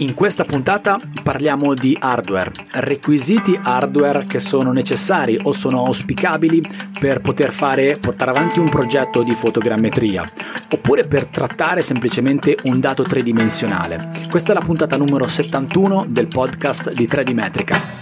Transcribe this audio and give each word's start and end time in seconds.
In 0.00 0.14
questa 0.14 0.44
puntata 0.44 0.96
parliamo 1.24 1.74
di 1.74 1.96
hardware, 1.98 2.52
requisiti 2.74 3.58
hardware 3.60 4.26
che 4.26 4.38
sono 4.38 4.70
necessari 4.70 5.36
o 5.42 5.50
sono 5.50 5.84
auspicabili 5.84 6.62
per 7.00 7.20
poter 7.20 7.50
fare, 7.50 7.98
portare 7.98 8.30
avanti 8.30 8.60
un 8.60 8.68
progetto 8.68 9.24
di 9.24 9.32
fotogrammetria 9.32 10.30
oppure 10.70 11.02
per 11.08 11.26
trattare 11.26 11.82
semplicemente 11.82 12.56
un 12.64 12.78
dato 12.78 13.02
tridimensionale. 13.02 14.10
Questa 14.30 14.52
è 14.52 14.54
la 14.54 14.64
puntata 14.64 14.96
numero 14.96 15.26
71 15.26 16.06
del 16.08 16.28
podcast 16.28 16.92
di 16.92 17.08
3D 17.08 17.34
Metrica. 17.34 17.97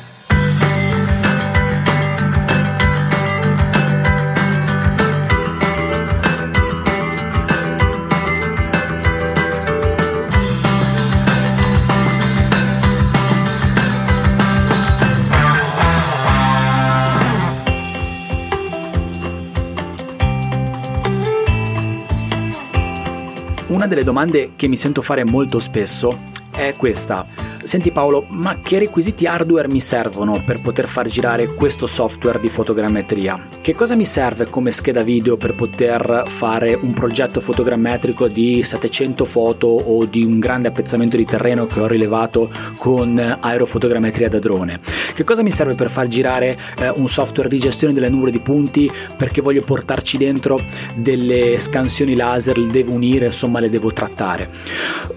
Una 23.87 23.95
delle 23.95 24.07
domande 24.11 24.55
che 24.57 24.67
mi 24.67 24.77
sento 24.77 25.01
fare 25.01 25.23
molto 25.23 25.61
spesso 25.61 26.25
è 26.56 26.74
questa. 26.74 27.27
Senti 27.66 27.91
Paolo, 27.91 28.24
ma 28.28 28.60
che 28.60 28.78
requisiti 28.78 29.27
hardware 29.27 29.66
mi 29.66 29.80
servono 29.80 30.41
per 30.45 30.60
poter 30.60 30.87
far 30.87 31.09
girare 31.09 31.52
questo 31.52 31.88
software 31.88 32.38
di 32.38 32.48
fotogrammetria? 32.48 33.42
Che 33.60 33.74
cosa 33.74 33.97
mi 33.97 34.05
serve 34.05 34.47
come 34.47 34.70
scheda 34.70 35.02
video 35.02 35.37
per 35.37 35.56
poter 35.56 36.27
fare 36.28 36.74
un 36.74 36.92
progetto 36.92 37.41
fotogrammetrico 37.41 38.28
di 38.28 38.62
700 38.62 39.24
foto 39.24 39.66
o 39.66 40.05
di 40.05 40.23
un 40.23 40.38
grande 40.38 40.69
appezzamento 40.69 41.16
di 41.16 41.24
terreno 41.24 41.66
che 41.66 41.80
ho 41.80 41.88
rilevato 41.88 42.48
con 42.77 43.19
aerofotogrammetria 43.19 44.28
da 44.28 44.38
drone? 44.38 44.78
Che 45.12 45.25
cosa 45.25 45.42
mi 45.42 45.50
serve 45.50 45.75
per 45.75 45.91
far 45.91 46.06
girare 46.06 46.56
eh, 46.78 46.88
un 46.91 47.09
software 47.09 47.48
di 47.48 47.59
gestione 47.59 47.92
delle 47.92 48.09
nuvole 48.09 48.31
di 48.31 48.41
punti 48.41 48.88
perché 49.16 49.41
voglio 49.41 49.62
portarci 49.62 50.19
dentro 50.19 50.62
delle 50.94 51.59
scansioni 51.59 52.14
laser, 52.14 52.59
le 52.59 52.70
devo 52.70 52.92
unire, 52.92 53.27
insomma 53.27 53.59
le 53.59 53.70
devo 53.70 53.92
trattare? 53.92 54.48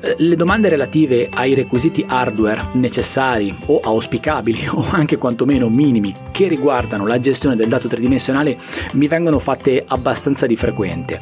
Eh, 0.01 0.15
le 0.17 0.35
domande 0.35 0.69
relative 0.69 1.28
ai 1.31 1.53
requisiti 1.53 2.03
hardware 2.07 2.69
necessari 2.73 3.55
o 3.67 3.79
auspicabili 3.79 4.67
o 4.73 4.85
anche 4.91 5.17
quantomeno 5.17 5.69
minimi 5.69 6.13
che 6.31 6.47
riguardano 6.47 7.05
la 7.05 7.19
gestione 7.19 7.55
del 7.55 7.67
dato 7.67 7.87
tridimensionale 7.87 8.57
mi 8.93 9.07
vengono 9.07 9.39
fatte 9.39 9.83
abbastanza 9.85 10.45
di 10.45 10.55
frequente. 10.55 11.19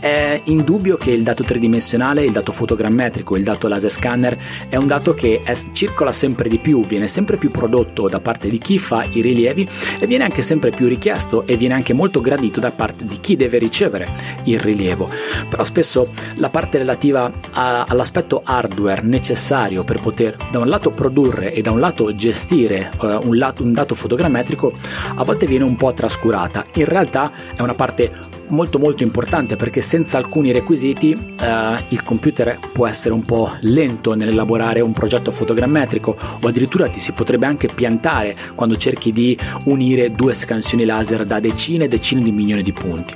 È 0.00 0.40
indubbio 0.44 0.96
che 0.96 1.10
il 1.10 1.22
dato 1.22 1.44
tridimensionale, 1.44 2.24
il 2.24 2.32
dato 2.32 2.52
fotogrammetrico, 2.52 3.36
il 3.36 3.42
dato 3.42 3.68
laser 3.68 3.90
scanner 3.90 4.36
è 4.68 4.76
un 4.76 4.86
dato 4.86 5.12
che 5.12 5.40
è, 5.44 5.54
circola 5.72 6.12
sempre 6.12 6.48
di 6.48 6.58
più, 6.58 6.84
viene 6.84 7.06
sempre 7.06 7.36
più 7.36 7.50
prodotto 7.50 8.08
da 8.08 8.20
parte 8.20 8.48
di 8.48 8.58
chi 8.58 8.78
fa 8.78 9.04
i 9.04 9.20
rilievi 9.20 9.68
e 9.98 10.06
viene 10.06 10.24
anche 10.24 10.40
sempre 10.40 10.70
più 10.70 10.86
richiesto 10.86 11.46
e 11.46 11.56
viene 11.56 11.74
anche 11.74 11.92
molto 11.92 12.20
gradito 12.20 12.60
da 12.60 12.70
parte 12.70 13.04
di 13.04 13.18
chi 13.20 13.36
deve 13.36 13.58
ricevere 13.58 14.08
il 14.44 14.58
rilievo. 14.58 15.08
Però 15.48 15.64
spesso 15.64 16.08
la 16.36 16.48
parte 16.48 16.78
relativa 16.78 17.30
a, 17.50 17.84
all'aspetto 17.84 18.40
hardware 18.44 19.02
necessario 19.02 19.49
per 19.84 19.98
poter 19.98 20.36
da 20.50 20.60
un 20.60 20.68
lato 20.68 20.92
produrre 20.92 21.52
e 21.52 21.60
da 21.60 21.72
un 21.72 21.80
lato 21.80 22.14
gestire 22.14 22.92
uh, 23.00 23.26
un, 23.26 23.36
lato, 23.36 23.64
un 23.64 23.72
dato 23.72 23.96
fotogrammetrico 23.96 24.72
a 25.16 25.24
volte 25.24 25.46
viene 25.46 25.64
un 25.64 25.76
po' 25.76 25.92
trascurata. 25.92 26.64
In 26.74 26.84
realtà 26.84 27.32
è 27.56 27.62
una 27.62 27.74
parte 27.74 28.38
molto 28.50 28.78
molto 28.78 29.02
importante 29.02 29.56
perché 29.56 29.80
senza 29.80 30.18
alcuni 30.18 30.52
requisiti 30.52 31.12
eh, 31.12 31.84
il 31.88 32.02
computer 32.02 32.58
può 32.72 32.86
essere 32.86 33.14
un 33.14 33.22
po' 33.22 33.52
lento 33.62 34.14
nell'elaborare 34.14 34.80
un 34.80 34.92
progetto 34.92 35.30
fotogrammetrico 35.30 36.16
o 36.40 36.46
addirittura 36.46 36.88
ti 36.88 37.00
si 37.00 37.12
potrebbe 37.12 37.46
anche 37.46 37.68
piantare 37.68 38.36
quando 38.54 38.76
cerchi 38.76 39.12
di 39.12 39.38
unire 39.64 40.12
due 40.12 40.34
scansioni 40.34 40.84
laser 40.84 41.24
da 41.24 41.40
decine 41.40 41.84
e 41.84 41.88
decine 41.88 42.22
di 42.22 42.32
milioni 42.32 42.62
di 42.62 42.72
punti. 42.72 43.14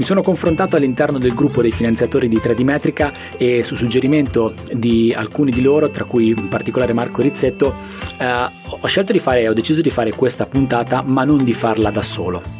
Mi 0.00 0.06
sono 0.06 0.22
confrontato 0.22 0.76
all'interno 0.76 1.18
del 1.18 1.34
gruppo 1.34 1.60
dei 1.60 1.70
finanziatori 1.70 2.26
di 2.26 2.38
3D 2.38 2.64
Metrica 2.64 3.12
e 3.36 3.62
su 3.62 3.74
suggerimento 3.74 4.54
di 4.72 5.12
alcuni 5.14 5.50
di 5.50 5.60
loro, 5.60 5.90
tra 5.90 6.06
cui 6.06 6.28
in 6.28 6.48
particolare 6.48 6.94
Marco 6.94 7.20
Rizzetto, 7.20 7.74
eh, 8.18 8.48
ho 8.80 8.86
scelto 8.86 9.12
di 9.12 9.18
fare, 9.18 9.46
ho 9.46 9.52
deciso 9.52 9.82
di 9.82 9.90
fare 9.90 10.12
questa 10.12 10.46
puntata, 10.46 11.02
ma 11.02 11.24
non 11.24 11.44
di 11.44 11.52
farla 11.52 11.90
da 11.90 12.00
solo. 12.00 12.59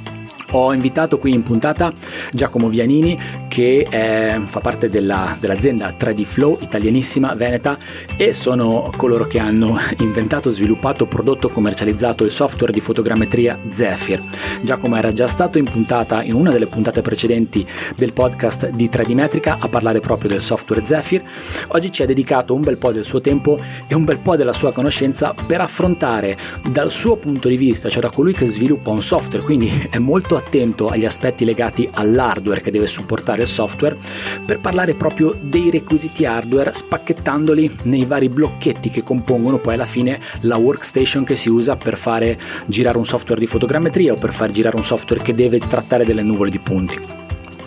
Ho 0.53 0.73
invitato 0.73 1.19
qui 1.19 1.33
in 1.33 1.43
puntata 1.43 1.93
Giacomo 2.31 2.69
Vianini 2.69 3.19
che 3.49 3.87
è, 3.89 4.41
fa 4.45 4.61
parte 4.61 4.89
della, 4.89 5.37
dell'azienda 5.39 5.95
3D 5.97 6.25
Flow 6.25 6.59
italianissima 6.61 7.35
veneta 7.35 7.77
e 8.17 8.33
sono 8.33 8.91
coloro 8.97 9.27
che 9.27 9.39
hanno 9.39 9.79
inventato, 9.99 10.51
sviluppato, 10.51 11.07
prodotto, 11.07 11.51
commercializzato 11.51 12.25
il 12.25 12.31
software 12.31 12.73
di 12.73 12.81
fotogrammetria 12.81 13.59
Zephyr. 13.69 14.21
Giacomo 14.63 14.97
era 14.97 15.13
già 15.13 15.29
stato 15.29 15.59
in 15.59 15.65
puntata 15.65 16.23
in 16.23 16.35
una 16.35 16.51
delle 16.51 16.67
puntate 16.67 17.01
precedenti 17.01 17.65
del 17.97 18.13
podcast 18.13 18.71
di 18.71 18.89
3D 18.89 19.15
Metrica 19.15 19.59
a 19.61 19.69
parlare 19.69 20.01
proprio 20.01 20.31
del 20.31 20.41
software 20.41 20.85
Zephyr. 20.85 21.23
Oggi 21.69 21.93
ci 21.93 22.03
ha 22.03 22.07
dedicato 22.07 22.55
un 22.55 22.63
bel 22.63 22.77
po' 22.77 22.93
del 22.93 23.05
suo 23.05 23.21
tempo 23.21 23.61
e 23.87 23.95
un 23.95 24.05
bel 24.05 24.19
po' 24.19 24.37
della 24.37 24.53
sua 24.53 24.73
conoscenza 24.73 25.33
per 25.47 25.61
affrontare 25.61 26.37
dal 26.71 26.91
suo 26.91 27.17
punto 27.17 27.49
di 27.49 27.57
vista, 27.57 27.89
cioè 27.89 28.03
da 28.03 28.11
colui 28.11 28.33
che 28.33 28.47
sviluppa 28.47 28.91
un 28.91 29.03
software, 29.03 29.45
quindi 29.45 29.89
è 29.91 29.99
molto 29.99 30.40
attento 30.41 30.89
agli 30.89 31.05
aspetti 31.05 31.45
legati 31.45 31.89
all'hardware 31.93 32.61
che 32.61 32.71
deve 32.71 32.87
supportare 32.87 33.43
il 33.43 33.49
software, 33.49 33.97
per 34.45 34.61
parlare 34.61 34.95
proprio 34.95 35.37
dei 35.41 35.71
requisiti 35.71 36.25
hardware 36.25 36.73
spacchettandoli 36.73 37.79
nei 37.85 38.05
vari 38.05 38.29
blocchetti 38.29 38.91
che 38.91 39.03
compongono 39.03 39.59
poi 39.59 39.75
alla 39.75 39.85
fine 39.85 40.21
la 40.41 40.57
workstation 40.57 41.25
che 41.25 41.35
si 41.35 41.49
usa 41.49 41.77
per 41.77 41.97
fare 41.97 42.39
girare 42.67 42.99
un 42.99 43.07
software 43.07 43.41
di 43.41 43.47
fotogrammetria 43.47 44.13
o 44.13 44.17
per 44.17 44.33
far 44.33 44.51
girare 44.51 44.77
un 44.77 44.85
software 44.85 45.23
che 45.23 45.35
deve 45.35 45.59
trattare 45.59 46.05
delle 46.05 46.23
nuvole 46.23 46.51
di 46.51 46.59
punti. 46.59 47.19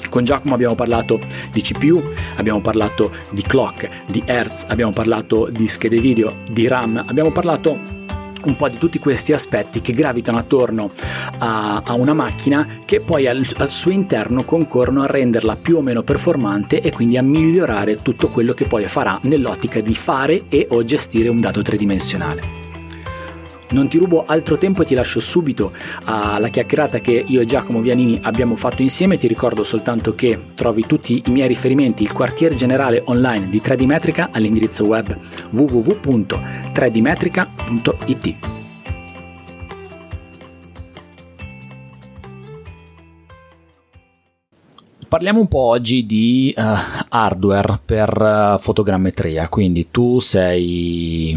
Con 0.09 0.23
Giacomo 0.23 0.53
abbiamo 0.53 0.75
parlato 0.75 1.19
di 1.51 1.61
CPU, 1.61 2.03
abbiamo 2.35 2.61
parlato 2.61 3.11
di 3.31 3.41
clock, 3.41 3.89
di 4.07 4.21
hertz, 4.25 4.65
abbiamo 4.67 4.91
parlato 4.91 5.49
di 5.49 5.67
schede 5.67 5.99
video, 5.99 6.35
di 6.51 6.67
RAM, 6.67 7.03
abbiamo 7.07 7.31
parlato 7.31 8.02
un 8.49 8.55
po' 8.55 8.69
di 8.69 8.77
tutti 8.77 8.99
questi 8.99 9.33
aspetti 9.33 9.81
che 9.81 9.93
gravitano 9.93 10.37
attorno 10.37 10.91
a, 11.39 11.81
a 11.85 11.95
una 11.95 12.13
macchina 12.13 12.79
che 12.85 13.01
poi 13.01 13.27
al, 13.27 13.45
al, 13.57 13.71
suo 13.71 13.91
interno 13.91 14.43
concorrono 14.43 15.03
a 15.03 15.07
renderla 15.07 15.55
più 15.55 15.77
o 15.77 15.81
meno 15.81 16.03
performante 16.03 16.81
e 16.81 16.91
quindi 16.91 17.17
a 17.17 17.23
migliorare 17.23 18.01
tutto 18.01 18.29
quello 18.29 18.53
che 18.53 18.65
poi 18.65 18.85
farà 18.85 19.17
nell'ottica 19.23 19.79
di 19.81 19.93
fare 19.93 20.43
e 20.49 20.67
o 20.69 20.83
gestire 20.83 21.29
un 21.29 21.39
dato 21.39 21.61
tridimensionale. 21.61 22.62
Non 23.73 23.89
ti 23.89 23.97
rubo 23.97 24.23
altro 24.23 24.57
tempo 24.59 24.83
e 24.83 24.85
ti 24.85 24.93
lascio 24.93 25.19
subito 25.19 25.73
alla 26.03 26.49
chiacchierata 26.49 26.99
che 26.99 27.25
io 27.27 27.41
e 27.41 27.45
Giacomo 27.45 27.81
Vianini 27.81 28.19
abbiamo 28.21 28.55
fatto 28.55 28.83
insieme. 28.83 29.17
Ti 29.17 29.27
ricordo 29.27 29.63
soltanto 29.63 30.13
che 30.13 30.39
trovi 30.53 30.85
tutti 30.85 31.23
i 31.25 31.31
miei 31.31 31.47
riferimenti, 31.47 32.03
il 32.03 32.13
quartier 32.13 32.53
generale 32.53 33.01
online 33.05 33.47
di 33.47 33.59
3D 33.59 33.85
Metrica 33.85 34.29
all'indirizzo 34.31 34.85
web 34.85 35.15
www.3dmetrica.it. 35.53 38.35
Parliamo 45.07 45.39
un 45.39 45.47
po' 45.47 45.59
oggi 45.59 46.05
di 46.05 46.53
uh, 46.55 46.61
hardware 47.09 47.79
per 47.83 48.21
uh, 48.21 48.59
fotogrammetria, 48.59 49.49
quindi 49.49 49.89
tu 49.89 50.19
sei 50.19 51.35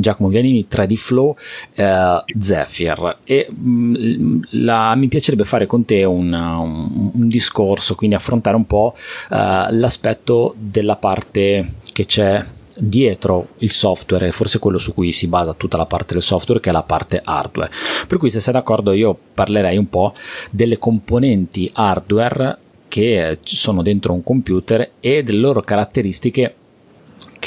Giacomo 0.00 0.28
Vianini, 0.28 0.66
3D 0.70 0.94
Flow, 0.94 1.36
eh, 1.74 2.24
Zephyr 2.38 3.18
e 3.24 3.48
mh, 3.50 3.96
mm, 3.98 4.40
la, 4.50 4.94
mi 4.94 5.08
piacerebbe 5.08 5.44
fare 5.44 5.66
con 5.66 5.84
te 5.84 6.04
un, 6.04 6.32
un, 6.32 7.10
un 7.14 7.28
discorso, 7.28 7.96
quindi 7.96 8.14
affrontare 8.14 8.54
un 8.54 8.66
po' 8.66 8.94
eh, 9.30 9.66
l'aspetto 9.70 10.54
della 10.56 10.96
parte 10.96 11.72
che 11.92 12.06
c'è 12.06 12.44
dietro 12.78 13.48
il 13.58 13.72
software, 13.72 14.30
forse 14.30 14.60
quello 14.60 14.78
su 14.78 14.94
cui 14.94 15.10
si 15.10 15.26
basa 15.26 15.52
tutta 15.52 15.76
la 15.76 15.86
parte 15.86 16.14
del 16.14 16.22
software 16.22 16.60
che 16.60 16.70
è 16.70 16.72
la 16.72 16.84
parte 16.84 17.20
hardware. 17.24 17.70
Per 18.06 18.18
cui 18.18 18.30
se 18.30 18.38
sei 18.38 18.52
d'accordo 18.52 18.92
io 18.92 19.18
parlerei 19.34 19.76
un 19.76 19.88
po' 19.88 20.14
delle 20.50 20.78
componenti 20.78 21.68
hardware 21.74 22.58
che 22.86 23.38
sono 23.42 23.82
dentro 23.82 24.12
un 24.12 24.22
computer 24.22 24.92
e 25.00 25.22
delle 25.24 25.40
loro 25.40 25.60
caratteristiche 25.60 26.54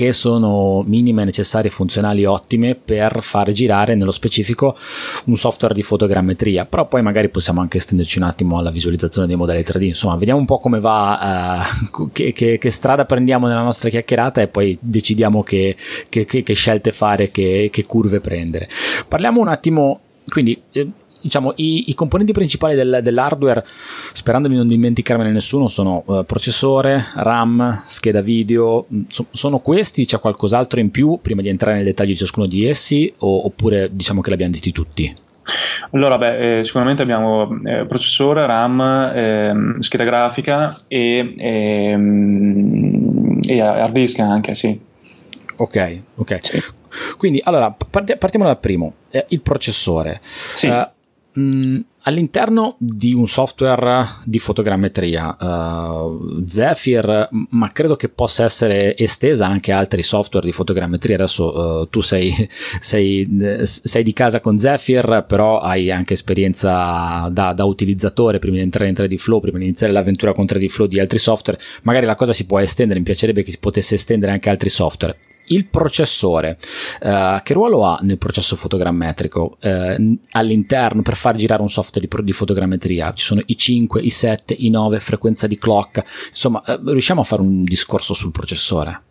che 0.01 0.13
sono 0.13 0.83
minime, 0.88 1.24
necessarie, 1.25 1.69
funzionali, 1.69 2.25
ottime 2.25 2.74
per 2.74 3.21
far 3.21 3.51
girare 3.51 3.94
nello 3.94 4.09
specifico 4.09 4.75
un 5.25 5.38
software 5.38 5.75
di 5.75 5.83
fotogrammetria. 5.83 6.65
Però 6.65 6.88
poi 6.88 7.03
magari 7.03 7.30
possiamo 7.30 7.62
anche 7.62 7.77
estenderci 7.77 8.18
un 8.18 8.24
attimo 8.24 8.57
alla 8.57 8.71
visualizzazione 8.71 9.27
dei 9.27 9.36
modelli 9.36 9.62
3D. 9.62 9.83
Insomma, 9.83 10.15
vediamo 10.15 10.39
un 10.39 10.48
po' 10.48 10.57
come 10.57 10.80
va, 10.80 11.68
uh, 11.92 12.09
che, 12.12 12.31
che, 12.33 12.57
che, 12.57 12.69
strada 12.71 13.06
prendiamo 13.06 13.45
nella 13.45 13.62
nostra 13.62 13.89
chiacchierata 13.89 14.42
e 14.42 14.48
poi 14.48 14.75
decidiamo 14.81 15.44
che, 15.44 15.75
che 16.09 16.53
scelte 16.53 16.92
fare, 16.92 17.30
che, 17.30 17.69
curve 17.86 18.21
prendere. 18.21 18.69
Parliamo 19.07 19.39
un 19.39 19.50
attimo, 19.50 20.00
quindi. 20.25 20.59
Eh, 20.71 20.89
diciamo, 21.21 21.53
i, 21.57 21.89
i, 21.89 21.94
componenti 21.94 22.33
principali 22.33 22.75
del, 22.75 23.00
dell'hardware, 23.01 23.65
sperando 24.13 24.47
di 24.47 24.56
non 24.56 24.68
dimenticarmene 24.68 25.31
nessuno, 25.31 25.68
sono 25.68 26.03
uh, 26.06 26.25
processore, 26.25 27.07
RAM, 27.15 27.83
scheda 27.85 28.21
video. 28.21 28.85
Mm, 28.94 29.01
so, 29.07 29.25
sono 29.31 29.59
questi? 29.59 30.06
C'è 30.06 30.19
qualcos'altro 30.19 30.79
in 30.79 30.91
più 30.91 31.19
prima 31.21 31.41
di 31.41 31.50
entrare 31.50 31.75
nei 31.75 31.85
dettagli 31.85 32.09
di 32.09 32.18
ciascuno 32.18 32.47
di 32.47 32.65
essi? 32.65 33.12
O, 33.19 33.45
oppure 33.45 33.89
diciamo 33.91 34.21
che 34.21 34.29
l'abbiamo 34.29 34.51
detti 34.51 34.71
tutti? 34.71 35.15
Allora, 35.91 36.18
beh, 36.18 36.59
eh, 36.59 36.63
sicuramente 36.63 37.01
abbiamo 37.01 37.59
eh, 37.65 37.85
processore, 37.85 38.45
RAM, 38.45 38.79
eh, 39.13 39.75
scheda 39.79 40.03
grafica 40.03 40.77
e, 40.88 41.33
ehm, 41.38 43.39
e, 43.47 43.62
hard 43.62 43.94
disk 43.94 44.19
anche, 44.19 44.56
sì. 44.56 44.79
Ok, 45.57 46.01
ok. 46.15 46.39
Sì. 46.41 46.63
Quindi, 47.17 47.41
allora, 47.44 47.71
partiamo 47.71 48.45
dal 48.45 48.59
primo, 48.59 48.94
eh, 49.12 49.25
il 49.29 49.41
processore. 49.41 50.21
Sì. 50.53 50.67
Uh, 50.67 50.88
all'interno 51.33 52.75
di 52.80 53.13
un 53.13 53.28
software 53.28 54.07
di 54.25 54.39
fotogrammetria, 54.39 55.38
uh, 55.39 56.44
Zephyr, 56.45 57.30
ma 57.50 57.72
credo 57.72 57.95
che 57.95 58.10
possa 58.10 58.44
essere 58.44 58.98
estesa 58.98 59.45
anche 59.45 59.72
a 59.72 59.78
altri 59.78 60.04
software 60.04 60.45
di 60.45 60.51
fotogrammetria. 60.51 61.16
Adesso 61.16 61.57
uh, 61.57 61.89
tu 61.89 62.01
sei, 62.01 62.33
sei, 62.80 63.62
sei, 63.63 64.04
di 64.04 64.13
casa 64.13 64.42
con 64.42 64.57
Zephyr, 64.57 65.25
però 65.28 65.60
hai 65.60 65.92
anche 65.92 66.13
esperienza 66.13 67.30
da, 67.31 67.54
da, 67.54 67.66
utilizzatore 67.66 68.39
prima 68.39 68.57
di 68.57 68.63
entrare 68.63 68.89
in 68.89 68.95
3D 68.98 69.16
Flow, 69.18 69.39
prima 69.39 69.57
di 69.57 69.66
iniziare 69.66 69.94
l'avventura 69.94 70.34
con 70.34 70.45
3D 70.45 70.68
Flow 70.68 70.88
di 70.88 71.00
altri 71.00 71.19
software. 71.19 71.60
Magari 71.84 72.06
la 72.06 72.16
cosa 72.16 72.34
si 72.34 72.45
può 72.45 72.60
estendere, 72.60 73.00
mi 73.00 73.06
piacerebbe 73.06 73.44
che 73.44 73.51
si 73.51 73.60
potesse 73.60 73.95
estendere 73.95 74.31
anche 74.31 74.50
a 74.50 74.54
altri 74.54 74.69
software 74.69 75.18
il 75.53 75.68
processore, 75.68 76.57
uh, 77.01 77.42
che 77.44 77.53
ruolo 77.53 77.83
ha 77.83 78.00
nel 78.01 78.18
processo 78.18 78.56
fotogrammetrico 78.56 79.57
uh, 79.62 80.19
all'interno 80.31 81.01
per 81.01 81.15
far 81.15 81.36
girare 81.36 81.62
un 81.62 81.69
software 81.69 82.07
di, 82.07 82.24
di, 82.24 82.31
fotogrammetria? 82.31 83.13
Ci 83.13 83.25
sono 83.25 83.42
i 83.45 83.57
5, 83.57 84.01
i 84.01 84.09
7, 84.09 84.56
i 84.57 84.69
9, 84.69 85.00
frequenza 85.00 85.48
di 85.48 85.57
clock, 85.57 86.03
insomma, 86.30 86.62
uh, 86.65 86.89
riusciamo 86.89 87.21
a 87.21 87.25
fare 87.25 87.42
un 87.42 87.63
discorso 87.63 88.13
sul 88.13 88.31
processore? 88.31 89.03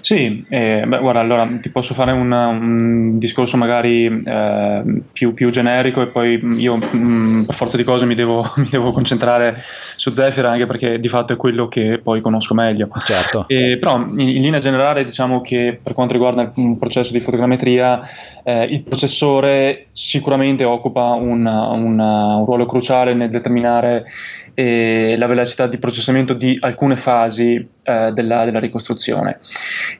Sì, 0.00 0.44
eh, 0.48 0.84
beh, 0.86 0.98
guarda, 0.98 1.20
allora 1.20 1.46
ti 1.60 1.70
posso 1.70 1.94
fare 1.94 2.12
una, 2.12 2.46
un 2.46 3.18
discorso 3.18 3.56
magari 3.56 4.06
eh, 4.06 4.82
più, 5.12 5.34
più, 5.34 5.50
generico 5.50 6.00
e 6.02 6.06
poi 6.06 6.40
io 6.58 6.76
mh, 6.76 6.96
mm, 6.96 7.42
per 7.44 7.54
forza 7.54 7.76
di 7.76 7.84
cose 7.84 8.06
mi 8.06 8.14
devo, 8.14 8.50
mi 8.56 8.68
devo, 8.70 8.92
concentrare 8.92 9.62
su 9.96 10.10
Zephyr 10.12 10.46
anche 10.46 10.66
perché 10.66 10.98
di 10.98 11.08
fatto 11.08 11.32
è 11.32 11.36
quello 11.36 11.68
che 11.68 12.00
poi 12.02 12.20
conosco 12.20 12.54
meglio. 12.54 12.88
Certo. 13.04 13.44
Eh, 13.48 13.76
però 13.78 13.98
in, 13.98 14.20
in, 14.20 14.42
linea 14.42 14.60
generale 14.60 15.04
diciamo 15.04 15.40
che 15.40 15.78
per 15.82 15.92
quanto 15.92 16.14
riguarda 16.14 16.52
il 16.56 16.76
processo 16.78 17.12
di 17.12 17.20
fotogrammetria 17.20 18.00
eh, 18.42 18.64
il 18.64 18.82
processore 18.82 19.86
sicuramente 19.92 20.64
occupa 20.64 21.10
una, 21.10 21.68
una, 21.68 22.36
un 22.36 22.44
ruolo 22.44 22.66
cruciale 22.66 23.14
nel 23.14 23.30
determinare 23.30 24.04
eh, 24.60 25.14
la 25.16 25.26
velocità 25.26 25.66
di 25.66 25.78
processamento 25.78 26.34
di 26.34 26.58
alcune 26.60 26.96
fasi 26.96 27.66
eh, 27.82 28.10
della, 28.12 28.44
della, 28.44 28.58
ricostruzione. 28.58 29.38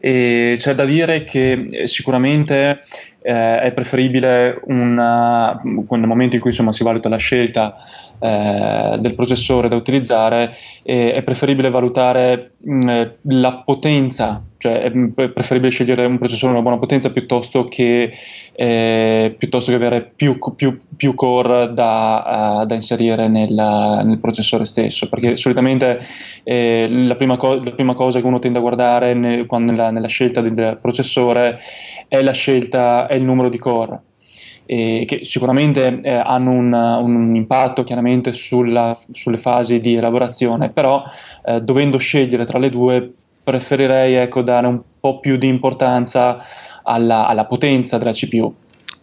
E 0.01 0.57
c'è 0.59 0.75
da 0.75 0.85
dire 0.85 1.25
che 1.25 1.69
eh, 1.71 1.87
sicuramente 1.87 2.79
eh, 3.23 3.61
è 3.61 3.73
preferibile 3.73 4.61
una, 4.65 5.59
nel 5.63 6.07
momento 6.07 6.35
in 6.35 6.43
cui 6.43 6.51
insomma, 6.51 6.73
si 6.73 6.85
valuta 6.85 7.09
la 7.09 7.17
scelta 7.17 7.77
eh, 8.19 8.99
del 9.01 9.15
processore 9.15 9.69
da 9.69 9.77
utilizzare, 9.77 10.55
eh, 10.83 11.15
è 11.15 11.23
preferibile 11.23 11.71
valutare 11.71 12.53
mh, 12.59 12.75
mm, 12.75 13.03
la 13.41 13.63
potenza, 13.65 14.43
cioè 14.59 14.81
è 14.83 14.91
preferibile 15.31 15.71
scegliere 15.71 16.05
un 16.05 16.19
processore 16.19 16.53
di 16.53 16.59
una 16.59 16.63
buona 16.63 16.79
potenza 16.79 17.11
piuttosto 17.13 17.65
che, 17.65 18.13
eh, 18.63 19.35
piuttosto 19.39 19.71
che 19.71 19.77
avere 19.79 20.13
più, 20.15 20.39
più, 20.55 20.81
più 20.95 21.15
core 21.15 21.73
da, 21.73 22.59
uh, 22.61 22.67
da 22.67 22.75
inserire 22.75 23.27
nel, 23.27 23.55
nel, 23.55 24.19
processore 24.21 24.67
stesso, 24.67 25.09
perché 25.09 25.39
solitamente 25.39 26.01
eh, 26.43 26.87
la 26.87 27.15
prima, 27.15 27.39
co- 27.39 27.55
la, 27.55 27.71
prima 27.71 27.95
cosa 27.95 28.21
che 28.21 28.27
uno 28.27 28.39
tende 28.39 28.59
a 28.59 28.61
guardare 28.61 29.15
nel, 29.15 29.47
nella, 29.49 29.91
nella 29.91 30.09
scelta 30.09 30.43
del 30.43 30.77
processore 30.79 31.59
è 32.07 32.21
la 32.21 32.33
scelta, 32.33 33.07
è 33.07 33.15
il 33.15 33.25
numero 33.25 33.49
di 33.49 33.57
core 33.57 34.03
che 34.71 35.23
sicuramente 35.25 35.99
eh, 36.01 36.13
hanno 36.13 36.53
un, 36.53 36.73
un, 36.73 37.35
impatto 37.35 37.83
chiaramente 37.83 38.33
sulla, 38.33 38.97
sulle 39.11 39.39
fasi 39.39 39.81
di 39.81 39.97
elaborazione, 39.97 40.69
però 40.69 41.03
eh, 41.45 41.61
dovendo 41.61 41.99
scegliere 41.99 42.45
tra 42.45 42.61
le 42.61 42.71
due 42.71 43.13
preferirei 43.43 44.15
ecco, 44.15 44.43
dare 44.43 44.69
un 44.69 44.81
po' 45.01 45.19
più 45.19 45.37
di 45.39 45.49
importanza 45.49 46.39
alla, 46.91 47.27
alla 47.27 47.47
potenza 47.47 47.99
della 47.99 48.13
CPU. 48.13 48.55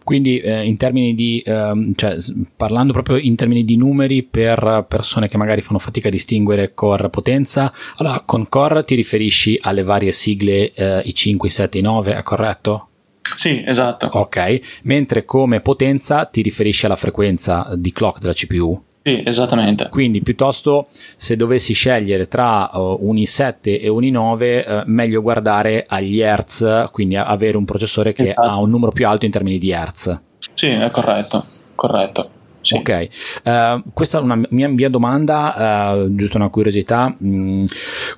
Quindi 0.04 0.38
eh, 0.38 0.64
in 0.64 0.78
termini 0.78 1.14
di, 1.14 1.42
ehm, 1.44 1.92
cioè, 1.94 2.16
parlando 2.56 2.94
proprio 2.94 3.18
in 3.18 3.36
termini 3.36 3.62
di 3.62 3.76
numeri 3.76 4.22
per 4.22 4.86
persone 4.88 5.28
che 5.28 5.36
magari 5.36 5.60
fanno 5.60 5.78
fatica 5.78 6.08
a 6.08 6.10
distinguere 6.10 6.72
core 6.72 7.10
potenza, 7.10 7.70
allora 7.96 8.22
con 8.24 8.48
core 8.48 8.84
ti 8.84 8.94
riferisci 8.94 9.58
alle 9.60 9.82
varie 9.82 10.12
sigle 10.12 10.72
eh, 10.72 11.02
i 11.04 11.12
5, 11.12 11.48
i 11.48 11.50
7, 11.50 11.78
i 11.78 11.82
9, 11.82 12.16
è 12.16 12.22
corretto? 12.22 12.88
Sì, 13.36 13.62
esatto. 13.66 14.06
Ok, 14.06 14.80
mentre 14.84 15.26
come 15.26 15.60
potenza 15.60 16.24
ti 16.24 16.40
riferisci 16.40 16.86
alla 16.86 16.96
frequenza 16.96 17.70
di 17.74 17.92
clock 17.92 18.20
della 18.20 18.32
CPU? 18.32 18.80
Sì, 19.08 19.22
esattamente. 19.24 19.88
Quindi 19.88 20.20
piuttosto 20.20 20.88
se 21.16 21.34
dovessi 21.34 21.72
scegliere 21.72 22.28
tra 22.28 22.68
uh, 22.74 22.98
un 23.00 23.16
i7 23.16 23.80
e 23.80 23.88
un 23.88 24.02
i9, 24.02 24.80
uh, 24.80 24.82
meglio 24.84 25.22
guardare 25.22 25.86
agli 25.88 26.20
hertz, 26.20 26.90
quindi 26.92 27.16
avere 27.16 27.56
un 27.56 27.64
processore 27.64 28.12
che 28.12 28.30
esatto. 28.30 28.46
ha 28.46 28.60
un 28.60 28.68
numero 28.68 28.92
più 28.92 29.06
alto 29.06 29.24
in 29.24 29.30
termini 29.30 29.56
di 29.56 29.70
hertz. 29.70 30.20
Sì, 30.52 30.66
è 30.66 30.90
corretto, 30.90 31.42
corretto. 31.74 32.30
Sì. 32.68 32.74
Ok, 32.74 33.08
uh, 33.44 33.82
questa 33.94 34.18
è 34.18 34.20
una 34.20 34.38
mia, 34.50 34.68
mia 34.68 34.90
domanda, 34.90 35.94
uh, 35.94 36.14
giusto 36.14 36.36
una 36.36 36.50
curiosità. 36.50 37.14
Mm, 37.24 37.64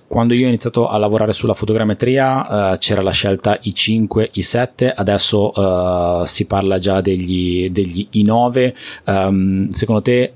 quando 0.09 0.35
io 0.35 0.47
ho 0.47 0.49
iniziato 0.49 0.89
a 0.89 0.99
lavorare 0.99 1.33
sulla 1.33 1.55
fotogrammetria 1.55 2.73
uh, 2.73 2.79
c'era 2.79 3.01
la 3.01 3.13
scelta 3.13 3.61
i5, 3.63 4.31
i7, 4.35 4.93
adesso 4.93 6.25
si 6.25 6.47
parla 6.47 6.81
già 6.81 7.01
degli, 7.01 7.71
degli 7.71 8.09
i9. 8.13 8.73
Um, 9.05 9.15
ehm, 9.15 9.69
secondo 9.69 10.03
te 10.03 10.35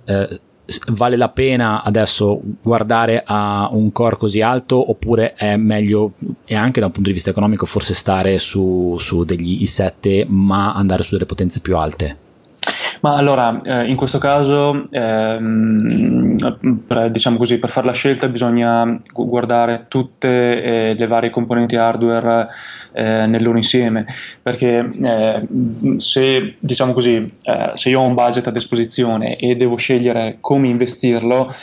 vale 0.92 1.16
la 1.16 1.28
pena 1.28 1.82
adesso 1.82 2.40
guardare 2.62 3.22
a 3.24 3.68
un 3.72 3.92
core 3.92 4.16
così 4.16 4.40
alto 4.40 4.90
oppure 4.90 5.34
è 5.34 5.56
meglio 5.56 6.12
e 6.44 6.54
anche 6.54 6.80
da 6.80 6.86
un 6.86 6.92
punto 6.92 7.08
di 7.08 7.14
vista 7.14 7.30
economico 7.30 7.66
forse 7.66 7.94
stare 7.94 8.38
su, 8.38 8.96
su 8.98 9.24
degli 9.24 9.62
i7 9.62 10.26
ma 10.28 10.72
andare 10.72 11.02
su 11.02 11.12
delle 11.12 11.26
potenze 11.26 11.60
più 11.60 11.76
alte? 11.76 12.14
Ma 13.04 13.16
allora, 13.16 13.60
eh, 13.62 13.86
in 13.90 13.96
questo 13.96 14.16
caso, 14.16 14.88
ehm, 14.90 16.84
per, 16.86 17.10
diciamo 17.10 17.36
così, 17.36 17.58
per 17.58 17.68
fare 17.68 17.84
la 17.84 17.92
scelta 17.92 18.28
bisogna 18.28 18.98
guardare 19.12 19.84
tutte 19.88 20.62
eh, 20.62 20.94
le 20.94 21.06
varie 21.06 21.28
componenti 21.28 21.76
hardware 21.76 22.48
eh, 22.92 23.26
nel 23.26 23.42
loro 23.42 23.58
insieme, 23.58 24.06
perché 24.40 24.88
eh, 25.02 25.46
se, 25.98 26.54
diciamo 26.58 26.94
così, 26.94 27.16
eh, 27.42 27.72
se 27.74 27.90
io 27.90 28.00
ho 28.00 28.06
un 28.06 28.14
budget 28.14 28.46
a 28.46 28.50
disposizione 28.50 29.36
e 29.36 29.54
devo 29.54 29.76
scegliere 29.76 30.38
come 30.40 30.68
investirlo, 30.68 31.54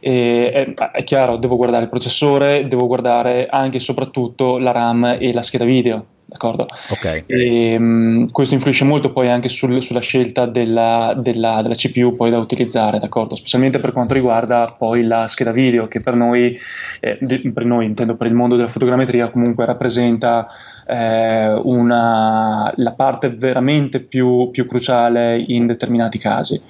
eh, 0.00 0.50
è, 0.50 0.74
è 0.74 1.04
chiaro, 1.04 1.36
devo 1.36 1.54
guardare 1.54 1.84
il 1.84 1.90
processore, 1.90 2.66
devo 2.66 2.88
guardare 2.88 3.46
anche 3.48 3.76
e 3.76 3.80
soprattutto 3.80 4.58
la 4.58 4.72
RAM 4.72 5.16
e 5.20 5.32
la 5.32 5.42
scheda 5.42 5.64
video 5.64 6.06
d'accordo? 6.28 6.66
Okay. 6.90 7.24
E, 7.26 7.76
um, 7.76 8.30
questo 8.30 8.54
influisce 8.54 8.84
molto 8.84 9.10
poi 9.12 9.30
anche 9.30 9.48
sul, 9.48 9.82
sulla 9.82 10.00
scelta 10.00 10.44
della, 10.44 11.14
della, 11.16 11.62
della, 11.62 11.74
CPU 11.74 12.14
poi 12.14 12.30
da 12.30 12.38
utilizzare, 12.38 12.98
d'accordo? 12.98 13.34
Specialmente 13.34 13.78
per 13.78 13.92
quanto 13.92 14.12
riguarda 14.12 14.74
poi 14.76 15.04
la 15.04 15.26
scheda 15.26 15.52
video, 15.52 15.88
che 15.88 16.00
per 16.00 16.14
noi, 16.14 16.56
eh, 17.00 17.18
per 17.52 17.64
noi 17.64 17.86
intendo 17.86 18.14
per 18.14 18.26
il 18.26 18.34
mondo 18.34 18.56
della 18.56 18.68
fotogrammetria, 18.68 19.30
comunque 19.30 19.64
rappresenta 19.64 20.48
eh, 20.86 21.54
una, 21.62 22.72
la 22.76 22.92
parte 22.92 23.30
veramente 23.30 24.00
più, 24.00 24.50
più, 24.50 24.66
cruciale 24.66 25.42
in 25.48 25.66
determinati 25.66 26.18
casi. 26.18 26.60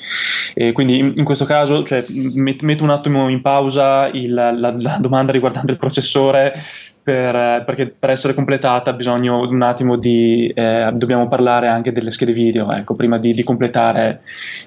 E 0.54 0.70
quindi 0.70 0.98
in, 0.98 1.12
in 1.16 1.24
questo 1.24 1.44
caso 1.44 1.84
cioè, 1.84 2.04
met, 2.34 2.62
metto 2.62 2.84
un 2.84 2.90
attimo 2.90 3.28
in 3.28 3.40
pausa 3.42 4.06
il, 4.06 4.32
la, 4.32 4.52
la 4.52 4.98
domanda 5.00 5.32
riguardante 5.32 5.72
il 5.72 5.78
processore 5.78 6.54
per, 7.08 7.64
perché 7.64 7.86
per 7.86 8.10
essere 8.10 8.34
completata 8.34 8.92
bisogna 8.92 9.34
un 9.34 9.62
attimo 9.62 9.96
di 9.96 10.52
eh, 10.54 10.90
dobbiamo 10.92 11.26
parlare 11.26 11.68
anche 11.68 11.90
delle 11.90 12.10
schede 12.10 12.32
video 12.32 12.70
ecco, 12.70 12.94
prima 12.94 13.16
di, 13.16 13.32
di 13.32 13.42
completare 13.42 14.20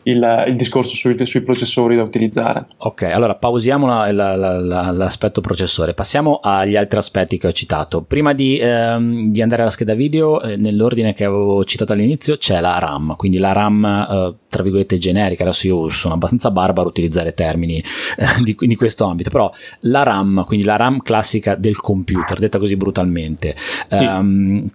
il, 0.03 0.45
il 0.47 0.55
discorso 0.55 0.95
sui, 0.95 1.23
sui, 1.27 1.41
processori 1.41 1.95
da 1.95 2.01
utilizzare. 2.01 2.65
Ok 2.77 3.03
allora 3.03 3.35
pausiamo 3.35 3.85
la, 3.85 4.11
la, 4.11 4.35
la, 4.35 4.89
l'aspetto 4.89 5.39
processore. 5.39 5.93
Passiamo 5.93 6.39
agli 6.41 6.75
altri 6.75 6.97
aspetti 6.97 7.37
che 7.37 7.45
ho 7.45 7.51
citato. 7.51 8.01
Prima 8.01 8.33
di, 8.33 8.57
ehm, 8.57 9.29
di 9.29 9.41
andare 9.43 9.61
alla 9.61 9.71
scheda 9.71 9.93
video 9.93 10.41
eh, 10.41 10.57
nell'ordine 10.57 11.13
che 11.13 11.25
avevo 11.25 11.63
citato 11.63 11.93
all'inizio 11.93 12.37
c'è 12.37 12.59
la 12.59 12.79
RAM 12.79 13.15
quindi 13.17 13.37
la 13.37 13.51
RAM 13.51 13.85
eh, 13.85 14.40
tra 14.51 14.61
virgolette 14.61 14.99
generica 14.99 15.43
adesso 15.43 15.65
io 15.65 15.89
sono 15.89 16.13
abbastanza 16.13 16.51
barbaro 16.51 16.87
a 16.87 16.91
utilizzare 16.91 17.33
termini 17.33 17.77
eh, 18.17 18.43
di, 18.43 18.55
di 18.59 18.75
questo 18.75 19.05
ambito 19.05 19.31
però 19.31 19.51
la 19.81 20.03
RAM 20.03 20.43
quindi 20.45 20.65
la 20.65 20.75
RAM 20.75 20.99
classica 20.99 21.55
del 21.55 21.77
computer 21.77 22.37
detta 22.37 22.59
così 22.59 22.75
brutalmente. 22.75 23.55
Sì. 23.55 23.95
Um, 23.95 24.69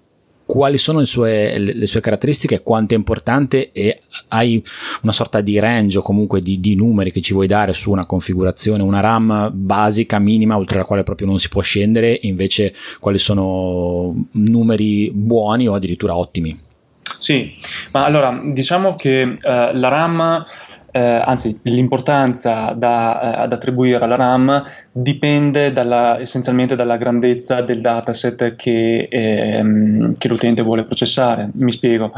quali 0.46 0.78
sono 0.78 1.00
le 1.00 1.06
sue, 1.06 1.58
le 1.58 1.86
sue, 1.88 2.00
caratteristiche, 2.00 2.62
quanto 2.62 2.94
è 2.94 2.96
importante 2.96 3.72
e 3.72 4.02
hai 4.28 4.62
una 5.02 5.10
sorta 5.10 5.40
di 5.40 5.58
range 5.58 5.98
o 5.98 6.02
comunque 6.02 6.40
di, 6.40 6.60
di, 6.60 6.76
numeri 6.76 7.10
che 7.10 7.20
ci 7.20 7.32
vuoi 7.32 7.48
dare 7.48 7.72
su 7.72 7.90
una 7.90 8.06
configurazione, 8.06 8.84
una 8.84 9.00
RAM 9.00 9.50
basica, 9.52 10.20
minima, 10.20 10.56
oltre 10.56 10.78
la 10.78 10.84
quale 10.84 11.02
proprio 11.02 11.26
non 11.26 11.40
si 11.40 11.48
può 11.48 11.62
scendere, 11.62 12.16
invece 12.22 12.72
quali 13.00 13.18
sono 13.18 14.14
numeri 14.30 15.10
buoni 15.12 15.66
o 15.66 15.74
addirittura 15.74 16.16
ottimi? 16.16 16.65
Sì, 17.18 17.54
ma 17.92 18.04
allora 18.04 18.40
diciamo 18.42 18.94
che 18.94 19.22
uh, 19.22 19.38
la 19.42 19.88
RAM 19.88 20.46
eh, 20.96 21.22
anzi 21.22 21.58
l'importanza 21.64 22.72
da, 22.74 23.20
eh, 23.20 23.42
ad 23.42 23.52
attribuire 23.52 24.02
alla 24.02 24.16
RAM 24.16 24.64
dipende 24.90 25.70
dalla, 25.70 26.18
essenzialmente 26.18 26.74
dalla 26.74 26.96
grandezza 26.96 27.60
del 27.60 27.82
dataset 27.82 28.56
che, 28.56 29.06
ehm, 29.10 30.14
che 30.16 30.28
l'utente 30.28 30.62
vuole 30.62 30.84
processare. 30.84 31.50
Mi 31.52 31.70
spiego 31.70 32.12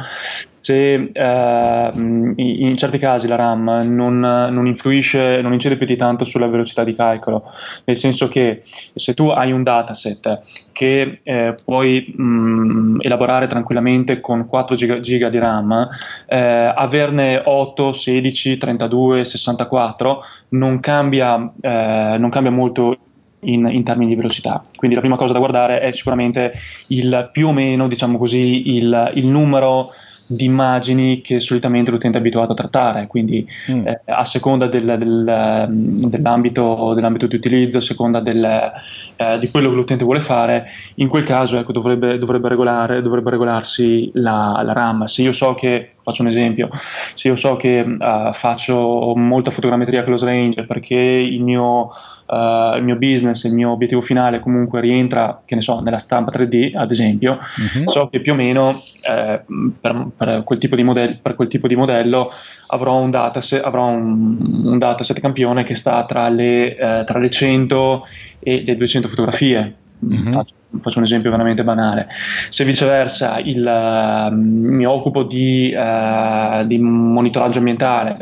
se 0.68 1.10
eh, 1.14 1.90
in 1.94 2.76
certi 2.76 2.98
casi 2.98 3.26
la 3.26 3.36
RAM 3.36 3.86
non, 3.88 4.18
non, 4.18 4.66
influisce, 4.66 5.40
non 5.40 5.54
incide 5.54 5.78
più 5.78 5.86
di 5.86 5.96
tanto 5.96 6.26
sulla 6.26 6.46
velocità 6.46 6.84
di 6.84 6.92
calcolo, 6.94 7.50
nel 7.84 7.96
senso 7.96 8.28
che 8.28 8.60
se 8.94 9.14
tu 9.14 9.28
hai 9.28 9.50
un 9.50 9.62
dataset 9.62 10.40
che 10.72 11.20
eh, 11.22 11.54
puoi 11.64 12.12
mh, 12.14 12.98
elaborare 13.00 13.46
tranquillamente 13.46 14.20
con 14.20 14.46
4 14.46 14.76
giga, 14.76 15.00
giga 15.00 15.30
di 15.30 15.38
RAM, 15.38 15.88
eh, 16.26 16.36
averne 16.36 17.40
8, 17.42 17.94
16, 17.94 18.58
32, 18.58 19.24
64 19.24 20.22
non 20.50 20.80
cambia, 20.80 21.50
eh, 21.62 22.16
non 22.18 22.28
cambia 22.28 22.52
molto 22.52 22.94
in, 23.40 23.66
in, 23.72 23.84
termini 23.84 24.10
di 24.10 24.16
velocità. 24.16 24.62
Quindi 24.76 24.96
la 24.96 25.02
prima 25.02 25.16
cosa 25.16 25.32
da 25.32 25.38
guardare 25.38 25.80
è 25.80 25.92
sicuramente 25.92 26.52
il 26.88 27.30
più 27.32 27.48
o 27.48 27.52
meno, 27.52 27.88
diciamo 27.88 28.18
così, 28.18 28.76
il, 28.76 29.12
il 29.14 29.26
numero 29.26 29.92
di 30.28 30.44
immagini 30.44 31.22
che 31.22 31.40
solitamente 31.40 31.90
l'utente 31.90 32.18
è 32.18 32.20
abituato 32.20 32.52
a 32.52 32.54
trattare, 32.54 33.06
quindi 33.06 33.48
mm. 33.70 33.86
eh, 33.86 34.00
a 34.04 34.26
seconda 34.26 34.66
del, 34.66 34.96
del, 34.98 35.26
ehm, 35.26 36.08
dell'ambito, 36.08 36.92
dell'ambito, 36.94 37.26
di 37.26 37.36
utilizzo, 37.36 37.78
a 37.78 37.80
seconda 37.80 38.20
del, 38.20 38.44
eh, 39.16 39.38
di 39.38 39.50
quello 39.50 39.70
che 39.70 39.74
l'utente 39.74 40.04
vuole 40.04 40.20
fare, 40.20 40.66
in 40.96 41.08
quel 41.08 41.24
caso 41.24 41.56
ecco, 41.56 41.72
dovrebbe, 41.72 42.18
dovrebbe, 42.18 42.48
regolare, 42.48 43.00
dovrebbe 43.00 43.30
regolarsi 43.30 44.10
la, 44.14 44.60
la, 44.62 44.72
RAM. 44.74 45.06
Se 45.06 45.22
io 45.22 45.32
so 45.32 45.54
che, 45.54 45.92
faccio 46.02 46.22
un 46.22 46.28
esempio, 46.28 46.68
se 47.14 47.28
io 47.28 47.36
so 47.36 47.56
che 47.56 47.80
uh, 47.80 48.32
faccio 48.32 49.14
molta 49.16 49.50
fotogrammetria 49.50 50.04
close 50.04 50.26
range 50.26 50.64
perché 50.64 50.94
il 50.94 51.42
mio 51.42 51.90
uh, 52.28 52.76
il 52.76 52.82
mio 52.84 52.96
business, 52.96 53.44
il 53.44 53.54
mio 53.54 53.70
obiettivo 53.70 54.00
finale 54.00 54.40
comunque 54.40 54.80
rientra, 54.80 55.42
che 55.44 55.54
ne 55.54 55.60
so, 55.60 55.80
nella 55.80 55.98
stampa 55.98 56.30
3D, 56.30 56.76
ad 56.76 56.90
esempio, 56.90 57.38
uh-huh. 57.38 57.90
so 57.90 58.08
che 58.08 58.20
più 58.20 58.32
o 58.32 58.34
meno 58.34 58.80
eh, 59.02 59.42
per, 59.80 60.06
per, 60.16 60.42
quel 60.44 60.84
modell- 60.84 61.18
per, 61.20 61.34
quel 61.34 61.48
tipo 61.48 61.66
di 61.66 61.76
modello 61.76 62.30
avrò 62.68 62.98
un 63.00 63.10
dataset, 63.10 63.64
avrò 63.64 63.86
un, 63.86 64.64
un 64.64 64.78
dataset 64.78 65.18
campione 65.20 65.64
che 65.64 65.74
sta 65.74 66.04
tra 66.04 66.28
le, 66.28 66.76
eh, 66.76 67.04
tra 67.04 67.18
le 67.18 67.30
100 67.30 68.06
e 68.40 68.62
le 68.64 68.76
200 68.76 69.08
fotografie. 69.08 69.74
Mm-hmm. 70.04 70.30
Faccio, 70.30 70.54
faccio, 70.80 70.98
un 70.98 71.04
esempio 71.04 71.30
veramente 71.30 71.64
banale. 71.64 72.08
Se 72.48 72.64
viceversa 72.64 73.38
il, 73.38 73.64
uh, 73.64 74.34
mi 74.34 74.86
occupo 74.86 75.22
di, 75.22 75.74
uh, 75.74 76.64
di, 76.66 76.78
monitoraggio 76.78 77.58
ambientale, 77.58 78.16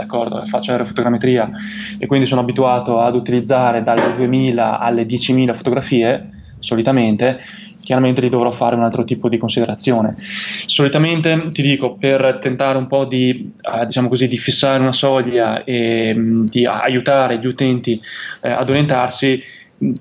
faccio 0.46 0.72
aerofotogrammetria 0.72 1.50
e 1.98 2.06
quindi 2.06 2.26
sono 2.26 2.40
abituato 2.40 3.00
ad 3.00 3.14
utilizzare 3.14 3.82
dalle 3.82 4.14
2000 4.14 4.78
alle 4.78 5.04
10.000 5.04 5.54
fotografie 5.54 6.30
solitamente, 6.58 7.38
chiaramente 7.82 8.20
lì 8.20 8.28
dovrò 8.28 8.50
fare 8.50 8.74
un 8.74 8.82
altro 8.82 9.04
tipo 9.04 9.28
di 9.28 9.38
considerazione. 9.38 10.14
Solitamente 10.16 11.50
ti 11.52 11.62
dico, 11.62 11.94
per 11.94 12.38
tentare 12.40 12.78
un 12.78 12.86
po' 12.86 13.04
di, 13.04 13.52
uh, 13.62 13.84
diciamo 13.84 14.08
così, 14.08 14.28
di 14.28 14.38
fissare 14.38 14.80
una 14.80 14.92
soglia 14.92 15.64
e 15.64 16.12
um, 16.16 16.48
di 16.48 16.64
aiutare 16.66 17.38
gli 17.38 17.46
utenti 17.46 18.00
ad 18.40 18.68
orientarsi, 18.68 19.42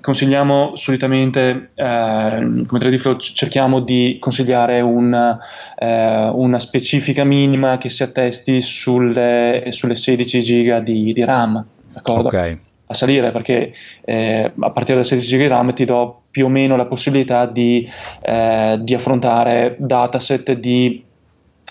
consigliamo 0.00 0.72
solitamente, 0.76 1.70
eh, 1.74 2.64
come 2.66 2.80
Tradiflow, 2.80 3.16
cerchiamo 3.18 3.80
di 3.80 4.16
consigliare 4.20 4.80
un, 4.80 5.38
eh, 5.78 6.28
una 6.32 6.58
specifica 6.58 7.24
minima 7.24 7.76
che 7.76 7.90
si 7.90 8.02
attesti 8.02 8.60
sulle, 8.60 9.66
sulle 9.70 9.94
16 9.94 10.42
giga 10.42 10.80
di, 10.80 11.12
di 11.12 11.24
RAM, 11.24 11.64
d'accordo? 11.92 12.28
Okay. 12.28 12.56
A 12.88 12.94
salire 12.94 13.32
perché 13.32 13.72
eh, 14.04 14.52
a 14.58 14.70
partire 14.70 14.98
da 14.98 15.04
16 15.04 15.28
giga 15.28 15.42
di 15.42 15.48
RAM 15.48 15.74
ti 15.74 15.84
do 15.84 16.22
più 16.30 16.46
o 16.46 16.48
meno 16.48 16.76
la 16.76 16.86
possibilità 16.86 17.46
di, 17.46 17.88
eh, 18.22 18.78
di 18.80 18.94
affrontare 18.94 19.74
dataset 19.78 20.52
di, 20.52 21.04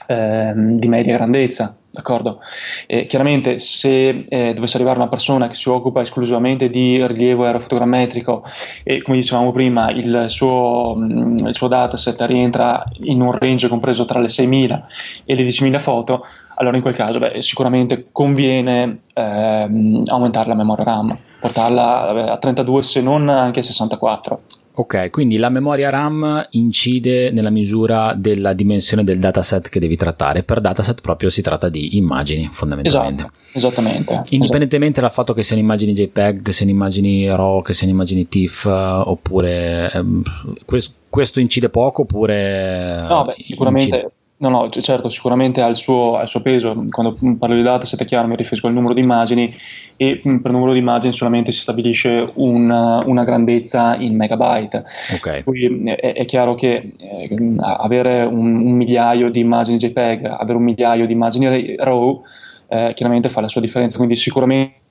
ehm, 0.08 0.78
di 0.78 0.88
media 0.88 1.16
grandezza, 1.16 1.76
D'accordo? 1.96 2.40
Eh, 2.88 3.06
chiaramente 3.06 3.58
se 3.58 4.26
eh, 4.28 4.54
dovesse 4.54 4.76
arrivare 4.76 4.98
una 4.98 5.08
persona 5.08 5.48
che 5.48 5.56
si 5.56 5.70
occupa 5.70 6.02
esclusivamente 6.02 6.70
di 6.70 7.08
rilievo 7.08 7.46
aerofotogrammetrico 7.46 8.44
e 8.84 9.02
come 9.02 9.16
dicevamo 9.16 9.54
prima 9.54 9.90
il 9.92 10.26
suo, 10.28 10.94
mh, 10.94 11.48
il 11.48 11.56
suo 11.56 11.70
dataset 11.70 12.20
rientra 12.24 12.84
in 13.04 13.22
un 13.22 13.32
range 13.32 13.70
compreso 13.70 14.04
tra 14.04 14.20
le 14.20 14.28
6.000 14.28 14.82
e 15.24 15.36
le 15.36 15.44
10.000 15.44 15.80
foto, 15.80 16.26
allora 16.56 16.76
in 16.76 16.82
quel 16.82 16.96
caso 16.96 17.18
beh, 17.18 17.42
sicuramente 17.42 18.08
conviene 18.12 19.04
ehm, 19.14 20.04
aumentare 20.08 20.50
la 20.50 20.56
memoria 20.56 20.84
RAM, 20.84 21.18
portarla 21.40 22.32
a 22.34 22.38
32 22.38 22.82
se 22.82 23.00
non 23.00 23.30
anche 23.30 23.62
a 23.62 23.64
64. 23.64 24.42
Ok, 24.78 25.10
quindi 25.10 25.38
la 25.38 25.50
memoria 25.50 25.90
RAM 25.90 26.48
incide 26.52 27.32
nella 27.32 27.50
misura 27.50 28.14
della 28.14 28.52
dimensione 28.52 29.06
del 29.06 29.20
dataset 29.20 29.70
che 29.70 29.80
devi 29.80 29.96
trattare. 29.96 30.44
Per 30.44 30.60
dataset 30.60 31.00
proprio 31.00 31.30
si 31.30 31.42
tratta 31.42 31.70
di 31.70 31.96
immagini, 31.96 32.50
fondamentalmente. 32.52 33.24
Esatto, 33.54 33.58
esattamente. 33.58 34.24
Indipendentemente 34.32 35.00
esatto. 35.00 35.02
dal 35.02 35.12
fatto 35.12 35.34
che 35.34 35.44
siano 35.44 35.62
immagini 35.62 35.94
JPEG, 35.94 36.42
che 36.42 36.52
siano 36.52 36.72
immagini 36.72 37.26
RAW, 37.28 37.62
che 37.62 37.74
siano 37.74 37.94
immagini 37.94 38.28
TIFF, 38.28 38.66
oppure 38.66 39.92
ehm, 39.94 40.22
questo, 40.66 40.94
questo, 41.10 41.40
incide 41.40 41.70
poco 41.70 42.02
oppure... 42.02 43.06
No, 43.08 43.24
beh, 43.26 43.36
sicuramente... 43.48 43.96
Incide 43.96 44.12
No, 44.38 44.50
no, 44.50 44.70
certo, 44.70 45.10
sicuramente 45.10 45.62
ha 45.62 45.68
il, 45.68 45.78
suo, 45.78 46.18
ha 46.18 46.24
il 46.24 46.28
suo, 46.28 46.42
peso. 46.42 46.84
Quando 46.90 47.16
parlo 47.40 47.56
di 47.56 47.62
dataset 47.62 48.02
è 48.02 48.06
chiaro, 48.06 48.28
mi 48.28 48.36
riferisco 48.36 48.68
al 48.68 48.74
numero 48.74 48.94
di 48.94 49.00
immagini 49.00 49.56
e 49.96 50.22
mm, 50.28 50.38
per 50.38 50.52
numero 50.52 50.74
di 50.74 50.80
immagini 50.80 51.14
solamente 51.14 51.54
si 51.54 51.62
stabilisce 51.62 52.28
una, 52.34 53.02
una 53.06 53.24
grandezza 53.24 53.96
in 53.96 54.18
megabyte. 54.18 54.84
Okay. 55.16 55.44
Poi 55.44 55.70
mm, 55.70 55.88
è, 55.88 56.14
è, 56.16 56.26
chiaro 56.26 56.54
che 56.54 56.96
eh, 57.00 57.56
avere 57.60 58.26
un, 58.26 58.58
un, 58.58 58.72
migliaio 58.74 59.30
di 59.32 59.40
immagini 59.40 59.78
JPEG, 59.78 60.26
avere 60.26 60.58
un 60.58 60.64
migliaio 60.64 61.06
di 61.06 61.14
immagini 61.14 61.76
RAW, 61.78 62.24
eh, 62.68 62.92
chiaramente 62.94 63.30
fa 63.30 63.40
la 63.40 63.48
sua 63.48 63.62
differenza, 63.62 63.96
quindi 63.96 64.18
sicuramente 64.18 64.84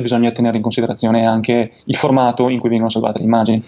bisogna 0.00 0.32
tenere 0.32 0.56
in 0.56 0.62
considerazione 0.62 1.24
anche 1.24 1.70
il 1.84 1.96
formato 1.96 2.48
in 2.48 2.58
cui 2.58 2.68
vengono 2.68 2.90
salvate 2.90 3.20
le 3.20 3.24
immagini 3.24 3.62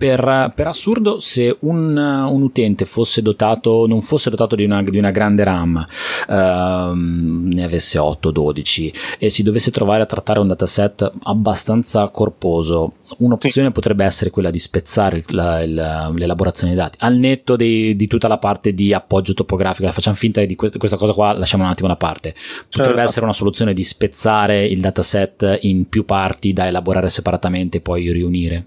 per, 0.00 0.52
per, 0.54 0.66
assurdo, 0.66 1.20
se 1.20 1.54
un, 1.60 1.94
un, 1.94 2.42
utente 2.42 2.86
fosse 2.86 3.20
dotato, 3.20 3.86
non 3.86 4.00
fosse 4.00 4.30
dotato 4.30 4.56
di 4.56 4.64
una, 4.64 4.80
di 4.82 4.96
una 4.96 5.10
grande 5.10 5.44
RAM, 5.44 5.86
ehm, 6.26 7.50
ne 7.52 7.62
avesse 7.62 7.98
8-12 7.98 8.94
e 9.18 9.28
si 9.28 9.42
dovesse 9.42 9.70
trovare 9.70 10.02
a 10.02 10.06
trattare 10.06 10.40
un 10.40 10.46
dataset 10.46 11.12
abbastanza 11.24 12.08
corposo, 12.08 12.94
un'opzione 13.18 13.66
sì. 13.66 13.74
potrebbe 13.74 14.06
essere 14.06 14.30
quella 14.30 14.48
di 14.48 14.58
spezzare 14.58 15.18
il, 15.18 15.24
la, 15.28 15.60
il, 15.60 15.74
l'elaborazione 16.14 16.72
dei 16.72 16.82
dati 16.82 16.96
al 17.02 17.16
netto 17.16 17.56
di, 17.56 17.94
di, 17.94 18.06
tutta 18.06 18.26
la 18.26 18.38
parte 18.38 18.72
di 18.72 18.94
appoggio 18.94 19.34
topografico. 19.34 19.92
Facciamo 19.92 20.16
finta 20.16 20.42
di 20.42 20.56
questa, 20.56 20.78
questa 20.78 20.96
cosa 20.96 21.12
qua, 21.12 21.34
lasciamo 21.34 21.64
un 21.64 21.68
attimo 21.68 21.88
da 21.88 21.96
parte. 21.96 22.34
Potrebbe 22.70 22.88
certo. 22.88 23.02
essere 23.02 23.24
una 23.26 23.34
soluzione 23.34 23.74
di 23.74 23.84
spezzare 23.84 24.64
il 24.64 24.80
dataset 24.80 25.58
in 25.60 25.90
più 25.90 26.06
parti 26.06 26.54
da 26.54 26.66
elaborare 26.66 27.10
separatamente 27.10 27.76
e 27.76 27.80
poi 27.82 28.10
riunire. 28.10 28.64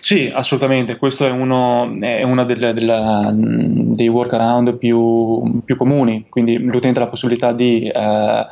Sì, 0.00 0.30
assolutamente, 0.32 0.96
questo 0.96 1.26
è 1.26 1.30
uno, 1.30 1.90
è 2.00 2.22
uno 2.22 2.44
delle, 2.44 2.72
della, 2.72 3.30
dei 3.34 4.08
workaround 4.08 4.76
più, 4.76 5.62
più, 5.64 5.76
comuni, 5.76 6.26
quindi 6.28 6.58
l'utente 6.58 6.98
ha 6.98 7.04
la 7.04 7.08
possibilità 7.08 7.52
di 7.52 7.88
eh, 7.88 8.46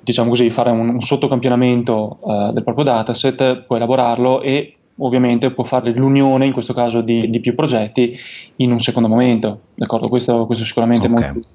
diciamo 0.00 0.30
così, 0.30 0.50
fare 0.50 0.70
un, 0.70 0.88
un 0.88 1.00
sottocampionamento 1.00 2.18
eh, 2.26 2.52
del 2.52 2.62
proprio 2.62 2.84
dataset, 2.84 3.62
può 3.66 3.76
elaborarlo 3.76 4.40
e 4.42 4.76
ovviamente 4.98 5.50
può 5.50 5.64
fare 5.64 5.92
l'unione, 5.92 6.46
in 6.46 6.52
questo 6.52 6.72
caso 6.72 7.00
di, 7.00 7.28
di 7.28 7.40
più 7.40 7.54
progetti, 7.54 8.16
in 8.56 8.72
un 8.72 8.80
secondo 8.80 9.08
momento. 9.08 9.60
D'accordo? 9.74 10.08
Questo, 10.08 10.46
questo 10.46 10.64
sicuramente 10.64 11.08
okay. 11.08 11.22
molto 11.22 11.48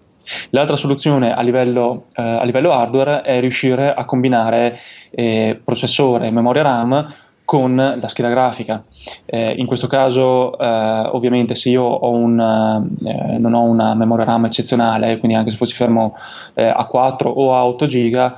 L'altra 0.51 0.75
soluzione 0.75 1.34
a 1.34 1.41
livello, 1.41 2.08
eh, 2.15 2.22
a 2.22 2.43
livello, 2.43 2.72
hardware 2.72 3.22
è 3.22 3.39
riuscire 3.39 3.93
a 3.93 4.05
combinare 4.05 4.77
eh, 5.12 5.60
processore 5.63 6.27
e 6.27 6.31
memoria 6.31 6.62
RAM 6.62 7.13
con 7.49 7.75
la 7.75 8.07
scheda 8.07 8.29
grafica. 8.29 8.83
Eh, 9.25 9.55
in 9.57 9.65
questo 9.65 9.87
caso, 9.87 10.55
eh, 10.55 11.09
ovviamente, 11.13 11.55
se 11.55 11.69
io 11.69 11.81
ho 11.81 12.11
un, 12.11 12.39
eh, 12.39 13.39
non 13.39 13.55
ho 13.55 13.63
una 13.63 13.95
memoria 13.95 14.25
RAM 14.25 14.45
eccezionale, 14.45 15.17
quindi 15.17 15.35
anche 15.35 15.49
se 15.49 15.57
fossi 15.57 15.73
fermo 15.73 16.15
eh, 16.53 16.67
a 16.67 16.85
4 16.85 17.27
o 17.27 17.55
a 17.55 17.65
8 17.65 17.87
giga, 17.87 18.35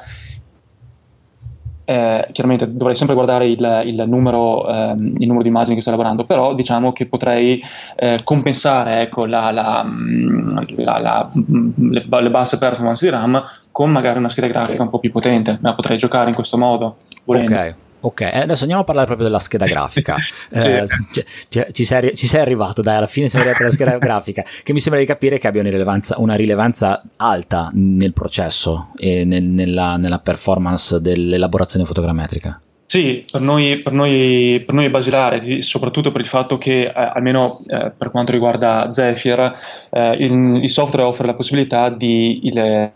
eh, 1.83 2.29
chiaramente 2.31 2.73
dovrei 2.73 2.95
sempre 2.95 3.13
guardare 3.13 3.47
il, 3.47 3.81
il, 3.83 4.01
numero, 4.07 4.65
ehm, 4.69 5.15
il, 5.17 5.27
numero, 5.27 5.41
di 5.41 5.49
immagini 5.49 5.75
che 5.75 5.81
sto 5.81 5.91
lavorando, 5.91 6.23
però 6.23 6.53
diciamo 6.53 6.93
che 6.93 7.05
potrei 7.05 7.61
eh, 7.97 8.21
compensare 8.23 9.01
ecco, 9.01 9.25
la, 9.25 9.51
la, 9.51 9.83
mm, 9.85 10.57
la, 10.77 11.29
le, 11.33 12.05
le, 12.07 12.29
basse 12.29 12.57
performance 12.57 13.03
di 13.03 13.11
RAM 13.11 13.43
con 13.73 13.91
magari 13.91 14.19
una 14.19 14.29
scheda 14.29 14.47
grafica 14.47 14.83
un 14.83 14.89
po' 14.89 14.99
più 14.99 15.11
potente, 15.11 15.57
ma 15.59 15.75
potrei 15.75 15.97
giocare 15.97 16.29
in 16.29 16.35
questo 16.35 16.57
modo. 16.57 16.95
Volendo. 17.25 17.53
Ok. 17.53 17.80
Ok, 18.01 18.21
eh, 18.21 18.39
adesso 18.39 18.61
andiamo 18.61 18.81
a 18.81 18.85
parlare 18.85 19.05
proprio 19.05 19.27
della 19.27 19.39
scheda 19.39 19.65
grafica. 19.65 20.15
Eh, 20.53 20.85
ci, 21.13 21.25
ci, 21.49 21.65
ci, 21.71 21.85
sei, 21.85 22.15
ci, 22.15 22.27
sei, 22.27 22.41
arrivato, 22.41 22.81
dai, 22.81 22.97
alla 22.97 23.07
fine 23.07 23.29
siamo 23.29 23.45
arrivati 23.45 23.63
alla 23.63 23.73
scheda 23.73 23.97
grafica, 23.97 24.43
che 24.63 24.73
mi 24.73 24.79
sembra 24.79 24.99
di 24.99 25.07
capire 25.07 25.37
che 25.37 25.47
abbia 25.47 25.61
una 25.61 25.69
rilevanza, 25.69 26.15
una 26.19 26.35
rilevanza 26.35 27.01
alta 27.17 27.69
nel 27.73 28.11
processo 28.13 28.91
e 28.97 29.23
nel, 29.23 29.43
nella, 29.43 29.95
nella 29.97 30.19
performance 30.19 30.99
dell'elaborazione 30.99 31.85
fotogrammetrica. 31.85 32.59
Sì, 32.91 33.25
per 33.31 33.39
noi, 33.39 33.77
per, 33.77 33.93
noi, 33.93 34.61
per 34.65 34.75
noi, 34.75 34.85
è 34.87 34.89
basilare, 34.89 35.61
soprattutto 35.61 36.11
per 36.11 36.19
il 36.19 36.27
fatto 36.27 36.57
che, 36.57 36.87
eh, 36.87 36.91
almeno 36.93 37.61
eh, 37.67 37.89
per 37.97 38.11
quanto 38.11 38.33
riguarda 38.33 38.91
Zephyr, 38.91 39.53
eh, 39.89 40.11
il, 40.19 40.59
il, 40.61 40.69
software 40.69 41.07
offre 41.07 41.25
la 41.25 41.33
possibilità 41.33 41.87
di 41.87 42.47
il, 42.47 42.91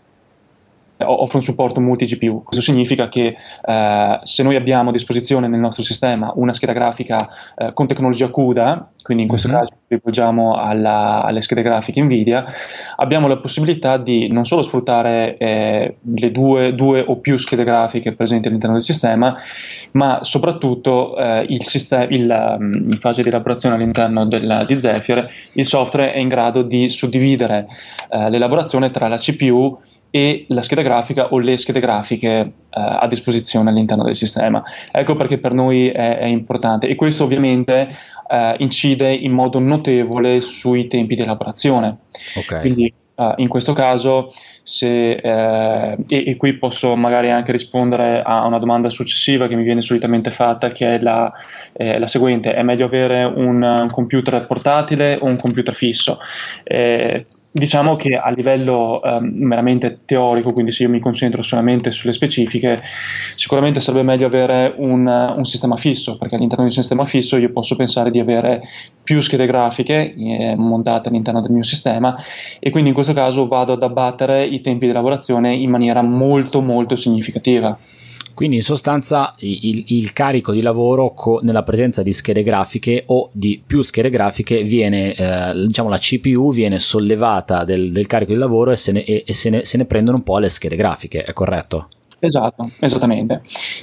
offre 0.98 1.38
un 1.38 1.42
supporto 1.42 1.80
multi-GPU. 1.80 2.42
Questo 2.42 2.62
significa 2.62 3.08
che 3.08 3.36
eh, 3.64 4.20
se 4.22 4.42
noi 4.42 4.56
abbiamo 4.56 4.90
a 4.90 4.92
disposizione 4.92 5.48
nel 5.48 5.60
nostro 5.60 5.82
sistema 5.82 6.32
una 6.36 6.52
scheda 6.52 6.72
grafica 6.72 7.28
eh, 7.56 7.72
con 7.72 7.86
tecnologia 7.86 8.28
CUDA, 8.28 8.90
quindi 9.02 9.24
in 9.24 9.28
questo 9.28 9.48
mm-hmm. 9.48 9.58
caso 9.58 9.72
rivolgiamo 9.88 10.54
alle 10.56 11.40
schede 11.40 11.62
grafiche 11.62 12.02
NVIDIA, 12.02 12.44
abbiamo 12.96 13.28
la 13.28 13.36
possibilità 13.36 13.98
di 13.98 14.28
non 14.32 14.44
solo 14.44 14.62
sfruttare 14.62 15.36
eh, 15.36 15.96
le 16.02 16.32
due, 16.32 16.74
due, 16.74 17.04
o 17.06 17.16
più 17.16 17.36
schede 17.36 17.62
grafiche 17.62 18.12
presenti 18.12 18.48
all'interno 18.48 18.74
del 18.74 18.84
sistema, 18.84 19.36
ma 19.92 20.20
soprattutto 20.22 21.16
eh, 21.16 21.46
il 21.48 21.64
sistema, 21.64 22.06
il, 22.08 22.56
mm, 22.60 22.90
in 22.90 22.98
fase 22.98 23.22
di 23.22 23.28
elaborazione 23.28 23.76
all'interno 23.76 24.26
del, 24.26 24.64
di 24.66 24.80
Zephyr, 24.80 25.28
il 25.52 25.66
software 25.66 26.12
è 26.12 26.18
in 26.18 26.28
grado 26.28 26.62
di 26.62 26.90
suddividere 26.90 27.68
eh, 28.10 28.28
l'elaborazione 28.28 28.90
tra 28.90 29.06
la 29.06 29.18
CPU 29.18 29.78
e 30.16 30.46
la 30.48 30.62
scheda 30.62 30.80
grafica 30.80 31.28
o 31.28 31.38
le 31.38 31.58
schede 31.58 31.78
grafiche 31.78 32.30
eh, 32.30 32.48
a 32.70 33.06
disposizione 33.06 33.68
all'interno 33.68 34.02
del 34.02 34.16
sistema. 34.16 34.64
Ecco 34.90 35.14
perché 35.14 35.36
per 35.36 35.52
noi 35.52 35.90
è, 35.90 36.16
è 36.16 36.24
importante 36.24 36.88
e 36.88 36.94
questo 36.94 37.24
ovviamente 37.24 37.94
eh, 38.26 38.56
incide 38.60 39.12
in 39.12 39.32
modo 39.32 39.58
notevole 39.58 40.40
sui 40.40 40.86
tempi 40.86 41.16
di 41.16 41.20
elaborazione. 41.20 41.98
Okay. 42.34 42.60
Quindi 42.60 42.90
eh, 43.14 43.34
in 43.36 43.48
questo 43.48 43.74
caso 43.74 44.32
se, 44.62 45.12
eh, 45.12 45.96
e, 46.08 46.24
e, 46.26 46.36
qui 46.36 46.54
posso 46.54 46.96
magari 46.96 47.30
anche 47.30 47.52
rispondere 47.52 48.22
a 48.22 48.46
una 48.46 48.58
domanda 48.58 48.88
successiva 48.88 49.48
che 49.48 49.54
mi 49.54 49.64
viene 49.64 49.82
solitamente 49.82 50.30
fatta, 50.30 50.68
che 50.68 50.94
è 50.94 50.98
la, 50.98 51.30
eh, 51.74 51.98
la 51.98 52.06
seguente: 52.06 52.54
è 52.54 52.62
meglio 52.62 52.86
avere 52.86 53.24
un, 53.24 53.62
un, 53.62 53.88
computer 53.90 54.46
portatile 54.46 55.18
o 55.20 55.26
un 55.26 55.36
computer 55.36 55.74
fisso? 55.74 56.18
Diciamo 57.56 57.96
che 57.96 58.16
a 58.16 58.28
livello 58.28 59.00
um, 59.02 59.30
meramente 59.32 60.00
teorico, 60.04 60.52
quindi 60.52 60.72
se 60.72 60.82
io 60.82 60.90
mi 60.90 61.00
concentro 61.00 61.40
solamente 61.40 61.90
sulle 61.90 62.12
specifiche, 62.12 62.82
sicuramente 63.34 63.80
sarebbe 63.80 64.04
meglio 64.04 64.26
avere 64.26 64.74
un, 64.76 65.06
un, 65.06 65.44
sistema 65.46 65.74
fisso, 65.76 66.18
perché 66.18 66.34
all'interno 66.34 66.64
di 66.64 66.68
un 66.68 66.76
sistema 66.76 67.06
fisso 67.06 67.38
io 67.38 67.50
posso 67.52 67.74
pensare 67.74 68.10
di 68.10 68.20
avere 68.20 68.60
più 69.02 69.22
schede 69.22 69.46
grafiche 69.46 70.14
eh, 70.14 70.54
montate 70.54 71.08
all'interno 71.08 71.40
del 71.40 71.52
mio 71.52 71.62
sistema 71.62 72.14
e 72.60 72.68
quindi 72.68 72.90
in 72.90 72.94
questo 72.94 73.14
caso 73.14 73.46
vado 73.46 73.72
ad 73.72 73.82
abbattere 73.82 74.44
i 74.44 74.60
tempi 74.60 74.86
di 74.86 74.92
lavorazione 74.92 75.54
in 75.54 75.70
maniera 75.70 76.02
molto 76.02 76.60
molto 76.60 76.94
significativa. 76.94 77.78
Quindi 78.36 78.56
in 78.56 78.62
sostanza 78.62 79.34
il, 79.38 79.82
il 79.86 80.12
carico 80.12 80.52
di 80.52 80.60
lavoro 80.60 81.14
co- 81.14 81.40
nella 81.42 81.62
presenza 81.62 82.02
di 82.02 82.12
schede 82.12 82.42
grafiche 82.42 83.04
o 83.06 83.30
di 83.32 83.62
più 83.66 83.80
schede 83.80 84.10
grafiche 84.10 84.62
viene, 84.62 85.14
eh, 85.14 85.66
diciamo 85.66 85.88
la 85.88 85.96
CPU 85.96 86.52
viene 86.52 86.78
sollevata 86.78 87.64
del, 87.64 87.90
del 87.92 88.06
carico 88.06 88.32
di 88.32 88.38
lavoro 88.38 88.72
e, 88.72 88.76
se 88.76 88.92
ne, 88.92 89.04
e, 89.04 89.24
e 89.26 89.32
se, 89.32 89.48
ne, 89.48 89.64
se 89.64 89.78
ne 89.78 89.86
prendono 89.86 90.18
un 90.18 90.22
po' 90.22 90.38
le 90.38 90.50
schede 90.50 90.76
grafiche, 90.76 91.22
è 91.22 91.32
corretto? 91.32 91.86
Esatto, 92.18 92.68
esattamente. 92.80 93.40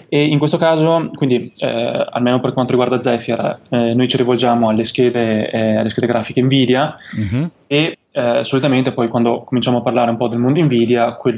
E 0.08 0.24
in 0.24 0.38
questo 0.38 0.58
caso, 0.58 1.10
quindi 1.16 1.52
eh, 1.58 2.08
almeno 2.12 2.40
per 2.40 2.54
quanto 2.54 2.74
riguarda 2.74 3.02
Zephyr, 3.02 3.60
eh, 3.70 3.96
noi 3.96 4.08
ci 4.08 4.18
rivolgiamo 4.18 4.70
alle 4.70 4.86
schede, 4.86 5.50
eh, 5.50 5.78
alle 5.78 5.90
schede 5.90 6.06
grafiche 6.06 6.44
NVIDIA 6.44 6.96
mm-hmm. 7.18 7.44
e 7.66 7.98
eh, 8.16 8.44
solitamente 8.44 8.92
poi 8.92 9.08
quando 9.08 9.44
cominciamo 9.44 9.80
a 9.80 9.82
parlare 9.82 10.12
un 10.12 10.18
po' 10.18 10.28
del 10.28 10.38
mondo 10.38 10.62
Nvidia, 10.62 11.14
quel, 11.14 11.36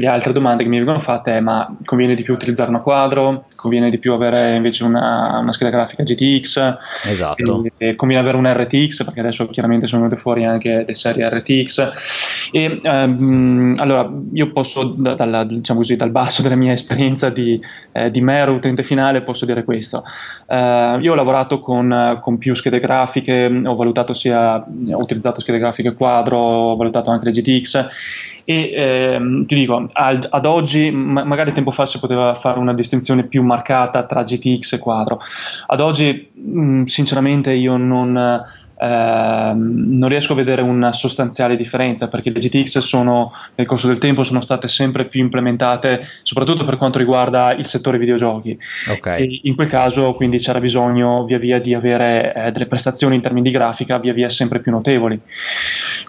le 0.00 0.06
altre 0.08 0.32
domande 0.32 0.64
che 0.64 0.68
mi 0.68 0.78
vengono 0.78 0.98
fatte 0.98 1.36
è 1.36 1.40
ma 1.40 1.72
conviene 1.84 2.16
di 2.16 2.24
più 2.24 2.34
utilizzare 2.34 2.68
una 2.68 2.80
quadro, 2.80 3.44
conviene 3.54 3.90
di 3.90 3.98
più 3.98 4.12
avere 4.12 4.56
invece 4.56 4.82
una, 4.82 5.38
una 5.38 5.52
scheda 5.52 5.70
grafica 5.70 6.02
GTX, 6.02 6.78
esatto. 7.04 7.64
e, 7.76 7.90
e 7.90 7.94
conviene 7.94 8.22
avere 8.22 8.38
un 8.38 8.52
RTX 8.52 9.04
perché 9.04 9.20
adesso 9.20 9.46
chiaramente 9.46 9.86
sono 9.86 10.02
venute 10.02 10.20
fuori 10.20 10.44
anche 10.44 10.84
le 10.84 10.94
serie 10.96 11.28
RTX 11.28 11.90
e 12.50 12.80
ehm, 12.82 13.76
allora 13.78 14.10
io 14.32 14.50
posso 14.50 14.82
da, 14.82 15.14
dalla, 15.14 15.44
diciamo 15.44 15.78
così, 15.78 15.94
dal 15.94 16.10
basso 16.10 16.42
della 16.42 16.56
mia 16.56 16.72
esperienza 16.72 17.30
di, 17.30 17.60
eh, 17.92 18.10
di 18.10 18.20
mero 18.20 18.52
utente 18.52 18.82
finale 18.82 19.22
posso 19.22 19.44
dire 19.44 19.62
questo, 19.62 20.02
eh, 20.48 20.98
io 21.00 21.12
ho 21.12 21.14
lavorato 21.14 21.60
con, 21.60 22.18
con 22.20 22.36
più 22.36 22.56
schede 22.56 22.80
grafiche, 22.80 23.44
ho 23.46 23.76
valutato 23.76 24.12
sia, 24.12 24.56
ho 24.56 25.00
utilizzato 25.00 25.40
schede 25.40 25.58
grafiche 25.60 25.94
quadro 25.94 26.14
quadro, 26.16 26.38
ho 26.38 26.76
valutato 26.76 27.10
anche 27.10 27.26
le 27.26 27.30
GTX 27.32 27.88
e 28.48 28.70
ehm, 28.72 29.44
ti 29.44 29.54
dico, 29.56 29.88
ad, 29.92 30.28
ad 30.30 30.46
oggi, 30.46 30.90
ma, 30.90 31.24
magari 31.24 31.52
tempo 31.52 31.72
fa 31.72 31.84
si 31.84 31.98
poteva 31.98 32.34
fare 32.36 32.58
una 32.58 32.74
distinzione 32.74 33.24
più 33.24 33.42
marcata 33.42 34.04
tra 34.04 34.22
GTX 34.22 34.74
e 34.74 34.78
quadro, 34.78 35.20
ad 35.66 35.80
oggi 35.80 36.30
mh, 36.32 36.84
sinceramente 36.84 37.52
io 37.52 37.76
non 37.76 38.44
Ehm, 38.78 39.96
non 39.98 40.08
riesco 40.08 40.32
a 40.32 40.36
vedere 40.36 40.62
una 40.62 40.92
sostanziale 40.92 41.56
differenza 41.56 42.08
perché 42.08 42.30
le 42.30 42.40
GTX 42.40 42.78
sono, 42.78 43.32
nel 43.54 43.66
corso 43.66 43.86
del 43.86 43.98
tempo 43.98 44.24
sono 44.24 44.40
state 44.40 44.68
sempre 44.68 45.06
più 45.06 45.20
implementate, 45.20 46.06
soprattutto 46.22 46.64
per 46.64 46.76
quanto 46.76 46.98
riguarda 46.98 47.54
il 47.54 47.66
settore 47.66 47.98
videogiochi. 47.98 48.58
Okay. 48.88 49.40
in 49.44 49.54
quel 49.54 49.68
caso 49.68 50.14
quindi 50.14 50.38
c'era 50.38 50.60
bisogno 50.60 51.24
via 51.24 51.38
via 51.38 51.60
di 51.60 51.74
avere 51.74 52.32
eh, 52.34 52.52
delle 52.52 52.66
prestazioni 52.66 53.16
in 53.16 53.20
termini 53.20 53.48
di 53.48 53.54
grafica 53.54 53.98
via 53.98 54.12
via 54.12 54.28
sempre 54.28 54.60
più 54.60 54.72
notevoli. 54.72 55.20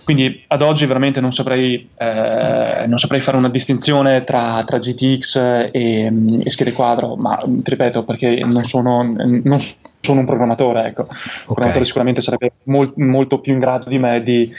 Quindi 0.03 0.45
ad 0.47 0.62
oggi 0.62 0.86
veramente 0.86 1.19
non 1.19 1.34
saprei, 1.34 1.89
eh, 1.97 2.86
non 2.88 2.97
saprei 2.97 3.19
fare 3.19 3.36
una 3.36 3.49
distinzione 3.49 4.23
tra, 4.23 4.63
tra 4.65 4.77
GTX 4.77 5.36
e, 5.36 6.41
e, 6.43 6.49
schede 6.49 6.71
quadro, 6.71 7.17
ma 7.17 7.36
ti 7.36 7.69
ripeto 7.69 8.03
perché 8.03 8.39
non 8.45 8.63
sono, 8.63 9.03
non 9.03 9.60
sono 9.60 9.75
un 10.12 10.26
programmatore, 10.26 10.86
ecco. 10.86 11.04
Okay. 11.04 11.17
Un 11.17 11.46
programmatore 11.46 11.86
sicuramente 11.86 12.22
sarebbe 12.22 12.52
mol- 12.63 12.93
molto 12.96 13.39
più 13.39 13.54
in 13.54 13.60
grado 13.60 13.89
di 13.89 14.00
me 14.00 14.22
di 14.22 14.54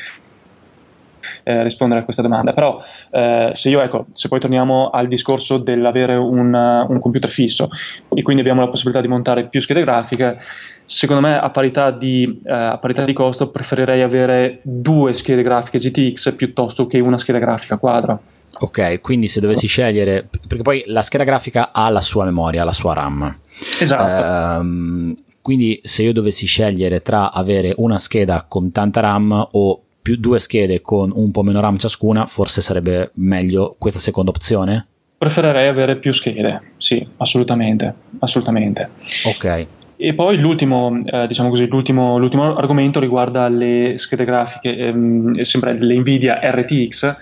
eh, 1.45 1.63
rispondere 1.63 2.01
a 2.01 2.05
questa 2.05 2.23
domanda. 2.23 2.53
Però 2.53 2.83
eh, 3.11 3.53
se 3.55 3.69
io, 3.71 3.81
ecco, 3.81 4.07
se 4.13 4.29
poi 4.29 4.41
torniamo 4.41 4.91
al 4.91 5.09
discorso 5.09 5.59
dell'avere 5.59 6.15
un, 6.15 6.53
un, 6.55 7.01
computer 7.01 7.31
fisso 7.31 7.69
e 8.15 8.23
quindi 8.23 8.43
abbiamo 8.43 8.61
la 8.61 8.69
possibilità 8.69 9.01
di 9.01 9.09
montare 9.09 9.47
più 9.49 9.61
schede 9.61 9.81
grafiche, 9.81 10.39
secondo 10.85 11.27
me 11.27 11.39
a 11.39 11.51
parità 11.51 11.91
di, 11.91 12.41
eh, 12.45 12.53
a 12.53 12.79
parità 12.79 13.05
di 13.05 13.13
costo 13.13 13.49
preferirei 13.49 14.03
avere 14.03 14.61
due 14.63 15.13
schede 15.13 15.43
grafiche 15.43 15.79
GTX 15.79 16.35
piuttosto 16.35 16.87
che 16.87 17.01
una 17.01 17.19
scheda 17.19 17.39
grafica 17.39 17.77
quadra. 17.79 18.19
Ok, 18.61 19.01
quindi 19.01 19.29
se 19.29 19.41
dovessi 19.41 19.69
scegliere, 19.69 20.29
perché 20.47 20.63
poi 20.63 20.83
la 20.87 21.03
scheda 21.03 21.23
grafica 21.23 21.71
ha 21.73 21.89
la 21.91 22.01
sua 22.01 22.25
memoria, 22.25 22.65
la 22.65 22.73
sua 22.73 22.93
RAM. 22.93 23.37
Esatto. 23.81 24.61
Ehm, 24.61 25.17
quindi 25.49 25.81
se 25.83 26.03
io 26.03 26.13
dovessi 26.13 26.45
scegliere 26.45 27.01
tra 27.01 27.33
avere 27.33 27.73
una 27.79 27.97
scheda 27.97 28.45
con 28.47 28.71
tanta 28.71 29.01
RAM 29.01 29.49
o 29.53 29.83
più 30.03 30.17
due 30.19 30.39
schede 30.41 30.83
con 30.83 31.11
un 31.15 31.31
po' 31.31 31.43
meno 31.43 31.59
RAM 31.59 31.79
ciascuna, 31.79 32.27
forse 32.27 32.61
sarebbe 32.61 33.13
meglio 33.15 33.75
questa 33.79 33.99
seconda 33.99 34.29
opzione? 34.29 34.87
Preferirei 35.17 35.67
avere 35.67 35.97
più 35.97 36.13
schede, 36.13 36.73
sì, 36.77 37.03
assolutamente, 37.17 37.95
assolutamente. 38.19 38.91
Ok. 39.25 39.67
E 39.97 40.13
poi 40.13 40.37
l'ultimo, 40.37 41.01
eh, 41.03 41.27
diciamo 41.27 41.49
così, 41.49 41.67
l'ultimo, 41.67 42.19
l'ultimo, 42.19 42.55
argomento 42.55 43.01
riguarda 43.01 43.49
le 43.49 43.95
schede 43.97 44.27
grafiche, 44.27 44.77
ehm, 44.77 45.33
sempre 45.41 45.73
le 45.83 45.99
Nvidia 45.99 46.41
RTX, 46.43 47.17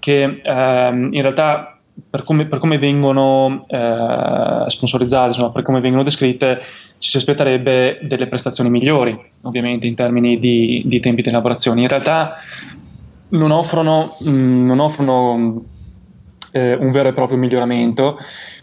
che 0.00 0.40
ehm, 0.42 1.10
in 1.12 1.22
realtà 1.22 1.80
per 2.08 2.22
come, 2.22 2.46
per 2.46 2.58
come 2.58 2.78
vengono 2.78 3.64
eh, 3.66 4.64
sponsorizzate, 4.66 5.28
insomma, 5.28 5.50
per 5.50 5.62
come 5.62 5.80
vengono 5.80 6.02
descritte, 6.02 6.60
ci 7.00 7.08
si 7.08 7.16
aspetterebbe 7.16 7.98
delle 8.02 8.26
prestazioni 8.26 8.68
migliori, 8.68 9.18
ovviamente 9.44 9.86
in 9.86 9.94
termini 9.94 10.38
di, 10.38 10.82
di 10.84 11.00
tempi 11.00 11.22
di 11.22 11.30
elaborazione. 11.30 11.80
In 11.80 11.88
realtà 11.88 12.34
non 13.30 13.50
offrono, 13.50 14.14
mh, 14.18 14.30
mm, 14.30 14.66
non 14.66 14.80
offrono 14.80 15.64
eh, 16.52 16.74
un 16.74 16.90
vero 16.90 17.08
e 17.08 17.14
proprio 17.14 17.38
miglioramento 17.38 18.18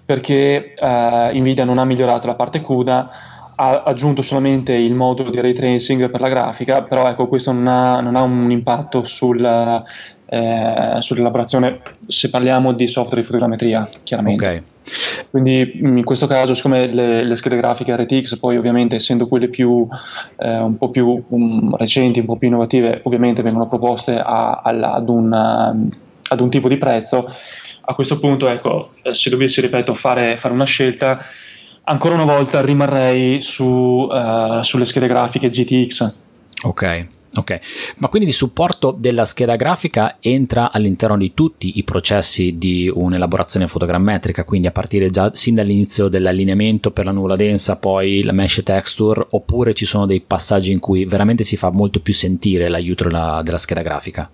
perché 0.06 0.76
eh, 0.76 1.32
Nvidia 1.34 1.65
non 1.65 1.80
ha 1.80 1.86
migliorato 1.86 2.28
la 2.28 2.36
parte 2.36 2.62
CUDA, 2.62 3.10
ha 3.56 3.82
aggiunto 3.84 4.21
solamente 4.21 4.71
il 4.71 4.93
modulo 4.93 5.32
di 5.32 5.41
ray 5.41 5.54
tracing 5.54 6.12
per 6.12 6.21
la 6.21 6.30
grafica, 6.30 6.84
però 6.84 7.10
ecco, 7.10 7.28
questo 7.28 7.52
non 7.52 7.67
ha, 7.67 8.02
non 8.02 8.15
ha 8.15 8.21
un 8.21 8.52
impatto 8.52 9.04
sul, 9.04 9.43
eh, 9.43 10.97
sull'elaborazione 11.00 11.82
se 12.06 12.30
parliamo 12.30 12.73
di 12.73 12.86
software 12.86 13.21
di 13.21 13.26
fotogrammetria, 13.26 13.89
chiaramente. 14.04 14.47
Ok. 14.47 14.77
Quindi 15.30 15.80
in 15.84 16.04
questo 16.04 16.28
caso, 16.28 16.54
siccome 16.54 16.88
le, 16.88 17.23
le 17.23 17.36
schede 17.36 17.58
grafiche 17.58 17.95
RTX, 17.95 18.38
poi 18.38 18.58
ovviamente 18.58 18.95
essendo 18.95 19.28
quelle 19.28 19.50
più, 19.50 19.88
eh, 20.38 20.58
un 20.58 20.78
po' 20.78 20.89
più 20.89 21.23
um, 21.28 21.76
recenti, 21.76 22.19
un 22.19 22.26
po' 22.26 22.38
più 22.38 22.47
innovative, 22.47 23.02
ovviamente 23.04 23.41
vengono 23.41 23.67
proposte 23.67 24.17
a, 24.17 24.62
a, 24.63 24.93
ad, 24.93 25.10
un, 25.10 25.34
ad, 25.34 26.39
un, 26.39 26.50
tipo 26.50 26.69
di 26.69 26.78
prezzo, 26.78 27.30
a 27.82 27.93
questo 27.93 28.19
punto, 28.19 28.47
ecco, 28.47 28.91
eh, 29.02 29.13
se 29.13 29.30
dovessi, 29.30 29.62
ripeto, 29.62 29.93
fare, 29.93 30.38
fare 30.38 30.54
una 30.54 30.65
scelta, 30.65 31.19
ancora 31.84 32.15
una 32.15 32.26
volta 32.26 32.62
rimarrei 32.62 33.41
su, 33.41 33.63
uh, 34.10 34.62
sulle 34.62 34.86
schede 34.86 35.08
grafiche 35.08 35.50
GTX. 35.50 36.13
Ok. 36.63 37.08
Ok, 37.38 37.60
ma 37.97 38.08
quindi 38.08 38.30
il 38.30 38.34
supporto 38.34 38.95
della 38.97 39.23
scheda 39.23 39.56
grafica 39.56 40.17
entra 40.19 40.71
all'interno 40.71 41.17
di 41.17 41.36
tutti 41.36 41.78
i 41.78 41.84
processi 41.84 42.58
di 42.58 42.91
un'elaborazione 42.91 43.67
fotogrammetrica, 43.67 44.43
quindi 44.43 44.65
a 44.65 44.71
partire 44.71 45.12
già 45.12 45.32
sin 45.34 45.54
dall'inizio 45.54 46.08
dell'allineamento 46.08 46.89
per 46.89 47.06
la 47.06 47.12
nuvola 47.12 47.36
densa, 47.36 47.78
poi 47.78 48.23
la 48.23 48.32
mesh 48.32 48.63
texture, 48.63 49.28
oppure 49.30 49.76
ci 49.76 49.86
sono 49.86 50.08
dei 50.08 50.21
passaggi 50.21 50.71
in 50.71 50.80
cui 50.80 51.06
veramente 51.06 51.43
si 51.43 51.58
fa 51.58 51.69
molto 51.69 52.00
più 52.00 52.13
sentire 52.13 52.69
l'aiuto 52.69 53.04
della, 53.04 53.41
della 53.43 53.58
scheda 53.58 53.84
grafica? 53.84 54.28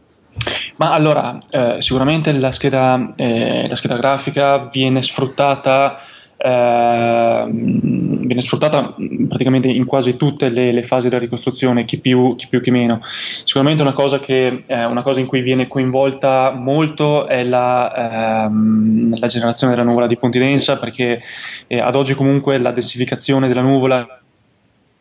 Ma 0.78 0.94
allora, 0.94 1.38
eh, 1.52 1.78
sicuramente 1.80 2.32
la 2.32 2.52
scheda, 2.52 3.14
eh, 3.18 3.68
la 3.68 3.76
scheda 3.76 3.98
grafica 3.98 4.70
viene 4.72 5.04
sfruttata 5.04 6.00
eh, 6.44 7.46
viene 7.50 8.42
sfruttata 8.42 8.94
praticamente 9.30 9.70
in 9.70 9.86
quasi 9.86 10.18
tutte 10.18 10.50
le, 10.50 10.74
le, 10.74 10.84
fasi 10.84 11.08
della 11.08 11.22
ricostruzione, 11.22 11.86
chi 11.86 12.00
più, 12.00 12.36
chi 12.36 12.48
più 12.48 12.60
chi 12.60 12.70
meno. 12.70 13.00
Sicuramente 13.04 13.82
una 13.82 13.94
cosa, 13.94 14.20
che, 14.20 14.64
eh, 14.66 14.86
una 14.86 15.02
cosa 15.02 15.22
in 15.22 15.26
cui 15.26 15.42
viene 15.42 15.68
coinvolta 15.68 16.52
molto 16.52 17.28
è 17.28 17.44
la, 17.44 18.46
ehm, 18.46 19.18
la 19.18 19.28
generazione 19.28 19.74
della 19.74 19.86
nuvola 19.86 20.08
di 20.08 20.18
punti 20.18 20.38
densa, 20.38 20.78
perché 20.78 21.22
eh, 21.68 21.80
ad 21.80 21.96
oggi 21.96 22.14
comunque 22.14 22.58
la 22.58 22.72
densificazione 22.72 23.48
della 23.48 23.62
nuvola 23.62 24.23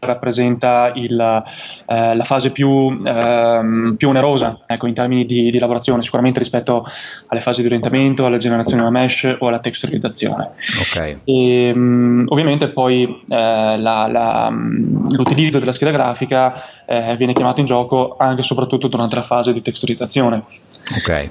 rappresenta 0.05 0.93
il, 0.95 1.19
eh, 1.87 2.15
la 2.15 2.25
fase 2.25 2.51
più, 2.51 3.01
ehm, 3.05 3.95
più 3.97 4.09
onerosa 4.09 4.59
ecco, 4.67 4.87
in 4.87 4.95
termini 4.95 5.25
di, 5.25 5.51
di, 5.51 5.59
lavorazione, 5.59 6.03
sicuramente 6.03 6.41
rispetto 6.41 6.85
alle 7.29 7.41
fasi 7.41 7.61
di 7.61 7.67
orientamento, 7.67 8.27
alla 8.27 8.39
generazione 8.39 8.83
della 8.83 8.93
mesh 8.93 9.37
o 9.39 9.49
alla 9.49 9.61
texturizzazione. 9.61 10.51
Okay. 10.81 11.21
E, 11.25 11.73
um, 11.73 12.25
ovviamente 12.29 12.69
poi 12.69 13.23
eh, 13.29 13.79
la, 13.79 14.09
la, 14.09 14.51
l'utilizzo 14.51 15.59
della 15.59 15.73
scheda 15.73 15.93
grafica 15.93 16.85
eh, 16.85 17.15
viene 17.17 17.33
chiamato 17.33 17.61
in 17.61 17.67
gioco 17.67 18.17
anche 18.19 18.41
e 18.41 18.45
soprattutto 18.45 18.89
durante 18.89 19.15
la 19.15 19.23
fase 19.23 19.53
di 19.53 19.63
texturizzazione. 19.63 20.43
Ok. 20.97 21.31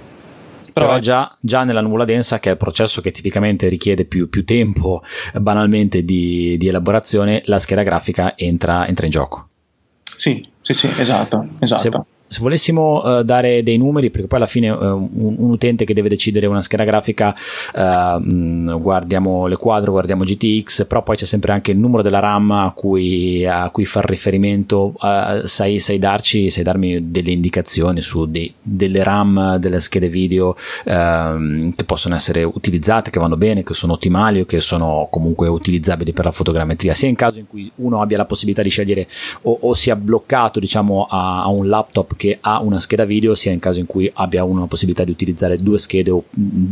Però, 0.73 0.87
Però 0.87 0.99
già, 0.99 1.37
già, 1.39 1.63
nella 1.63 1.81
nuvola 1.81 2.05
densa, 2.05 2.39
che 2.39 2.49
è 2.49 2.51
il 2.53 2.57
processo 2.57 3.01
che 3.01 3.11
tipicamente 3.11 3.67
richiede 3.67 4.05
più, 4.05 4.29
più 4.29 4.45
tempo 4.45 5.03
banalmente 5.39 6.03
di, 6.03 6.55
di, 6.57 6.67
elaborazione, 6.67 7.41
la 7.45 7.59
scheda 7.59 7.83
grafica 7.83 8.37
entra, 8.37 8.87
entra 8.87 9.05
in 9.05 9.11
gioco. 9.11 9.47
Sì, 10.15 10.41
sì, 10.61 10.73
sì, 10.73 10.87
esatto. 10.97 11.47
esatto. 11.59 11.81
Se, 11.81 11.89
se 12.31 12.39
volessimo 12.39 13.03
uh, 13.03 13.23
dare 13.23 13.61
dei 13.61 13.75
numeri, 13.75 14.09
perché 14.09 14.25
poi 14.25 14.37
alla 14.37 14.47
fine 14.47 14.69
uh, 14.69 14.95
un, 14.95 15.35
un, 15.37 15.49
utente 15.49 15.83
che 15.83 15.93
deve 15.93 16.07
decidere 16.07 16.45
una 16.45 16.61
scheda 16.61 16.85
grafica, 16.85 17.35
uh, 17.75 18.19
mh, 18.21 18.79
guardiamo 18.79 19.47
le 19.47 19.57
quadro, 19.57 19.91
guardiamo 19.91 20.23
GTX, 20.23 20.85
però 20.87 21.03
poi 21.03 21.17
c'è 21.17 21.25
sempre 21.25 21.51
anche 21.51 21.71
il 21.71 21.77
numero 21.77 22.01
della 22.01 22.19
RAM 22.19 22.51
a 22.51 22.71
cui, 22.71 23.45
a 23.45 23.69
cui 23.69 23.83
far 23.83 24.05
riferimento. 24.05 24.93
sai, 25.43 25.79
sai, 25.79 25.99
darci, 25.99 26.49
sai 26.49 26.63
darmi 26.63 27.11
delle 27.11 27.31
indicazioni 27.31 28.01
su 28.01 28.25
dei, 28.25 28.53
delle 28.61 29.03
RAM 29.03 29.57
delle 29.57 29.81
schede 29.81 30.07
video 30.07 30.55
ehm, 30.85 31.75
che 31.75 31.83
possono 31.83 32.15
essere 32.15 32.43
utilizzate, 32.43 33.09
che 33.09 33.19
vanno 33.19 33.35
bene, 33.35 33.63
che 33.63 33.73
sono 33.73 33.93
ottimali 33.93 34.39
o 34.39 34.45
che 34.45 34.61
sono 34.61 35.05
comunque 35.11 35.49
utilizzabili 35.49 36.13
per 36.13 36.23
la 36.23 36.31
fotogrammetria, 36.31 36.93
sia 36.93 37.09
in 37.09 37.15
caso 37.15 37.39
in 37.39 37.47
cui 37.47 37.69
uno 37.75 38.01
abbia 38.01 38.15
la 38.15 38.25
possibilità 38.25 38.61
di 38.61 38.69
scegliere 38.69 39.05
o, 39.41 39.57
o 39.63 39.73
sia 39.73 39.97
bloccato 39.97 40.61
diciamo 40.61 41.07
a, 41.09 41.43
a 41.43 41.49
un 41.49 41.67
laptop 41.67 42.19
che 42.21 42.37
ha 42.39 42.61
una 42.61 42.79
scheda 42.79 43.03
video 43.03 43.33
sia 43.33 43.51
in 43.51 43.57
caso 43.57 43.79
in 43.79 43.87
cui 43.87 44.07
abbia 44.13 44.43
una 44.43 44.67
possibilità 44.67 45.03
di 45.03 45.09
utilizzare 45.09 45.57
due 45.57 45.79
schede 45.79 46.11
o 46.11 46.23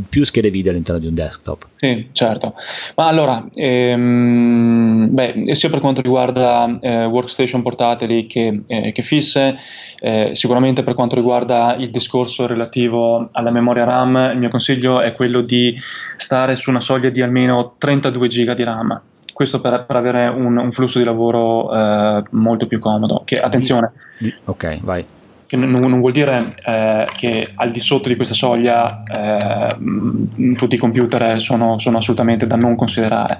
più 0.07 0.23
schede 0.23 0.51
video 0.51 0.69
all'interno 0.69 1.01
di 1.01 1.07
un 1.07 1.15
desktop. 1.15 1.69
Sì, 1.77 2.09
certo. 2.11 2.53
Ma 2.93 3.07
allora, 3.07 3.43
ehm, 3.55 5.07
beh, 5.09 5.55
sia 5.55 5.69
per 5.69 5.79
quanto 5.79 6.01
riguarda 6.01 6.77
eh, 6.79 7.05
workstation 7.05 7.63
portatili 7.63 8.27
che, 8.27 8.61
eh, 8.67 8.91
che 8.91 9.01
fisse, 9.01 9.57
eh, 9.99 10.29
sicuramente 10.33 10.83
per 10.83 10.93
quanto 10.93 11.15
riguarda 11.15 11.75
il 11.79 11.89
discorso 11.89 12.45
relativo 12.45 13.29
alla 13.31 13.49
memoria 13.49 13.85
RAM, 13.85 14.29
il 14.31 14.37
mio 14.37 14.49
consiglio 14.49 15.01
è 15.01 15.13
quello 15.13 15.41
di 15.41 15.75
stare 16.17 16.57
su 16.57 16.69
una 16.69 16.81
soglia 16.81 17.09
di 17.09 17.23
almeno 17.23 17.73
32 17.79 18.27
GB 18.27 18.53
di 18.53 18.63
RAM 18.63 19.01
questo 19.33 19.61
per, 19.61 19.85
per 19.87 19.95
avere 19.95 20.27
un, 20.27 20.57
un, 20.57 20.71
flusso 20.73 20.99
di 20.99 21.05
lavoro 21.05 21.73
eh, 21.73 22.23
molto 22.31 22.67
più 22.67 22.77
comodo. 22.77 23.21
Che, 23.23 23.37
attenzione. 23.37 23.93
ok, 24.43 24.81
vai 24.81 25.05
che 25.49 25.55
non, 25.55 25.71
non 25.71 25.99
vuol 25.99 26.11
dire 26.11 26.53
eh, 26.63 27.07
che 27.15 27.51
al 27.55 27.71
di 27.71 27.79
sotto 27.79 28.07
di 28.07 28.15
questa 28.15 28.35
soglia 28.35 29.01
eh, 29.01 29.75
tutti 30.55 30.75
i 30.75 30.77
computer 30.77 31.41
sono, 31.41 31.79
sono, 31.79 31.97
assolutamente 31.97 32.45
da 32.45 32.55
non 32.55 32.75
considerare. 32.75 33.39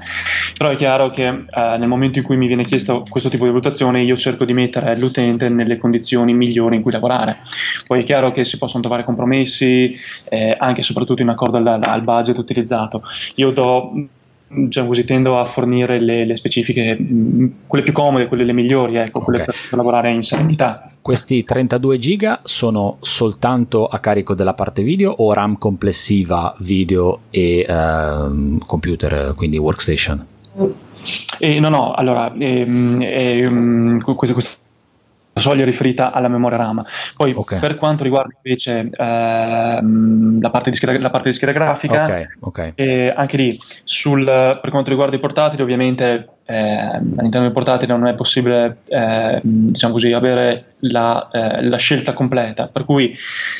Però 0.58 0.72
è 0.72 0.76
chiaro 0.76 1.12
che 1.12 1.28
eh, 1.28 1.45
nel 1.78 1.88
momento 1.88 2.17
in 2.17 2.26
cui 2.26 2.36
mi 2.36 2.48
viene 2.48 2.65
chiesto 2.65 3.06
questo 3.08 3.30
tipo 3.30 3.43
di 3.43 3.52
valutazione 3.52 4.02
io 4.02 4.17
cerco 4.17 4.43
di 4.43 4.54
mettere 4.54 4.98
l'utente 4.98 5.50
nelle 5.50 5.78
condizioni 5.78 6.34
migliori 6.34 6.78
in 6.78 6.82
cui 6.82 6.91
lavorare. 6.91 7.41
Poi 7.86 8.02
è 8.02 8.04
chiaro 8.04 8.32
che 8.32 8.43
si 8.43 8.58
possono 8.58 8.82
trovare 8.82 9.04
compromessi 9.04 9.95
eh, 10.30 10.56
anche 10.58 10.82
e 10.82 10.84
soprattutto 10.84 11.22
in 11.22 11.30
accordo 11.30 11.58
al, 11.58 11.67
al 11.67 12.02
budget 12.02 12.39
utilizzato. 12.39 13.04
Io 13.36 13.52
do 13.52 13.91
diciamo 14.50 14.88
così, 14.88 15.04
tendo 15.04 15.38
a 15.38 15.46
fornire 15.46 16.00
le, 16.00 16.26
le, 16.26 16.36
specifiche, 16.36 16.98
mm, 17.00 17.48
quelle 17.68 17.84
più 17.84 17.94
comode, 17.94 18.28
quelle 18.28 18.44
le 18.44 18.54
migliori, 18.54 18.98
ecco, 18.98 19.20
quelle 19.22 19.44
okay. 19.44 19.56
per 19.70 19.78
lavorare 19.78 20.12
in 20.12 20.24
serenità. 20.24 20.92
Questi 21.02 21.44
32 21.44 21.98
giga 21.98 22.40
sono 22.44 22.98
soltanto 23.02 23.88
a 23.88 24.00
carico 24.00 24.34
della 24.34 24.54
parte 24.54 24.84
video 24.84 25.12
o 25.12 25.34
RAM 25.34 25.58
complessiva 25.58 26.54
video 26.60 27.22
e 27.30 27.66
uh, 27.68 28.58
computer, 28.66 29.34
quindi 29.36 29.58
workstation? 29.58 30.26
Eh, 31.40 31.60
no, 31.60 31.70
no, 31.70 31.94
allora, 31.94 32.34
ehm, 32.34 33.02
ehm, 33.02 34.02
questo, 34.02 34.34
questo 34.34 34.59
soglia 35.39 35.65
riferita 35.65 36.12
alla 36.12 36.28
memoria 36.28 36.58
RAM. 36.58 36.84
Poi 37.15 37.34
okay. 37.36 37.60
per 37.60 37.78
quanto 37.78 38.04
riguarda 38.04 38.34
invece 38.41 38.89
ehm, 38.91 40.41
la, 40.41 40.49
parte 40.49 40.73
scheda, 40.73 40.99
la, 40.99 41.10
parte 41.10 41.30
di 41.30 41.36
scheda, 41.36 41.52
grafica, 41.52 42.04
okay, 42.04 42.28
okay. 42.39 42.71
Eh, 42.75 43.13
anche 43.15 43.38
lì 43.38 43.60
sul, 43.84 44.25
per 44.25 44.69
quanto 44.69 44.89
riguarda 44.89 45.15
i 45.15 45.19
portatili 45.19 45.62
ovviamente 45.62 46.30
eh, 46.49 46.56
all'interno 46.56 47.41
del 47.41 47.52
portatile 47.52 47.95
non 47.95 48.08
è 48.08 48.15
possibile 48.15 48.78
eh, 48.88 49.39
diciamo 49.43 49.93
così, 49.93 50.12
avere 50.13 50.73
la, 50.80 51.30
eh, 51.32 51.62
la, 51.62 51.78
scelta 51.78 52.13
completa, 52.13 52.67
per 52.67 52.86
cui 52.86 53.15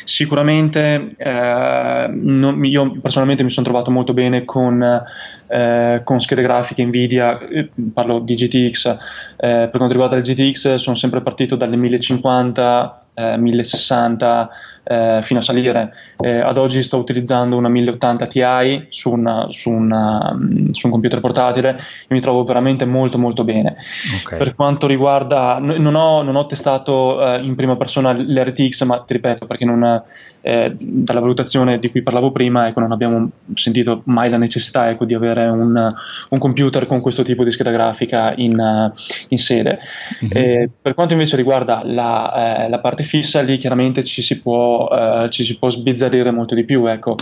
sicuramente 0.05 1.13
eh, 1.15 2.07
non, 2.09 2.65
io 2.65 2.99
personalmente 2.99 3.43
mi 3.43 3.51
sono 3.51 3.67
trovato 3.67 3.91
molto 3.91 4.13
bene 4.13 4.43
con, 4.43 5.03
eh, 5.49 6.01
con 6.03 6.21
schede 6.21 6.41
grafiche 6.41 6.85
Nvidia, 6.85 7.39
eh, 7.39 7.69
parlo 7.93 8.19
di 8.19 8.35
GTX, 8.35 8.97
per 9.35 9.69
quanto 9.71 9.91
riguarda 9.91 10.15
le 10.15 10.21
GTX 10.21 10.75
sono 10.75 10.95
sempre 10.95 11.21
partito 11.21 11.55
dalle 11.55 11.75
1050, 11.75 13.01
1060 13.38 14.49
eh, 14.89 15.19
fino 15.21 15.39
a 15.39 15.43
salire. 15.43 15.93
Eh, 16.19 16.39
ad 16.39 16.57
oggi 16.57 16.81
sto 16.81 16.97
utilizzando 16.97 17.55
una 17.55 17.69
1080 17.69 18.25
Ti 18.25 18.88
su, 18.89 19.12
una, 19.12 19.47
su, 19.51 19.69
una, 19.69 20.33
mm, 20.33 20.71
su, 20.71 20.88
un 20.88 20.91
computer 20.91 21.19
portatile 21.19 21.77
e 21.77 22.13
mi 22.13 22.19
trovo 22.19 22.43
veramente 22.43 22.85
molto 22.85 23.19
molto 23.19 23.43
bene. 23.43 23.75
Okay. 24.23 24.39
Per 24.39 24.55
quanto 24.55 24.88
riguarda, 24.88 25.59
non 25.59 25.93
ho, 25.93 26.23
non 26.23 26.35
ho 26.35 26.45
testato 26.47 27.23
eh, 27.23 27.39
in 27.41 27.55
prima 27.55 27.75
persona 27.75 28.13
l'RTX, 28.13 28.83
ma 28.85 28.99
ti 29.01 29.13
ripeto 29.13 29.45
perché 29.45 29.65
non, 29.65 30.01
eh, 30.41 30.71
dalla 30.78 31.19
valutazione 31.19 31.80
di 31.80 31.89
cui 31.89 32.02
parlavo 32.02 32.32
prima, 32.32 32.67
ecco, 32.67 32.80
non 32.80 32.91
abbiamo 32.91 33.30
sentito 33.54 34.02
mai 34.06 34.30
la 34.30 34.38
necessità 34.38 34.89
ecco, 34.89 35.06
di 35.06 35.13
avere 35.13 35.47
un, 35.47 35.88
un, 36.30 36.39
computer 36.39 36.86
con 36.86 37.02
questo 37.02 37.23
tipo 37.23 37.43
di 37.43 37.52
scheda 37.52 37.71
grafica 37.71 38.34
in, 38.36 38.91
in 39.30 39.38
sede. 39.38 39.80
Mm-hmm. 40.23 40.65
per 40.82 40.93
quanto 40.93 41.13
invece 41.13 41.36
riguarda 41.36 41.82
la, 41.84 42.65
eh, 42.65 42.69
la 42.69 42.80
parte 42.80 43.04
fissa, 43.04 43.41
lì 43.41 43.58
chiaramente 43.58 44.04
ci 44.04 44.21
si 44.21 44.39
può 44.39 44.88
eh, 44.89 45.28
ci 45.30 45.43
si 45.43 45.58
può 45.58 45.69
sbizzarrire 45.69 46.32
molto 46.32 46.56
di 46.56 46.63
più. 46.63 46.86
Ecco. 46.88 47.15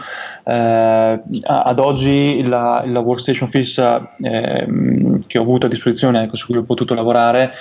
Eh, 0.43 1.21
ad 1.41 1.80
oggi 1.80 2.43
la, 2.43 2.84
la 2.86 2.99
workstation 2.99 3.49
fissa 3.49 4.15
ehm, 4.19 5.19
che 5.27 5.38
ho 5.38 5.41
avuto 5.41 5.65
a 5.65 5.69
disposizione, 5.69 6.23
ecco, 6.23 6.36
su 6.36 6.47
cui 6.47 6.58
ho 6.58 6.63
potuto 6.63 6.93
lavorare, 6.93 7.53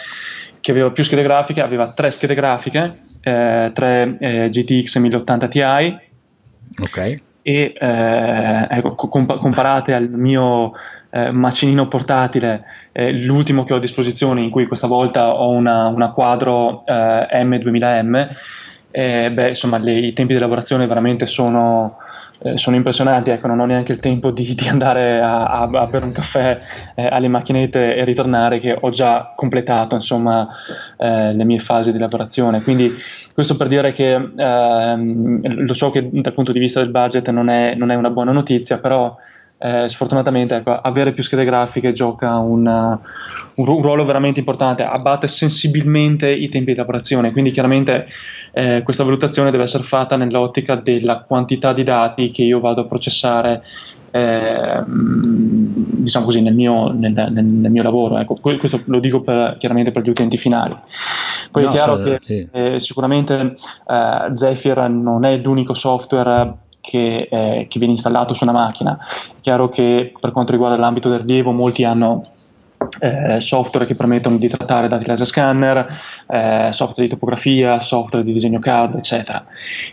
che 0.60 0.70
aveva 0.70 0.90
più 0.90 1.04
schede 1.04 1.22
grafiche, 1.22 1.60
aveva 1.60 1.92
tre 1.92 2.10
schede 2.10 2.34
grafiche, 2.34 2.98
eh, 3.22 3.70
tre 3.72 4.16
eh, 4.18 4.48
GTX 4.48 4.96
1080 4.98 5.48
Ti. 5.48 5.60
Ok 6.82 7.14
e 7.46 7.74
eh, 7.78 8.66
ecco, 8.68 8.96
comp- 8.96 9.38
comparate 9.38 9.94
al 9.94 10.10
mio 10.10 10.72
eh, 11.10 11.30
macinino 11.30 11.86
portatile, 11.86 12.64
eh, 12.90 13.12
l'ultimo 13.12 13.62
che 13.62 13.72
ho 13.72 13.76
a 13.76 13.78
disposizione, 13.78 14.42
in 14.42 14.50
cui 14.50 14.66
questa 14.66 14.88
volta 14.88 15.32
ho 15.32 15.50
una, 15.50 15.86
una 15.86 16.10
quadro 16.10 16.82
M2000M, 16.88 18.28
eh, 18.90 19.30
beh, 19.30 19.48
insomma, 19.50 19.78
le, 19.78 19.92
i 19.92 20.12
tempi 20.12 20.32
di 20.32 20.40
lavorazione 20.40 20.88
veramente 20.88 21.26
sono, 21.26 21.98
eh, 22.38 22.58
sono 22.58 22.76
impressionanti, 22.76 23.30
ecco, 23.30 23.46
non 23.46 23.60
ho 23.60 23.64
neanche 23.64 23.92
il 23.92 24.00
tempo 24.00 24.30
di, 24.30 24.54
di 24.54 24.68
andare 24.68 25.20
a, 25.20 25.44
a, 25.46 25.62
a, 25.62 25.86
bere 25.86 26.04
un 26.04 26.12
caffè 26.12 26.60
eh, 26.94 27.06
alle 27.06 27.28
macchinette 27.28 27.96
e 27.96 28.04
ritornare 28.04 28.58
che 28.58 28.76
ho 28.78 28.90
già 28.90 29.32
completato 29.34 29.94
insomma 29.94 30.48
eh, 30.96 31.32
le 31.32 31.44
mie 31.44 31.58
fasi 31.58 31.92
di 31.92 31.98
lavorazione. 31.98 32.62
Quindi 32.62 32.92
questo 33.34 33.56
per 33.56 33.68
dire 33.68 33.92
che 33.92 34.12
ehm, 34.12 35.64
lo 35.64 35.74
so 35.74 35.90
che 35.90 36.08
dal 36.10 36.32
punto 36.32 36.52
di 36.52 36.58
vista 36.58 36.80
del 36.80 36.90
budget 36.90 37.30
non 37.30 37.48
è, 37.48 37.74
non 37.74 37.90
è 37.90 37.94
una 37.94 38.10
buona 38.10 38.32
notizia, 38.32 38.78
però 38.78 39.14
eh, 39.58 39.88
sfortunatamente 39.88 40.54
ecco, 40.56 40.72
avere 40.72 41.12
più 41.12 41.22
schede 41.22 41.44
grafiche 41.44 41.92
gioca 41.92 42.36
una, 42.36 43.00
un, 43.54 43.68
un, 43.68 43.82
ruolo 43.82 44.04
veramente 44.04 44.40
importante, 44.40 44.84
abbatte 44.84 45.28
sensibilmente 45.28 46.30
i 46.30 46.48
tempi 46.48 46.72
di 46.72 46.78
lavorazione, 46.78 47.32
quindi 47.32 47.52
chiaramente 47.52 48.06
eh, 48.52 48.82
questa 48.82 49.04
valutazione 49.04 49.50
deve 49.50 49.64
essere 49.64 49.82
fatta 49.82 50.16
nell'ottica 50.16 50.76
della 50.76 51.20
quantità 51.20 51.72
di 51.72 51.84
dati 51.84 52.30
che 52.30 52.42
io 52.42 52.60
vado 52.60 52.82
a 52.82 52.84
processare 52.84 53.62
eh, 54.10 54.82
diciamo 54.86 56.24
così, 56.24 56.40
nel 56.40 56.54
mio, 56.54 56.90
nel, 56.92 57.12
nel, 57.12 57.44
nel 57.44 57.70
mio 57.70 57.82
lavoro. 57.82 58.18
Ecco, 58.18 58.36
questo 58.40 58.80
lo 58.86 59.00
dico 59.00 59.20
per, 59.20 59.56
chiaramente 59.58 59.92
per 59.92 60.02
gli 60.02 60.08
utenti 60.08 60.36
finali. 60.36 60.76
Poi 61.50 61.62
no, 61.62 61.68
è 61.68 61.72
chiaro 61.72 61.96
so, 61.96 62.02
che 62.02 62.16
sì. 62.20 62.48
eh, 62.52 62.80
sicuramente 62.80 63.56
eh, 63.88 64.30
Zephyr 64.32 64.88
non 64.88 65.24
è 65.24 65.36
l'unico 65.36 65.74
software 65.74 66.64
che, 66.86 67.28
eh, 67.28 67.66
che, 67.68 67.78
viene 67.78 67.94
installato 67.94 68.32
su 68.32 68.44
una 68.44 68.52
macchina. 68.52 68.96
È 69.36 69.40
chiaro 69.40 69.68
che 69.68 70.12
per 70.18 70.30
quanto 70.30 70.52
riguarda 70.52 70.76
l'ambito 70.76 71.08
del 71.08 71.20
rilievo, 71.20 71.50
molti 71.50 71.82
hanno 71.82 72.22
eh, 73.00 73.40
software 73.40 73.86
che 73.86 73.96
permettono 73.96 74.36
di 74.36 74.46
trattare 74.46 74.86
dati 74.86 75.04
laser 75.04 75.26
scanner, 75.26 75.98
eh, 76.28 76.68
software 76.70 77.08
di 77.08 77.14
topografia, 77.14 77.80
software 77.80 78.24
di 78.24 78.32
disegno 78.32 78.60
CAD, 78.60 78.94
eccetera. 78.94 79.44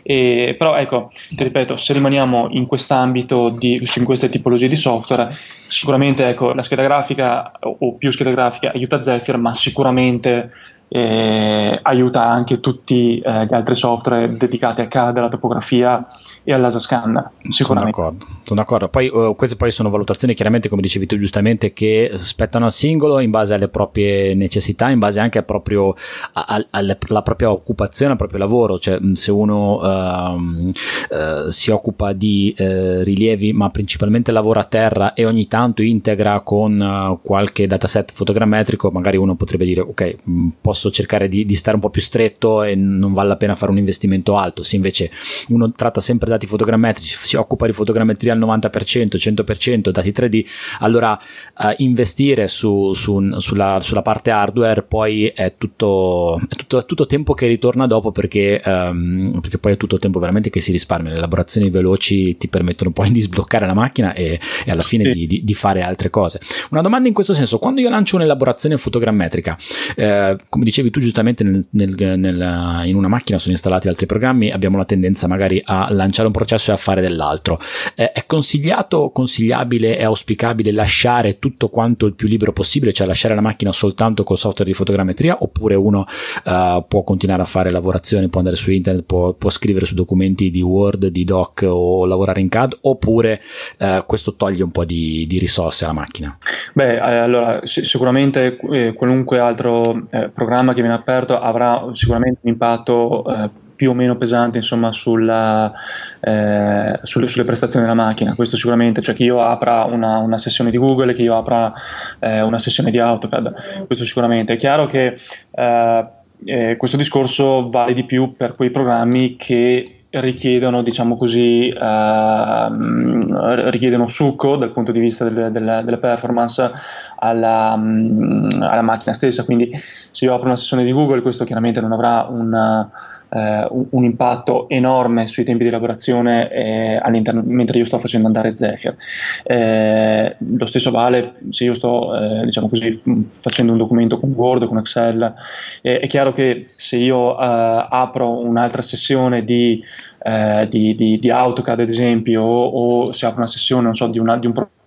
E, 0.03 0.55
però 0.55 0.75
ecco, 0.75 1.11
ti 1.29 1.43
ripeto, 1.43 1.77
se 1.77 1.93
rimaniamo 1.93 2.49
in 2.51 2.67
quest'ambito, 2.67 3.49
di, 3.49 3.83
in 3.95 4.03
queste 4.03 4.29
tipologie 4.29 4.67
di 4.67 4.75
software, 4.75 5.35
sicuramente 5.67 6.27
ecco, 6.27 6.53
la 6.53 6.61
scheda 6.61 6.83
grafica 6.83 7.51
o 7.61 7.95
più 7.95 8.11
scheda 8.11 8.29
grafica 8.29 8.71
aiuta 8.71 9.01
Zephyr, 9.01 9.37
ma 9.37 9.55
sicuramente 9.55 10.51
eh, 10.95 11.79
aiuta 11.81 12.23
anche 12.23 12.59
tutti 12.59 13.17
eh, 13.17 13.45
gli 13.47 13.53
altri 13.53 13.73
software 13.73 14.37
dedicati 14.37 14.81
a 14.81 14.87
CAD, 14.87 15.17
alla 15.17 15.29
topografia 15.29 16.05
e 16.43 16.53
all'ASASCAN 16.53 17.31
sicuramente. 17.49 17.95
Sono 17.95 18.09
d'accordo, 18.11 18.25
sono 18.43 18.59
d'accordo. 18.59 18.89
Poi, 18.89 19.09
uh, 19.11 19.35
queste 19.35 19.55
poi 19.55 19.71
sono 19.71 19.89
valutazioni 19.89 20.35
chiaramente 20.35 20.69
come 20.69 20.83
dicevi 20.83 21.07
tu 21.07 21.17
giustamente 21.17 21.73
che 21.73 22.11
spettano 22.13 22.65
al 22.65 22.73
singolo 22.73 23.17
in 23.19 23.31
base 23.31 23.55
alle 23.55 23.69
proprie 23.69 24.35
necessità, 24.35 24.91
in 24.91 24.99
base 24.99 25.19
anche 25.19 25.41
proprio 25.41 25.95
a, 26.33 26.63
alla 26.69 27.21
propria 27.23 27.49
occupazione, 27.49 28.11
al 28.11 28.17
proprio 28.17 28.37
lavoro, 28.37 28.77
cioè 28.77 28.99
se 29.13 29.31
uno 29.31 29.79
uh, 29.79 30.37
uh, 30.37 31.49
si 31.49 31.71
occupa 31.71 32.13
di 32.13 32.53
eh, 32.55 33.03
rilievi 33.03 33.51
ma 33.51 33.71
principalmente 33.71 34.31
lavora 34.31 34.59
a 34.59 34.65
terra 34.65 35.13
e 35.13 35.25
ogni 35.25 35.47
tanto 35.47 35.81
integra 35.81 36.41
con 36.41 37.19
qualche 37.23 37.65
dataset 37.65 38.11
fotogrammetrico, 38.13 38.91
magari 38.91 39.17
uno 39.17 39.35
potrebbe 39.35 39.65
dire 39.65 39.81
ok, 39.81 40.15
posso 40.61 40.82
cercare 40.89 41.27
di, 41.27 41.45
di 41.45 41.55
stare 41.55 41.75
un 41.75 41.81
po' 41.81 41.89
più 41.89 42.01
stretto 42.01 42.63
e 42.63 42.75
non 42.75 43.13
vale 43.13 43.29
la 43.29 43.37
pena 43.37 43.55
fare 43.55 43.71
un 43.71 43.77
investimento 43.77 44.37
alto, 44.37 44.63
se 44.63 44.75
invece 44.75 45.11
uno 45.49 45.71
tratta 45.71 46.01
sempre 46.01 46.29
dati 46.29 46.47
fotogrammetrici, 46.47 47.17
si 47.21 47.35
occupa 47.35 47.65
di 47.65 47.71
fotogrammetria 47.71 48.33
al 48.33 48.39
90%, 48.39 49.15
100%, 49.15 49.89
dati 49.89 50.11
3D, 50.11 50.45
allora 50.79 51.17
uh, 51.57 51.73
investire 51.77 52.47
su, 52.47 52.93
su, 52.93 53.39
sulla, 53.39 53.79
sulla, 53.81 54.01
parte 54.01 54.31
hardware 54.31 54.83
poi 54.83 55.27
è 55.27 55.55
tutto, 55.57 56.39
è 56.47 56.55
tutto, 56.55 56.79
è 56.79 56.85
tutto 56.85 57.05
tempo 57.05 57.33
che 57.33 57.47
ritorna 57.47 57.87
dopo 57.87 58.11
perché, 58.11 58.61
um, 58.65 59.39
perché, 59.41 59.57
poi 59.57 59.73
è 59.73 59.77
tutto 59.77 59.97
tempo 59.97 60.19
veramente 60.19 60.49
che 60.49 60.61
si 60.61 60.71
risparmia. 60.71 61.11
Le 61.11 61.17
elaborazioni 61.17 61.69
veloci 61.69 62.37
ti 62.37 62.47
permettono 62.47 62.91
poi 62.91 63.11
di 63.11 63.21
sbloccare 63.21 63.65
la 63.65 63.73
macchina 63.73 64.13
e, 64.13 64.39
e 64.65 64.71
alla 64.71 64.83
fine 64.83 65.09
di, 65.11 65.27
di, 65.27 65.43
di, 65.43 65.53
fare 65.53 65.81
altre 65.81 66.09
cose. 66.09 66.39
Una 66.71 66.81
domanda 66.81 67.07
in 67.07 67.13
questo 67.13 67.33
senso, 67.33 67.59
quando 67.59 67.81
io 67.81 67.89
lancio 67.89 68.15
un'elaborazione 68.15 68.77
fotogrammetrica, 68.77 69.57
eh, 69.95 70.37
come 70.63 70.69
dicevi 70.69 70.89
tu 70.91 71.01
giustamente 71.01 71.43
nel, 71.43 71.65
nel, 71.71 72.17
nel, 72.17 72.81
in 72.85 72.95
una 72.95 73.09
macchina 73.09 73.37
sono 73.37 73.51
installati 73.51 73.89
altri 73.89 74.05
programmi, 74.05 74.49
abbiamo 74.49 74.77
la 74.77 74.85
tendenza 74.85 75.27
magari 75.27 75.61
a 75.63 75.87
lanciare 75.91 76.27
un 76.27 76.33
processo 76.33 76.71
e 76.71 76.73
a 76.73 76.77
fare 76.77 77.01
dell'altro. 77.01 77.59
Eh, 77.95 78.11
è 78.11 78.25
consigliato, 78.25 79.09
consigliabile 79.11 79.97
e 79.97 80.03
auspicabile 80.03 80.71
lasciare 80.71 81.39
tutto 81.39 81.67
quanto 81.67 82.05
il 82.05 82.13
più 82.13 82.27
libero 82.27 82.53
possibile, 82.53 82.93
cioè 82.93 83.05
lasciare 83.05 83.35
la 83.35 83.41
macchina 83.41 83.71
soltanto 83.71 84.23
col 84.23 84.37
software 84.37 84.69
di 84.69 84.75
fotogrammetria, 84.75 85.37
oppure 85.41 85.75
uno 85.75 86.05
uh, 86.45 86.85
può 86.87 87.03
continuare 87.03 87.41
a 87.41 87.45
fare 87.45 87.69
lavorazioni, 87.69 88.29
può 88.29 88.39
andare 88.39 88.55
su 88.55 88.71
internet, 88.71 89.03
può, 89.03 89.33
può, 89.33 89.49
scrivere 89.49 89.85
su 89.85 89.95
documenti 89.95 90.49
di 90.49 90.61
Word, 90.61 91.07
di 91.07 91.23
Doc 91.25 91.65
o 91.67 92.05
lavorare 92.05 92.39
in 92.39 92.49
CAD, 92.49 92.77
oppure 92.81 93.41
uh, 93.79 94.05
questo 94.05 94.35
toglie 94.35 94.63
un 94.63 94.71
po' 94.71 94.85
di, 94.85 95.25
di, 95.27 95.39
risorse 95.39 95.83
alla 95.83 95.93
macchina? 95.93 96.37
Beh, 96.73 96.95
eh, 96.95 97.17
allora 97.17 97.59
sicuramente 97.63 98.57
eh, 98.71 98.93
qualunque 98.93 99.39
altro 99.39 100.07
eh, 100.09 100.29
programma 100.53 100.73
che 100.73 100.81
viene 100.81 100.95
aperto 100.95 101.39
avrà 101.39 101.89
sicuramente 101.93 102.41
un 102.43 102.51
impatto 102.51 103.25
eh, 103.25 103.49
più 103.75 103.89
o 103.89 103.93
meno 103.95 104.15
pesante 104.17 104.59
insomma, 104.59 104.91
sulla, 104.91 105.73
eh, 106.19 106.99
sulle, 107.01 107.27
sulle, 107.27 107.43
prestazioni 107.43 107.85
della 107.85 107.97
macchina. 107.97 108.35
Questo 108.35 108.55
sicuramente, 108.55 109.01
cioè 109.01 109.15
che 109.15 109.23
io 109.23 109.39
apra 109.39 109.85
una, 109.85 110.19
una 110.19 110.37
sessione 110.37 110.69
di 110.69 110.77
Google, 110.77 111.13
che 111.13 111.23
io 111.23 111.35
apra 111.35 111.73
eh, 112.19 112.41
una 112.41 112.59
sessione 112.59 112.91
di 112.91 112.99
AutoCAD, 112.99 113.85
questo 113.87 114.05
sicuramente. 114.05 114.53
È 114.53 114.57
chiaro 114.57 114.85
che 114.85 115.17
eh, 115.51 116.07
eh 116.45 116.75
questo 116.77 116.97
discorso 116.97 117.69
vale 117.69 117.93
di 117.93 118.03
più 118.05 118.31
per 118.31 118.53
quei 118.55 118.69
programmi 118.69 119.37
che 119.37 120.02
richiedono, 120.19 120.83
diciamo 120.83 121.17
così, 121.17 121.73
uh, 121.75 123.69
richiedono 123.69 124.07
succo 124.07 124.57
dal 124.57 124.71
punto 124.71 124.91
di 124.91 124.99
vista 124.99 125.23
delle, 125.23 125.49
delle, 125.49 125.81
delle 125.83 125.97
performance 125.97 126.69
alla, 127.17 127.73
um, 127.75 128.47
alla, 128.59 128.81
macchina 128.81 129.13
stessa. 129.13 129.43
Quindi 129.43 129.71
se 130.11 130.25
io 130.25 130.33
apro 130.33 130.47
una 130.47 130.55
sessione 130.55 130.83
di 130.83 130.91
Google, 130.91 131.21
questo 131.21 131.45
chiaramente 131.45 131.81
non 131.81 131.93
avrà 131.93 132.27
un, 132.29 132.87
eh, 133.33 133.67
un, 133.69 134.03
impatto 134.03 134.69
enorme 134.69 135.27
sui 135.27 135.43
tempi 135.43 135.63
di 135.63 135.69
lavorazione 135.69 136.49
eh, 136.51 137.01
mentre 137.43 137.79
io 137.79 137.85
sto 137.85 137.97
facendo 137.97 138.27
andare 138.27 138.55
Zephyr. 138.55 138.95
Eh, 139.43 140.35
lo 140.37 140.65
stesso 140.65 140.91
vale 140.91 141.35
se 141.49 141.63
io 141.63 141.73
sto 141.73 142.15
eh, 142.15 142.43
diciamo 142.45 142.69
così, 142.69 143.01
facendo 143.29 143.71
un 143.71 143.77
documento 143.77 144.19
con 144.19 144.31
Word, 144.31 144.67
con 144.67 144.77
Excel. 144.77 145.33
è 145.81 146.05
chiaro 146.07 146.31
che 146.33 146.67
se 146.75 146.97
io 146.97 147.39
eh, 147.39 147.87
apro 147.89 148.39
un'altra 148.39 148.81
sessione 148.81 149.43
di, 149.43 149.83
eh, 150.23 150.67
di, 150.69 150.93
di, 150.93 151.17
di, 151.17 151.29
AutoCAD, 151.31 151.79
ad 151.79 151.89
esempio, 151.89 152.43
o, 152.43 153.05
o 153.05 153.11
se 153.11 153.25
apro 153.25 153.39
una 153.39 153.47
sessione 153.47 153.93
so, 153.93 154.07
di, 154.07 154.19
una, 154.19 154.37
di 154.37 154.45
un 154.45 154.53
programma 154.53 154.81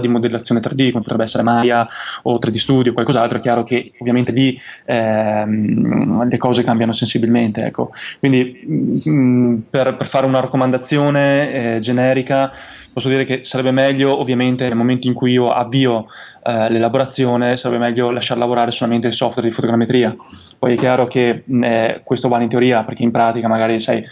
di 0.00 0.08
modellazione 0.08 0.60
3D, 0.60 0.90
come 0.90 1.02
potrebbe 1.02 1.24
essere 1.24 1.42
Maya 1.42 1.86
o 2.22 2.38
3D 2.38 2.56
Studio 2.56 2.90
o 2.90 2.94
qualcos'altro, 2.94 3.38
è 3.38 3.40
chiaro 3.40 3.64
che 3.64 3.92
ovviamente 3.98 4.32
lì 4.32 4.58
ehm, 4.86 6.28
le 6.28 6.36
cose 6.38 6.62
cambiano 6.62 6.92
sensibilmente. 6.92 7.64
Ecco. 7.64 7.90
Quindi 8.18 8.62
mh, 8.66 9.10
mm, 9.10 9.56
per, 9.68 9.96
per, 9.96 10.06
fare 10.06 10.26
una 10.26 10.40
raccomandazione 10.40 11.76
eh, 11.76 11.78
generica 11.80 12.52
posso 12.90 13.08
dire 13.08 13.24
che 13.24 13.44
sarebbe 13.44 13.70
meglio 13.70 14.18
ovviamente 14.18 14.66
nel 14.66 14.74
momento 14.74 15.06
in 15.06 15.14
cui 15.14 15.30
io 15.32 15.48
avvio 15.50 16.06
eh, 16.42 16.68
l'elaborazione 16.68 17.56
sarebbe 17.56 17.78
meglio 17.78 18.10
lasciare 18.10 18.40
lavorare 18.40 18.72
solamente 18.72 19.06
il 19.06 19.14
software 19.14 19.46
di 19.46 19.54
fotogrammetria. 19.54 20.16
Poi 20.58 20.74
è 20.74 20.76
chiaro 20.76 21.06
che 21.06 21.42
mh, 21.44 21.64
eh, 21.64 22.00
questo 22.02 22.28
vale 22.28 22.44
in 22.44 22.48
teoria 22.48 22.82
perché 22.82 23.02
in 23.02 23.10
pratica 23.10 23.46
magari 23.46 23.78
sai, 23.78 24.02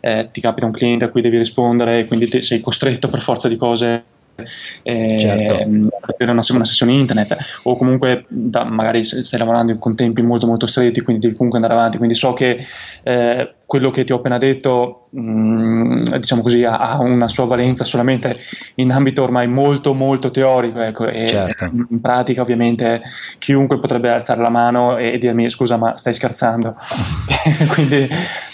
eh, 0.00 0.28
ti 0.32 0.40
capita 0.40 0.66
un 0.66 0.72
cliente 0.72 1.04
a 1.04 1.08
cui 1.10 1.20
devi 1.20 1.38
rispondere 1.38 2.00
e 2.00 2.06
quindi 2.06 2.28
te, 2.28 2.42
sei 2.42 2.60
costretto 2.60 3.08
per 3.08 3.20
forza 3.20 3.46
di 3.46 3.56
cose 3.56 4.04
eh, 4.82 5.18
certo. 5.18 5.56
per 6.16 6.28
una, 6.28 6.42
una, 6.48 6.64
sessione 6.64 6.92
internet 6.92 7.36
o 7.64 7.76
comunque 7.76 8.24
da, 8.28 8.64
magari 8.64 9.04
stai 9.04 9.38
lavorando 9.38 9.76
con 9.78 9.94
tempi 9.94 10.22
molto 10.22 10.46
molto 10.46 10.66
stretti 10.66 11.00
quindi 11.00 11.22
devi 11.22 11.36
comunque 11.36 11.60
andare 11.60 11.78
avanti 11.78 11.98
quindi 11.98 12.14
so 12.14 12.32
che 12.32 12.64
eh, 13.02 13.54
quello 13.72 13.90
che 13.90 14.04
ti 14.04 14.12
ho 14.12 14.16
appena 14.16 14.36
detto, 14.36 15.06
mh, 15.12 15.20
mm, 15.20 16.02
diciamo 16.18 16.42
così, 16.42 16.62
ha, 16.62 16.76
ha, 16.76 17.00
una 17.00 17.26
sua 17.26 17.46
valenza 17.46 17.84
solamente 17.84 18.36
in 18.74 18.92
ambito 18.92 19.22
ormai 19.22 19.46
molto 19.46 19.94
molto 19.94 20.30
teorico, 20.30 20.78
ecco, 20.82 21.06
e 21.06 21.26
certo. 21.26 21.70
in 21.72 21.98
pratica 22.02 22.42
ovviamente 22.42 23.00
chiunque 23.38 23.78
potrebbe 23.78 24.10
alzare 24.10 24.42
la 24.42 24.50
mano 24.50 24.98
e, 24.98 25.14
e 25.14 25.18
dirmi 25.18 25.48
scusa 25.48 25.78
ma 25.78 25.96
stai 25.96 26.12
scherzando. 26.12 26.76
Quindi, 27.72 28.06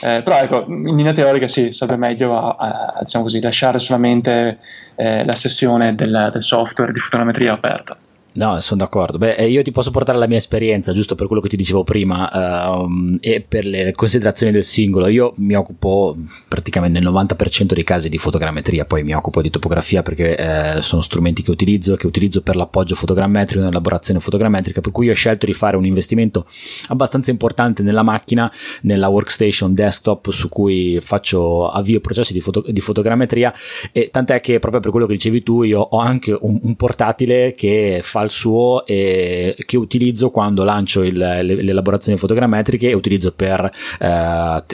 eh, 0.03 0.23
però 0.23 0.39
ecco, 0.39 0.67
in 0.69 0.95
linea 0.95 1.13
teorica 1.13 1.49
sì, 1.49 1.73
sarebbe 1.73 2.07
meglio 2.07 2.39
a, 2.39 2.55
a, 2.57 2.99
diciamo 3.01 3.25
così, 3.25 3.41
lasciare 3.41 3.81
solamente 3.81 4.59
eh, 4.95 5.25
la 5.25 5.33
sessione 5.33 5.97
del, 5.97 6.31
del 6.33 6.45
software 6.45 6.93
di 6.93 7.01
fotometria 7.01 7.55
aperta. 7.55 7.97
No, 8.39 8.61
sono 8.61 8.83
d'accordo. 8.83 9.19
Beh, 9.19 9.35
io 9.49 9.63
ti 9.63 9.73
posso 9.73 9.91
portare 9.91 10.17
la 10.17 10.29
mia 10.29 10.37
esperienza, 10.37 10.93
giusto 10.93 11.17
per 11.17 11.27
quello 11.27 11.43
che 11.43 11.49
ti 11.49 11.57
dicevo 11.57 11.83
prima, 11.83 12.79
uh, 12.81 13.19
e 13.21 13.45
per 13.47 13.65
le 13.65 13.91
considerazioni 13.91 14.53
del 14.53 14.63
singolo. 14.63 15.09
Io 15.09 15.33
mi 15.39 15.55
occupo 15.55 16.17
praticamente 16.49 17.01
nel 17.01 17.13
90% 17.13 17.73
dei 17.73 17.83
casi 17.83 18.09
di 18.09 18.17
fotogrammetria, 18.17 18.85
poi 18.85 19.03
mi 19.03 19.13
occupo 19.13 19.43
di 19.43 19.51
topografia 19.51 20.03
perché 20.03 20.37
eh, 20.37 20.83
sono 20.83 21.03
strumenti 21.03 21.43
che 21.43 21.51
utilizzo, 21.51 21.97
che 21.97 22.07
utilizzo 22.07 22.41
per 22.43 22.55
l'appoggio 22.55 22.95
fotogrammetrico, 22.95 23.59
nell'elaborazione 23.59 24.21
fotogrammetrica, 24.21 24.81
per 24.81 24.93
cui 24.93 25.11
ho 25.11 25.15
scelto 25.15 25.45
di 25.45 25.53
fare 25.53 25.77
un 25.77 25.85
investimento 25.85 26.47
abbastanza 26.89 27.33
importante 27.33 27.83
nella 27.83 28.05
macchina, 28.05 28.53
nella 28.83 29.09
workstation 29.09 29.75
desktop 29.75 30.31
su 30.31 30.49
cui 30.49 31.01
faccio 31.01 31.69
avvio 31.71 31.99
processi 31.99 32.33
di, 32.33 32.41
foto- 32.41 32.65
di 32.69 32.81
fotogrammetria 32.81 33.53
e 33.91 34.11
tant'è 34.13 34.39
che 34.39 34.61
proprio 34.61 34.81
per 34.81 34.93
quello 34.93 35.07
che 35.07 35.15
dicevi 35.15 35.43
tu 35.43 35.65
io 35.65 35.81
ho 35.81 35.99
anche 35.99 36.39
un, 36.41 36.57
un 36.63 36.77
portatile 36.77 37.53
che 37.55 37.99
fa 38.01 38.27
il 38.29 38.35
suo 38.35 38.85
e 38.87 39.57
che 39.67 39.77
utilizzo 39.77 40.31
quando 40.31 40.63
lancio 40.65 41.03
il, 41.03 41.17
le, 41.17 41.43
le, 41.43 41.61
elaborazioni 41.61 42.19
fotogrammetriche 42.19 42.89
e 42.89 42.95
utilizzo 42.95 43.33
per, 43.33 43.71
eh, 43.99 44.65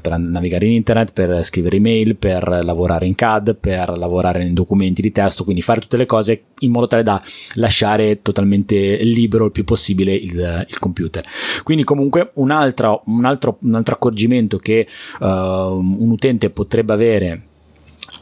per, 0.00 0.18
navigare 0.18 0.66
in 0.66 0.72
internet, 0.72 1.12
per 1.12 1.42
scrivere 1.44 1.76
email, 1.76 2.16
per 2.16 2.46
lavorare 2.62 3.06
in 3.06 3.14
CAD, 3.14 3.56
per 3.56 3.96
lavorare 3.96 4.42
in 4.42 4.54
documenti 4.54 5.02
di 5.02 5.12
testo, 5.12 5.44
quindi 5.44 5.62
fare 5.62 5.80
tutte 5.80 5.96
le 5.96 6.06
cose 6.06 6.44
in 6.60 6.70
modo 6.70 6.86
tale 6.86 7.02
da 7.02 7.20
lasciare 7.54 8.22
totalmente 8.22 8.96
libero 9.02 9.46
il 9.46 9.52
più 9.52 9.64
possibile 9.64 10.12
il, 10.14 10.66
il 10.68 10.78
computer. 10.78 11.24
Quindi 11.62 11.84
comunque 11.84 12.30
un 12.34 12.50
altro, 12.50 13.02
un 13.06 13.24
altro, 13.24 13.58
un 13.62 13.74
altro 13.74 13.94
accorgimento 13.94 14.58
che 14.58 14.86
uh, 15.20 15.26
un 15.26 16.10
utente 16.10 16.50
potrebbe 16.50 16.92
avere 16.92 17.44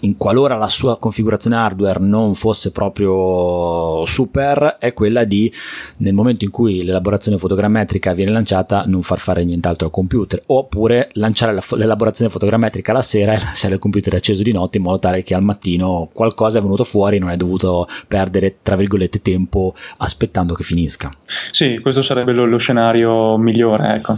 in 0.01 0.17
qualora 0.17 0.57
la 0.57 0.69
sua 0.69 0.99
configurazione 0.99 1.57
hardware 1.57 2.01
non 2.01 2.35
fosse 2.35 2.71
proprio 2.71 4.05
super, 4.07 4.77
è 4.79 4.93
quella 4.93 5.25
di 5.25 5.53
nel 5.99 6.15
momento 6.15 6.45
in 6.45 6.51
cui 6.51 6.85
l'elaborazione 6.85 7.39
fotogrammetrica 7.39 8.13
viene 8.15 8.31
lanciata 8.31 8.85
non 8.87 9.03
far 9.03 9.19
fare 9.19 9.45
nient'altro 9.45 9.87
al 9.87 9.93
computer, 9.93 10.43
oppure 10.47 11.11
lanciare 11.15 11.53
la, 11.53 11.63
l'elaborazione 11.77 12.31
fotogrammetrica 12.31 12.93
la 12.93 13.03
sera 13.03 13.33
e 13.35 13.39
lasciare 13.39 13.75
il 13.75 13.81
computer 13.81 14.15
acceso 14.15 14.43
di 14.43 14.53
notte 14.53 14.79
in 14.79 14.85
modo 14.85 14.99
tale 14.99 15.23
che 15.23 15.35
al 15.35 15.43
mattino 15.43 16.09
qualcosa 16.13 16.59
è 16.59 16.63
venuto 16.63 16.85
fuori 16.85 17.17
e 17.17 17.19
non 17.19 17.31
hai 17.31 17.37
dovuto 17.37 17.87
perdere 18.07 18.59
tra 18.63 18.77
virgolette 18.77 19.21
tempo 19.23 19.75
aspettando 19.99 20.55
che 20.55 20.63
finisca. 20.63 21.11
Sì, 21.51 21.79
questo 21.81 22.03
sarebbe 22.03 22.33
lo, 22.33 22.45
lo 22.45 22.59
scenario 22.59 23.37
migliore, 23.37 23.95
ecco. 23.95 24.17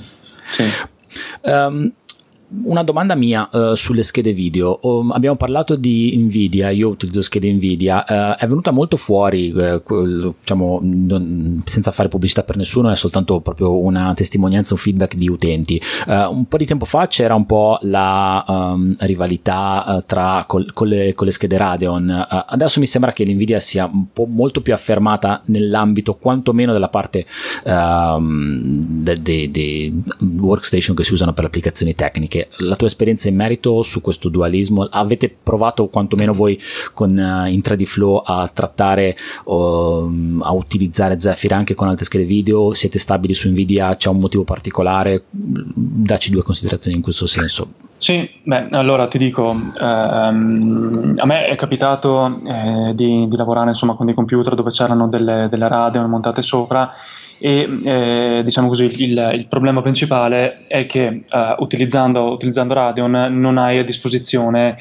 Sì. 0.49 0.65
Um, 1.43 1.93
una 2.65 2.83
domanda 2.83 3.15
mia 3.15 3.49
uh, 3.51 3.75
sulle 3.75 4.03
schede 4.03 4.33
video. 4.33 4.79
Um, 4.83 5.13
abbiamo 5.13 5.37
parlato 5.37 5.77
di 5.77 6.17
Nvidia, 6.17 6.71
io 6.71 6.89
utilizzo 6.89 7.23
schede 7.23 7.53
Nvidia, 7.53 8.05
uh, 8.07 8.37
è 8.39 8.47
venuta 8.47 8.71
molto 8.71 8.97
fuori, 8.97 9.51
uh, 9.51 9.83
quel, 9.83 10.35
diciamo, 10.41 10.81
non, 10.83 11.63
senza 11.65 11.91
fare 11.91 12.09
pubblicità 12.09 12.43
per 12.43 12.57
nessuno, 12.57 12.91
è 12.91 12.97
soltanto 12.97 13.41
proprio 13.41 13.79
una 13.79 14.13
testimonianza, 14.15 14.75
un 14.75 14.81
feedback 14.81 15.15
di 15.15 15.29
utenti. 15.29 15.81
un 16.07 16.47
po' 16.47 16.57
di 16.57 16.67
tempo 16.67 16.85
fa 16.85 17.07
c'era 17.07 17.35
un 17.35 17.47
po' 17.47 17.79
la 17.83 18.45
um, 18.47 18.97
rivalità 19.01 20.03
tra, 20.07 20.45
col, 20.47 20.73
con, 20.73 20.89
le, 20.89 21.15
con, 21.15 21.27
le, 21.27 21.33
schede 21.33 21.57
Radeon, 21.57 22.27
adesso 22.47 22.81
mi 22.81 22.87
sembra 22.87 23.13
che 23.13 23.25
l'Nvidia 23.25 23.61
sia 23.61 23.91
molto 24.29 24.61
più 24.61 24.73
affermata 24.73 25.43
nell'ambito 25.47 26.17
quantomeno 26.17 26.73
della 26.73 26.89
parte 26.89 27.27
um, 27.65 28.81
dei 28.83 29.19
de, 29.21 29.51
de 29.51 29.93
workstation 30.41 30.97
che 30.97 31.05
si 31.05 31.13
usano 31.13 31.33
per 31.33 31.45
le 31.45 31.49
applicazioni 31.49 31.95
tecniche 31.95 32.40
la 32.59 32.77
tua 32.77 32.87
esperienza 32.87 33.29
in 33.29 33.37
merito 33.37 33.83
su 33.83 34.01
questo 34.01 34.29
dualismo? 34.29 34.87
Avete 34.91 35.35
provato 35.43 35.89
quantomeno 35.89 36.33
voi 36.33 36.61
con 36.93 37.11
uh, 37.11 37.47
in 37.47 37.61
3D 37.63 37.85
Flow 37.85 38.23
a 38.25 38.51
trattare 38.53 39.17
o 39.45 40.05
um, 40.05 40.41
a 40.45 40.53
utilizzare 40.53 41.19
Zephyr 41.19 41.53
anche 41.53 41.75
con 41.75 41.89
altre 41.89 42.05
schede 42.05 42.25
video? 42.25 42.73
Siete 42.73 42.99
stabili 42.99 43.35
su 43.35 43.49
Nvidia? 43.49 43.97
C'è 43.97 44.09
un 44.09 44.21
motivo 44.21 44.45
particolare? 44.45 45.25
Dacci 45.31 46.31
due 46.31 46.43
considerazioni 46.43 46.97
in 46.97 47.03
questo 47.03 47.27
senso. 47.27 47.89
Sì, 48.01 48.29
beh, 48.43 48.69
allora 48.71 49.09
ti 49.09 49.19
dico, 49.19 49.51
ehm, 49.51 51.15
a 51.19 51.27
me 51.27 51.39
è 51.41 51.55
capitato 51.55 52.41
eh, 52.47 52.95
di, 52.95 53.29
di, 53.29 53.37
lavorare 53.37 53.69
insomma, 53.69 53.95
con 53.95 54.07
dei 54.07 54.15
computer 54.15 54.55
dove 54.55 54.71
c'erano 54.71 55.07
delle, 55.07 55.49
delle 55.51 55.69
Radeon 55.69 56.09
montate 56.09 56.41
sopra 56.41 56.91
e 57.43 57.67
eh, 57.85 58.43
diciamo 58.45 58.69
così 58.69 58.85
il, 58.85 59.31
il, 59.35 59.47
problema 59.49 59.81
principale 59.81 60.59
è 60.69 60.85
che 60.85 61.25
uh, 61.31 61.63
utilizzando, 61.63 62.31
utilizzando, 62.33 62.75
Radeon 62.75 63.41
non 63.41 63.57
hai 63.57 63.79
a 63.79 63.83
disposizione 63.83 64.77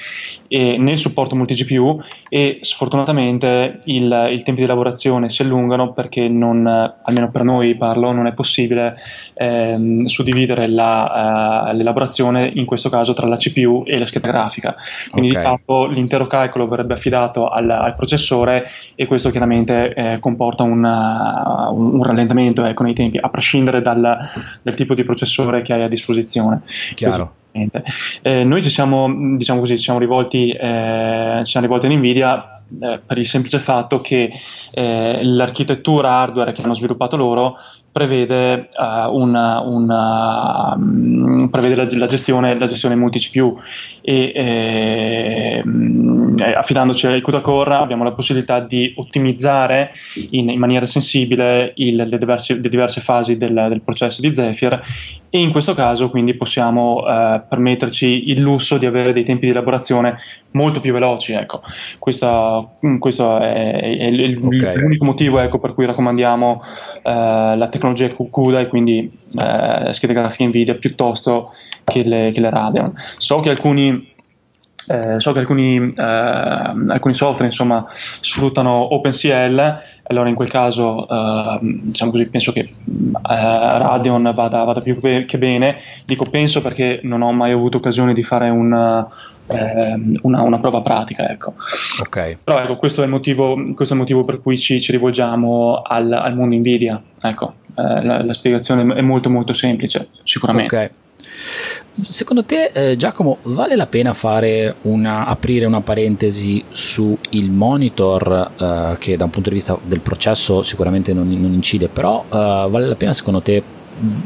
né 0.57 0.91
il 0.91 0.97
supporto 0.97 1.35
multi-GPU 1.35 2.01
e 2.27 2.59
sfortunatamente 2.61 3.79
il, 3.85 4.29
il 4.31 4.43
tempi 4.43 4.61
di 4.61 4.67
lavorazione 4.67 5.29
si 5.29 5.43
allungano 5.43 5.93
perché 5.93 6.27
non, 6.27 6.65
almeno 6.65 7.29
per 7.29 7.43
noi 7.43 7.75
parlo, 7.75 8.11
non 8.11 8.27
è 8.27 8.33
possibile 8.33 8.97
ehm, 9.35 10.05
suddividere 10.05 10.67
la, 10.67 11.69
uh, 11.69 11.75
l'elaborazione 11.75 12.51
in 12.53 12.65
questo 12.65 12.89
caso 12.89 13.13
tra 13.13 13.27
la 13.27 13.37
CPU 13.37 13.83
e 13.85 13.97
la 13.99 14.05
scheda 14.05 14.27
grafica. 14.27 14.75
Quindi 15.11 15.29
okay. 15.31 15.41
di 15.41 15.47
fatto 15.47 15.85
l'intero 15.85 16.27
calcolo 16.27 16.67
verrebbe 16.67 16.93
affidato 16.93 17.47
al, 17.47 17.69
al 17.69 17.95
processore 17.95 18.67
e 18.95 19.05
questo 19.05 19.29
chiaramente 19.29 19.93
eh, 19.93 20.19
comporta 20.19 20.63
una, 20.63 21.69
un, 21.71 21.93
un 21.95 22.03
rallentamento 22.03 22.65
ecco, 22.65 22.83
nei 22.83 22.93
tempi, 22.93 23.17
a 23.19 23.29
prescindere 23.29 23.81
dal, 23.81 24.17
dal, 24.61 24.75
tipo 24.75 24.93
di 24.93 25.03
processore 25.03 25.61
che 25.61 25.73
hai 25.73 25.83
a 25.83 25.87
disposizione. 25.87 26.61
Chiaro. 26.95 27.33
Eh, 27.51 28.43
noi 28.43 28.61
ci 28.61 28.69
siamo, 28.69 29.11
diciamo 29.35 29.59
così, 29.59 29.77
ci 29.77 29.83
siamo 29.83 29.99
rivolti, 29.99 30.51
eh, 30.51 31.41
ci 31.43 31.51
siamo 31.51 31.65
rivolti 31.65 31.91
in 31.91 31.97
Nvidia 31.97 32.63
eh, 32.79 32.99
per 33.03 33.17
il 33.17 33.25
semplice 33.25 33.59
fatto 33.59 34.01
che 34.01 34.31
eh, 34.71 35.19
l'architettura 35.23 36.11
hardware 36.11 36.51
che 36.51 36.61
hanno 36.61 36.75
sviluppato 36.75 37.17
loro 37.17 37.57
prevede, 37.91 38.69
uh, 38.77 39.13
una, 39.13 39.61
una, 39.61 40.73
um, 40.75 41.49
prevede 41.49 41.75
la, 41.75 41.87
la, 41.91 42.05
gestione, 42.05 42.57
la 42.57 42.67
gestione 42.67 42.95
multi-CPU 42.95 43.59
e 44.09 44.31
eh, 44.33 45.63
affidandoci 46.55 47.05
ai 47.05 47.21
CUDA 47.21 47.41
Core 47.41 47.75
abbiamo 47.75 48.03
la 48.03 48.11
possibilità 48.11 48.59
di 48.59 48.91
ottimizzare 48.95 49.91
in, 50.31 50.49
in 50.49 50.57
maniera 50.57 50.87
sensibile 50.87 51.73
il, 51.75 51.95
le, 51.95 52.17
diverse, 52.17 52.55
le, 52.55 52.69
diverse, 52.69 53.01
fasi 53.01 53.37
del, 53.37 53.67
del, 53.69 53.81
processo 53.81 54.19
di 54.21 54.33
Zephyr 54.33 54.81
e 55.29 55.39
in 55.39 55.51
questo 55.51 55.75
caso 55.75 56.09
quindi 56.09 56.33
possiamo 56.33 57.03
uh, 57.03 57.41
permetterci 57.47 58.31
il 58.31 58.41
lusso 58.41 58.79
di 58.79 58.87
avere 58.87 59.13
dei 59.13 59.23
tempi 59.23 59.45
di 59.45 59.51
elaborazione 59.51 60.17
molto 60.51 60.79
più 60.79 60.91
veloci. 60.91 61.33
Ecco. 61.33 61.61
Questo, 61.99 62.77
questo 62.97 63.37
è, 63.37 63.79
è, 63.79 64.11
è 64.11 64.37
okay. 64.41 64.75
l'unico 64.75 65.05
motivo 65.05 65.37
ecco, 65.37 65.59
per 65.59 65.75
cui 65.75 65.85
raccomandiamo 65.85 66.61
uh, 66.61 67.01
la 67.03 67.67
tecnologia 67.69 68.09
CUDA 68.09 68.61
e 68.61 68.67
quindi 68.67 69.18
uh, 69.33 69.91
schede 69.91 70.13
grafiche 70.13 70.45
Nvidia 70.45 70.75
piuttosto 70.75 71.53
che 71.83 72.03
le, 72.03 72.31
che 72.31 72.39
le 72.39 72.49
Radeon. 72.49 72.93
So 73.17 73.39
che 73.39 73.49
alcuni 73.49 74.17
eh, 74.89 75.19
so 75.19 75.33
che 75.33 75.39
alcuni, 75.39 75.93
eh, 75.95 76.03
alcuni, 76.03 77.13
software 77.13 77.45
insomma, 77.45 77.85
sfruttano 77.91 78.95
OpenCL, 78.95 79.81
allora 80.03 80.29
in 80.29 80.33
quel 80.33 80.49
caso 80.49 81.07
eh, 81.07 81.59
diciamo 81.61 82.09
così, 82.09 82.27
penso 82.27 82.51
che 82.51 82.61
eh, 82.61 82.73
Radeon 83.21 84.31
vada, 84.33 84.63
vada, 84.63 84.79
più 84.79 84.99
che 84.99 85.37
bene. 85.37 85.77
Dico 86.05 86.25
penso 86.25 86.61
perché 86.61 87.01
non 87.03 87.21
ho 87.21 87.31
mai 87.31 87.51
avuto 87.51 87.77
occasione 87.77 88.13
di 88.13 88.23
fare 88.23 88.49
un, 88.49 89.05
ehm, 89.45 90.19
una, 90.23 90.41
una, 90.41 90.59
prova 90.59 90.81
pratica. 90.81 91.29
Ecco. 91.29 91.53
Okay. 92.01 92.37
Però 92.43 92.59
ecco, 92.59 92.75
questo, 92.75 93.03
è 93.03 93.05
motivo, 93.05 93.61
questo, 93.75 93.93
è 93.93 93.97
il 93.97 94.01
motivo, 94.01 94.23
per 94.23 94.41
cui 94.41 94.57
ci, 94.57 94.81
ci 94.81 94.91
rivolgiamo 94.91 95.81
al, 95.83 96.11
al, 96.11 96.35
mondo 96.35 96.55
Nvidia. 96.55 96.99
Ecco, 97.21 97.53
eh, 97.79 98.05
la, 98.05 98.23
la, 98.23 98.33
spiegazione 98.33 98.93
è 98.93 99.01
molto 99.01 99.29
molto 99.29 99.53
semplice, 99.53 100.09
sicuramente. 100.23 100.75
Okay. 100.75 100.89
Secondo 102.07 102.43
te, 102.45 102.71
eh, 102.73 102.95
Giacomo, 102.95 103.39
vale 103.43 103.75
la 103.75 103.87
pena 103.87 104.13
una, 104.83 105.25
aprire 105.25 105.65
una 105.65 105.81
parentesi 105.81 106.63
sul 106.71 107.17
monitor, 107.49 108.51
eh, 108.57 108.95
che 108.99 109.17
da 109.17 109.25
un 109.25 109.29
punto 109.29 109.49
di 109.49 109.55
vista 109.55 109.77
del 109.83 109.99
processo 109.99 110.61
sicuramente 110.63 111.13
non, 111.13 111.27
non 111.27 111.53
incide, 111.53 111.87
però 111.87 112.23
eh, 112.27 112.67
vale 112.69 112.85
la 112.85 112.95
pena 112.95 113.13
secondo 113.13 113.41
te 113.41 113.61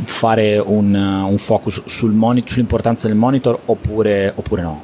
fare 0.04 0.60
un, 0.60 0.94
un 0.94 1.38
focus 1.38 1.84
sul 1.86 2.12
monitor, 2.12 2.52
sull'importanza 2.52 3.08
del 3.08 3.18
monitor 3.18 3.60
oppure, 3.66 4.32
oppure 4.36 4.62
no? 4.62 4.82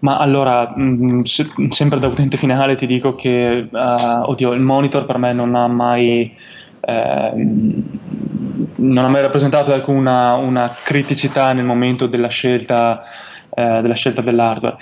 Ma 0.00 0.18
allora, 0.18 0.72
mh, 0.76 1.22
se, 1.22 1.46
sempre 1.70 1.98
da 1.98 2.08
utente 2.08 2.36
finale 2.36 2.76
ti 2.76 2.86
dico 2.86 3.14
che, 3.14 3.68
uh, 3.70 3.76
oddio, 4.28 4.52
il 4.52 4.60
monitor 4.60 5.06
per 5.06 5.18
me 5.18 5.32
non 5.32 5.54
ha 5.54 5.66
mai... 5.68 6.34
Uh, 6.86 7.82
non 8.76 9.04
ha 9.04 9.08
mai 9.08 9.22
rappresentato 9.22 9.74
ecco, 9.74 9.90
una, 9.90 10.72
criticità 10.84 11.52
nel 11.52 11.64
momento 11.64 12.06
della 12.06 12.28
scelta 12.28 13.02
eh, 13.58 13.80
della 13.80 13.94
scelta 13.94 14.20
dell'hardware. 14.20 14.76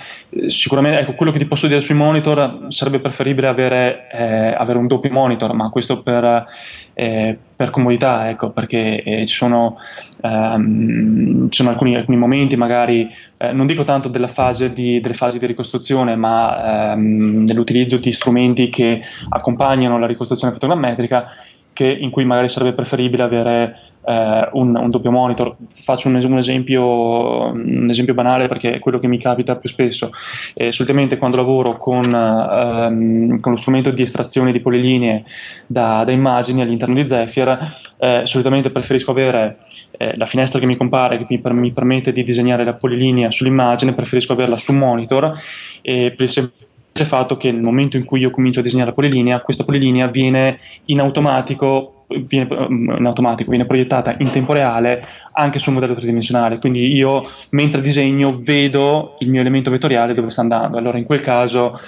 Sicuramente, 0.47 0.99
ecco, 0.99 1.13
quello 1.13 1.31
che 1.31 1.37
ti 1.37 1.45
posso 1.45 1.67
dire 1.67 1.79
sui 1.79 1.95
monitor 1.95 2.65
sarebbe 2.67 2.99
preferibile 2.99 3.47
avere, 3.47 4.09
eh, 4.11 4.53
avere 4.53 4.77
un 4.77 4.87
doppio 4.87 5.09
monitor, 5.11 5.53
ma 5.53 5.69
questo 5.69 6.01
per, 6.01 6.45
eh, 6.93 7.37
per 7.55 7.69
comodità, 7.69 8.29
ecco, 8.29 8.51
perché 8.51 9.01
eh, 9.01 9.25
ci 9.25 9.33
sono, 9.33 9.77
ehm, 10.21 11.49
ci 11.49 11.57
sono 11.57 11.69
alcuni, 11.69 11.95
alcuni, 11.95 12.17
momenti, 12.17 12.57
magari, 12.57 13.09
eh, 13.37 13.53
non 13.53 13.65
dico 13.65 13.85
tanto 13.85 14.09
della 14.09 14.27
fase 14.27 14.73
di, 14.73 14.99
delle 14.99 15.13
fasi 15.13 15.39
di 15.39 15.45
ricostruzione, 15.45 16.17
ma 16.17 16.91
ehm, 16.91 17.45
dell'utilizzo 17.45 17.95
di 17.95 18.11
strumenti 18.11 18.67
che 18.67 18.99
accompagnano 19.29 19.97
la 19.97 20.07
ricostruzione 20.07 20.51
fotogrammetrica, 20.51 21.29
che, 21.75 21.85
in 21.87 22.09
cui 22.09 22.23
magari 22.23 22.47
sarebbe 22.47 22.73
preferibile 22.73 23.21
avere 23.21 23.79
eh, 24.05 24.49
un, 24.53 24.73
un, 24.77 24.89
doppio 24.89 25.11
monitor. 25.11 25.57
Faccio 25.67 26.07
un, 26.07 26.15
un, 26.15 26.37
esempio, 26.37 27.51
un, 27.51 27.87
esempio, 27.89 28.13
banale 28.13 28.47
perché 28.47 28.75
è 28.75 28.79
quello 28.79 28.97
che 28.97 29.07
mi 29.07 29.17
capita 29.17 29.57
più 29.57 29.67
spesso. 29.67 30.09
Eh, 30.53 30.71
solitamente 30.71 31.17
quando 31.17 31.35
lavoro 31.35 31.73
con, 31.73 32.05
ehm, 32.05 33.41
con, 33.41 33.51
lo 33.51 33.57
strumento 33.57 33.91
di 33.91 34.03
estrazione 34.03 34.53
di 34.53 34.61
polilinee 34.61 35.25
da, 35.67 36.05
da 36.05 36.13
immagini 36.13 36.61
all'interno 36.61 36.95
di 36.95 37.05
Zephyr, 37.05 37.57
eh, 37.97 38.21
solitamente 38.23 38.69
preferisco 38.69 39.11
avere 39.11 39.57
eh, 39.97 40.15
la 40.15 40.27
finestra 40.27 40.59
che 40.59 40.65
mi 40.65 40.77
compare, 40.77 41.17
che 41.17 41.25
mi, 41.27 41.41
mi, 41.59 41.73
permette 41.73 42.13
di 42.13 42.23
disegnare 42.23 42.63
la 42.63 42.73
polilinea 42.73 43.31
sull'immagine, 43.31 43.91
preferisco 43.91 44.31
averla 44.31 44.55
su 44.55 44.71
monitor 44.71 45.37
e 45.81 46.13
per 46.15 46.25
il 46.25 46.31
semplice 46.31 46.73
fatto 47.03 47.35
che 47.35 47.51
nel 47.51 47.61
momento 47.61 47.97
in 47.97 48.05
cui 48.05 48.21
io 48.21 48.31
comincio 48.31 48.61
a 48.61 48.63
disegnare 48.63 48.91
la 48.91 48.95
polilinea, 48.95 49.41
questa 49.41 49.65
polilinea 49.65 50.07
viene 50.07 50.59
in 50.85 51.01
automatico 51.01 51.95
viene, 52.07 52.47
mm, 52.69 52.97
in 52.97 53.05
automatico, 53.05 53.49
viene 53.49 53.65
proiettata 53.65 54.15
in 54.19 54.29
tempo 54.31 54.53
reale 54.53 55.05
anche 55.33 55.59
sul 55.59 55.73
modello 55.73 55.95
tridimensionale. 55.95 56.59
Quindi 56.59 56.93
io 56.93 57.23
mentre 57.49 57.81
disegno 57.81 58.39
vedo 58.41 59.15
il 59.19 59.29
mio 59.29 59.41
elemento 59.41 59.71
vettoriale 59.71 60.13
dove 60.13 60.29
sta 60.29 60.41
andando. 60.41 60.77
Allora 60.77 60.97
in 60.97 61.05
quel 61.05 61.21
caso 61.21 61.79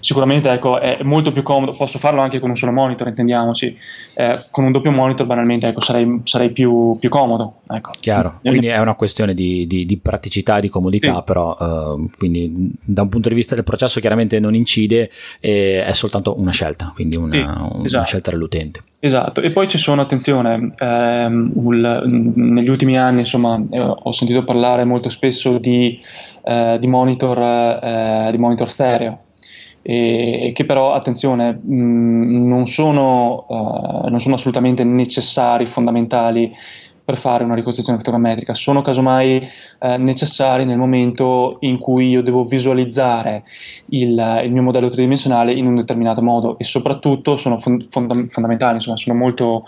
sicuramente 0.00 0.50
ecco, 0.50 0.80
è 0.80 0.98
molto 1.02 1.30
più 1.30 1.42
comodo, 1.42 1.72
posso 1.72 1.98
farlo 1.98 2.20
anche 2.20 2.38
con 2.38 2.50
un 2.50 2.56
solo 2.56 2.72
monitor, 2.72 3.08
intendiamoci, 3.08 3.76
eh, 4.14 4.42
con 4.50 4.64
un 4.64 4.72
doppio 4.72 4.90
monitor 4.90 5.26
banalmente 5.26 5.68
ecco, 5.68 5.80
sarei, 5.80 6.20
sarei 6.24 6.50
più, 6.50 6.96
più, 6.98 7.08
comodo. 7.08 7.60
Ecco. 7.68 7.92
Chiaro, 8.00 8.38
quindi 8.42 8.66
è 8.66 8.78
una 8.78 8.94
questione 8.94 9.34
di, 9.34 9.66
di, 9.66 9.86
di 9.86 9.96
praticità 9.98 10.60
di 10.60 10.68
comodità, 10.68 11.16
sì. 11.16 11.22
però 11.24 11.56
uh, 11.58 12.10
quindi 12.16 12.72
da 12.84 13.02
un 13.02 13.08
punto 13.08 13.28
di 13.28 13.34
vista 13.34 13.54
del 13.54 13.64
processo 13.64 14.00
chiaramente 14.00 14.40
non 14.40 14.54
incide, 14.54 15.10
è 15.40 15.90
soltanto 15.92 16.38
una 16.38 16.52
scelta, 16.52 16.90
quindi 16.94 17.16
una, 17.16 17.32
sì, 17.32 17.40
una 17.40 17.84
esatto. 17.84 18.04
scelta 18.04 18.30
dell'utente. 18.30 18.82
Esatto, 19.04 19.42
e 19.42 19.50
poi 19.50 19.68
ci 19.68 19.76
sono, 19.76 20.00
attenzione, 20.00 20.72
ehm, 20.78 21.50
un, 21.56 22.32
negli 22.36 22.70
ultimi 22.70 22.96
anni 22.96 23.20
insomma, 23.20 23.62
eh, 23.70 23.78
ho 23.78 24.12
sentito 24.12 24.44
parlare 24.44 24.84
molto 24.84 25.10
spesso 25.10 25.58
di, 25.58 26.00
eh, 26.42 26.78
di, 26.80 26.86
monitor, 26.86 27.38
eh, 27.38 28.28
di 28.30 28.38
monitor 28.38 28.70
stereo, 28.70 29.23
e, 29.86 30.52
che 30.54 30.64
però, 30.64 30.94
attenzione, 30.94 31.52
mh, 31.52 32.46
non, 32.46 32.66
sono, 32.68 33.44
uh, 33.46 34.08
non, 34.08 34.18
sono, 34.18 34.36
assolutamente 34.36 34.82
necessari, 34.82 35.66
fondamentali 35.66 36.50
per 37.04 37.18
fare 37.18 37.44
una 37.44 37.54
ricostruzione 37.54 37.98
fotogrammetrica, 37.98 38.54
sono 38.54 38.80
casomai 38.80 39.46
eh, 39.78 39.96
necessari 39.98 40.64
nel 40.64 40.78
momento 40.78 41.56
in 41.60 41.78
cui 41.78 42.08
io 42.08 42.22
devo 42.22 42.44
visualizzare 42.44 43.44
il, 43.90 44.40
il, 44.42 44.50
mio 44.50 44.62
modello 44.62 44.88
tridimensionale 44.88 45.52
in 45.52 45.66
un 45.66 45.74
determinato 45.74 46.22
modo. 46.22 46.56
E 46.56 46.64
soprattutto 46.64 47.36
sono 47.36 47.58
fond- 47.58 47.86
fondamentali, 47.86 48.76
insomma, 48.76 48.96
sono 48.96 49.14
molto 49.14 49.64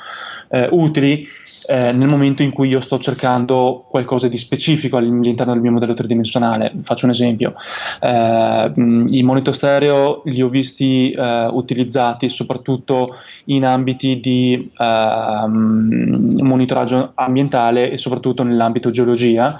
eh, 0.49 0.67
utili 0.71 1.27
eh, 1.69 1.93
nel 1.93 2.09
momento 2.09 2.43
in 2.43 2.53
cui 2.53 2.69
io 2.69 2.81
sto 2.81 2.99
cercando 2.99 3.85
qualcosa 3.89 4.29
di 4.29 4.39
specifico 4.39 4.97
all'interno 4.97 5.53
del 5.53 5.63
mio 5.63 5.73
modello 5.73 5.95
tridimensionale. 5.95 6.73
Faccio 6.81 7.05
un 7.07 7.11
esempio, 7.11 7.55
eh, 8.01 8.73
i 8.75 9.23
monitor 9.23 9.55
stereo 9.55 10.23
li 10.27 10.43
ho 10.43 10.49
visti 10.49 11.11
eh, 11.11 11.49
utilizzati 11.51 12.29
soprattutto 12.29 13.17
in 13.47 13.65
ambiti 13.65 14.21
di 14.21 14.71
ehm, 14.77 16.39
monitoraggio 16.41 17.13
ambientale 17.15 17.91
e 17.91 17.99
soprattutto 17.99 18.43
nell'ambito 18.43 18.91
geologia 18.91 19.59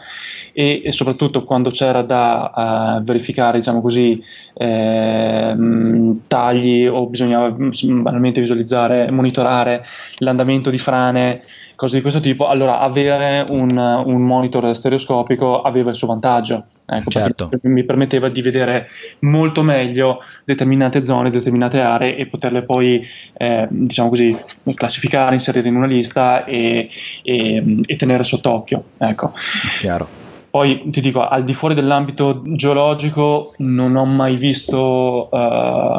e, 0.59 0.81
e 0.83 0.91
soprattutto 0.91 1.45
quando 1.45 1.69
c'era 1.69 2.01
da 2.01 2.97
uh, 2.99 3.03
verificare, 3.03 3.59
diciamo 3.59 3.83
così, 3.83 4.19
ehm, 4.55 6.23
tagli 6.27 6.87
o 6.87 7.07
bisognava 7.09 7.51
banalmente 7.51 8.41
visualizzare, 8.41 9.11
monitorare 9.11 9.85
l'andamento 10.21 10.71
di 10.71 10.79
frane 10.79 11.43
cose 11.75 11.97
di 11.97 12.01
questo 12.01 12.21
tipo, 12.21 12.49
allora 12.49 12.81
avere 12.81 13.45
un, 13.51 13.69
un 13.77 14.23
monitor 14.23 14.75
stereoscopico 14.75 15.61
aveva 15.61 15.91
il 15.91 15.97
suo 15.97 16.07
vantaggio. 16.07 16.69
Ecco, 16.87 17.11
certo. 17.11 17.51
mi 17.65 17.85
permetteva 17.85 18.31
di 18.31 18.41
vedere 18.41 18.89
molto 19.19 19.63
meglio 19.63 20.21
determinate 20.47 21.05
zone, 21.05 21.29
determinate 21.29 21.81
aree 21.81 22.17
e 22.17 22.29
poterle 22.29 22.63
poi, 22.63 23.07
eh, 23.37 23.67
diciamo 23.69 24.09
così, 24.09 24.35
classificare, 24.73 25.35
inserire 25.35 25.69
in 25.69 25.77
una 25.77 25.87
lista 25.87 26.47
e, 26.47 26.89
e, 27.23 27.81
e 27.85 27.97
tenere 27.97 28.25
sott'occhio. 28.25 28.85
Ecco. 28.97 29.35
Chiaro. 29.79 30.25
Poi 30.57 30.89
ti 30.89 31.03
dico, 31.03 31.21
al 31.29 31.45
di 31.45 31.53
fuori 31.53 31.75
dell'ambito 31.75 32.41
geologico 32.47 33.53
non 33.59 33.95
ho 33.95 34.07
mai 34.07 34.37
visto, 34.37 35.29
uh, 35.31 35.37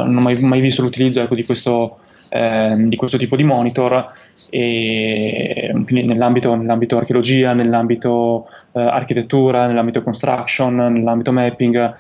non 0.04 0.16
ho 0.18 0.22
mai, 0.22 0.40
mai 0.40 0.62
visto 0.62 0.82
l'utilizzo 0.82 1.22
ecco, 1.22 1.36
di 1.36 1.46
questo 1.46 2.00
eh, 2.30 2.76
di 2.76 2.96
questo 2.96 3.18
tipo 3.18 3.36
di 3.36 3.44
monitor 3.44 4.12
e 4.50 5.72
nell'ambito, 5.90 6.56
nell'ambito 6.56 6.98
archeologia, 6.98 7.54
nell'ambito 7.54 8.50
eh, 8.72 8.82
architettura, 8.82 9.68
nell'ambito 9.68 10.02
construction, 10.02 10.76
nell'ambito 10.76 11.32
mapping 11.32 11.96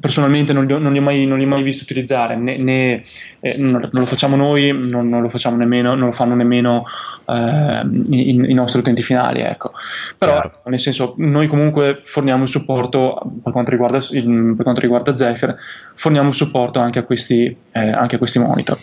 personalmente 0.00 0.52
non 0.52 0.66
li, 0.66 0.72
ho, 0.72 0.78
non, 0.78 0.92
li 0.92 1.00
mai, 1.00 1.26
non 1.26 1.38
li, 1.38 1.44
ho, 1.44 1.48
mai, 1.48 1.62
visto 1.62 1.84
utilizzare, 1.84 2.36
né, 2.36 2.56
né 2.58 3.04
eh, 3.40 3.56
non, 3.58 3.88
lo 3.90 4.06
facciamo 4.06 4.36
noi, 4.36 4.70
non, 4.72 5.08
non, 5.08 5.22
lo 5.22 5.28
facciamo 5.28 5.56
nemmeno, 5.56 5.94
non 5.94 6.08
lo 6.08 6.12
fanno 6.12 6.34
nemmeno 6.34 6.84
eh, 7.26 7.86
i, 8.10 8.30
i, 8.30 8.54
nostri 8.54 8.80
utenti 8.80 9.02
finali. 9.02 9.40
Ecco. 9.40 9.72
Però, 10.18 10.32
Chiaro. 10.32 10.52
nel 10.66 10.80
senso, 10.80 11.14
noi 11.18 11.46
comunque 11.46 12.00
forniamo 12.02 12.42
il 12.44 12.48
supporto 12.48 13.20
per 13.42 13.52
quanto 13.52 13.70
riguarda, 13.70 13.98
il, 14.10 14.54
per 14.54 14.62
quanto 14.62 14.80
riguarda 14.80 15.16
Zephyr, 15.16 15.56
forniamo 15.94 16.28
il 16.28 16.34
supporto 16.34 16.78
anche 16.78 16.98
a 16.98 17.02
questi, 17.02 17.56
eh, 17.72 17.90
anche 17.90 18.16
a 18.16 18.18
questi 18.18 18.38
monitor. 18.38 18.78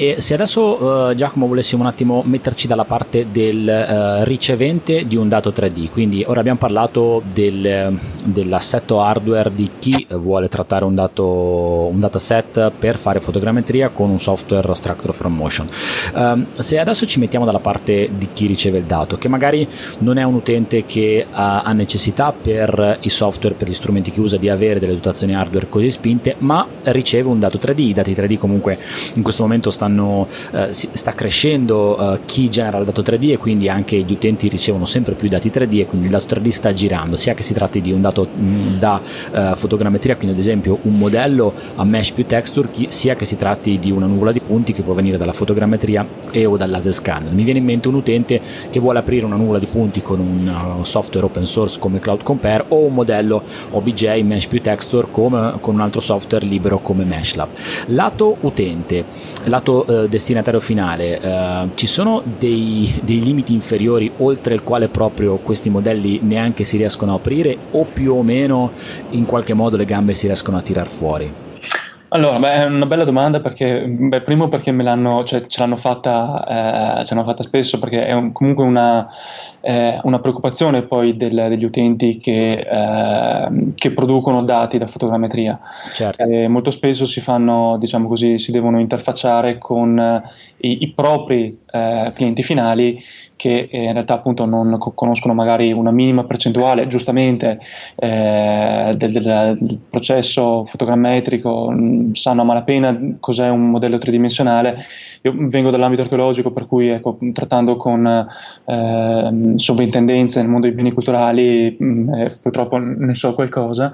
E 0.00 0.18
se 0.18 0.32
adesso 0.32 0.82
uh, 0.82 1.14
Giacomo 1.14 1.46
volessimo 1.46 1.82
un 1.82 1.88
attimo 1.88 2.22
metterci 2.24 2.66
dalla 2.66 2.86
parte 2.86 3.26
del 3.30 3.66
uh, 3.68 4.24
ricevente 4.24 5.06
di 5.06 5.14
un 5.14 5.28
dato 5.28 5.50
3D, 5.50 5.90
quindi 5.90 6.24
ora 6.26 6.40
abbiamo 6.40 6.58
parlato 6.58 7.22
del, 7.34 7.98
dell'assetto 8.24 9.02
hardware 9.02 9.52
di 9.54 9.68
chi 9.78 10.06
vuole 10.12 10.48
trattare 10.48 10.86
un, 10.86 10.94
dato, 10.94 11.26
un 11.92 12.00
dataset 12.00 12.70
per 12.78 12.96
fare 12.96 13.20
fotogrammetria 13.20 13.90
con 13.90 14.08
un 14.08 14.18
software 14.18 14.74
Structure 14.74 15.12
from 15.12 15.34
Motion. 15.34 15.68
Uh, 16.14 16.46
se 16.56 16.78
adesso 16.78 17.04
ci 17.04 17.18
mettiamo 17.18 17.44
dalla 17.44 17.58
parte 17.58 18.08
di 18.16 18.28
chi 18.32 18.46
riceve 18.46 18.78
il 18.78 18.84
dato, 18.84 19.18
che 19.18 19.28
magari 19.28 19.68
non 19.98 20.16
è 20.16 20.22
un 20.22 20.32
utente 20.32 20.86
che 20.86 21.26
ha, 21.30 21.60
ha 21.60 21.72
necessità 21.74 22.32
per 22.32 22.96
i 23.02 23.10
software, 23.10 23.54
per 23.54 23.68
gli 23.68 23.74
strumenti 23.74 24.10
che 24.10 24.20
usa 24.20 24.38
di 24.38 24.48
avere 24.48 24.80
delle 24.80 24.94
dotazioni 24.94 25.34
hardware 25.34 25.68
così 25.68 25.90
spinte, 25.90 26.36
ma 26.38 26.66
riceve 26.84 27.28
un 27.28 27.38
dato 27.38 27.58
3D, 27.58 27.80
i 27.80 27.92
dati 27.92 28.14
3D 28.14 28.38
comunque 28.38 28.78
in 29.16 29.22
questo 29.22 29.42
momento 29.42 29.70
stanno 29.70 29.88
stanno, 29.90 30.28
eh, 30.52 30.72
sta 30.72 31.12
crescendo 31.12 32.14
eh, 32.14 32.20
chi 32.24 32.48
genera 32.48 32.78
il 32.78 32.84
dato 32.84 33.02
3D 33.02 33.32
e 33.32 33.36
quindi 33.38 33.68
anche 33.68 33.96
gli 33.96 34.12
utenti 34.12 34.48
ricevono 34.48 34.86
sempre 34.86 35.14
più 35.14 35.28
dati 35.28 35.50
3D 35.50 35.80
e 35.80 35.86
quindi 35.86 36.06
il 36.06 36.12
dato 36.12 36.34
3D 36.34 36.48
sta 36.48 36.72
girando, 36.72 37.16
sia 37.16 37.34
che 37.34 37.42
si 37.42 37.52
tratti 37.52 37.80
di 37.80 37.92
un 37.92 38.00
dato 38.00 38.28
mh, 38.32 38.44
mm, 38.44 38.78
da 38.78 39.00
eh, 39.32 39.52
fotogrammetria, 39.56 40.16
quindi 40.16 40.34
ad 40.34 40.40
esempio 40.40 40.78
un 40.82 40.96
modello 40.96 41.52
a 41.76 41.84
mesh 41.84 42.12
più 42.12 42.24
texture, 42.26 42.68
sia 42.88 43.16
che 43.16 43.24
si 43.24 43.36
tratti 43.36 43.78
di 43.78 43.90
una 43.90 44.06
nuvola 44.06 44.32
di 44.32 44.40
punti 44.40 44.72
che 44.72 44.82
può 44.82 44.94
venire 44.94 45.16
dalla 45.16 45.32
fotogrammetria 45.32 46.06
e 46.30 46.46
o 46.46 46.56
dal 46.56 46.70
laser 46.70 46.94
scan. 46.94 47.26
Mi 47.32 47.42
viene 47.42 47.58
in 47.58 47.64
mente 47.64 47.88
un 47.88 47.94
utente 47.94 48.40
che 48.70 48.78
vuole 48.78 49.00
aprire 49.00 49.24
una 49.24 49.36
nuvola 49.36 49.58
di 49.58 49.66
punti 49.66 50.00
con 50.00 50.20
un 50.20 50.78
uh, 50.80 50.84
software 50.84 51.26
open 51.26 51.46
source 51.46 51.78
come 51.78 51.98
Cloud 51.98 52.22
Compare 52.22 52.64
o 52.68 52.78
un 52.84 52.94
modello 52.94 53.42
OBJ 53.70 54.20
mesh 54.22 54.46
più 54.46 54.60
texture 54.60 55.08
come, 55.10 55.54
con 55.60 55.74
un 55.74 55.80
altro 55.80 56.00
software 56.00 56.44
libero 56.44 56.78
come 56.78 57.04
Meshlab. 57.04 57.48
Lato 57.86 58.36
utente, 58.40 59.04
lato 59.44 59.79
eh, 59.86 60.08
destinatario 60.08 60.60
finale, 60.60 61.20
eh, 61.20 61.68
ci 61.74 61.86
sono 61.86 62.22
dei, 62.38 63.00
dei, 63.02 63.22
limiti 63.22 63.52
inferiori 63.52 64.10
oltre 64.18 64.54
il 64.54 64.62
quale 64.62 64.88
proprio 64.88 65.36
questi 65.36 65.70
modelli 65.70 66.20
neanche 66.22 66.64
si 66.64 66.76
riescono 66.76 67.12
a 67.12 67.16
aprire 67.16 67.56
o 67.72 67.84
più 67.84 68.14
o 68.14 68.22
meno 68.22 68.70
in 69.10 69.26
qualche 69.26 69.54
modo 69.54 69.76
le 69.76 69.84
gambe 69.84 70.14
si 70.14 70.26
riescono 70.26 70.56
a 70.56 70.62
tirar 70.62 70.86
fuori? 70.86 71.32
Allora, 72.12 72.38
beh, 72.40 72.52
è 72.54 72.64
una 72.64 72.86
bella 72.86 73.04
domanda 73.04 73.38
perché, 73.38 73.84
beh, 73.86 74.22
primo 74.22 74.48
perché 74.48 74.72
me 74.72 74.82
l'hanno, 74.82 75.22
cioè, 75.24 75.46
ce, 75.46 75.60
l'hanno 75.60 75.76
fatta, 75.76 77.00
eh, 77.00 77.04
ce 77.04 77.14
l'hanno 77.14 77.26
fatta 77.26 77.44
spesso 77.44 77.78
perché 77.78 78.04
è 78.04 78.12
un, 78.12 78.32
comunque 78.32 78.64
una, 78.64 79.08
eh, 79.60 80.00
una, 80.02 80.20
preoccupazione 80.20 80.82
poi 80.82 81.16
del, 81.16 81.46
degli 81.48 81.64
utenti 81.64 82.16
che, 82.18 82.60
eh, 82.60 83.72
che, 83.74 83.90
producono 83.92 84.42
dati 84.42 84.78
da 84.78 84.86
fotogrammetria. 84.86 85.58
Certo. 85.92 86.26
molto 86.48 86.70
spesso 86.70 87.06
si 87.06 87.20
fanno, 87.20 87.76
diciamo 87.78 88.08
così, 88.08 88.38
si 88.38 88.52
devono 88.52 88.80
interfacciare 88.80 89.58
con 89.58 90.22
i, 90.58 90.82
i 90.82 90.92
propri 90.92 91.58
eh, 91.70 92.12
clienti 92.14 92.42
finali 92.42 93.02
che 93.40 93.70
eh, 93.70 93.84
in 93.84 93.92
realtà 93.94 94.12
appunto 94.12 94.44
non 94.44 94.76
co- 94.76 94.90
conoscono 94.90 95.32
magari 95.32 95.72
una 95.72 95.90
minima 95.90 96.24
percentuale, 96.24 96.86
giustamente, 96.86 97.58
eh, 97.96 98.92
del, 98.94 99.12
del, 99.12 99.78
processo 99.88 100.66
fotogrammetrico, 100.66 101.70
mh, 101.70 102.12
sanno 102.12 102.42
a 102.42 102.44
malapena 102.44 103.16
cos'è 103.18 103.48
un 103.48 103.70
modello 103.70 103.96
tridimensionale. 103.96 104.84
Io 105.22 105.34
vengo 105.36 105.70
dall'ambito 105.70 106.02
archeologico, 106.02 106.50
per 106.50 106.66
cui 106.66 106.88
ecco, 106.88 107.18
trattando 107.32 107.76
con 107.76 108.06
eh, 108.64 109.52
sovrintendenze 109.56 110.40
nel 110.40 110.48
mondo 110.48 110.66
dei 110.66 110.74
beni 110.74 110.92
culturali, 110.92 111.76
mh, 111.78 112.14
eh, 112.14 112.38
purtroppo 112.42 112.78
ne 112.78 113.14
so 113.14 113.34
qualcosa. 113.34 113.92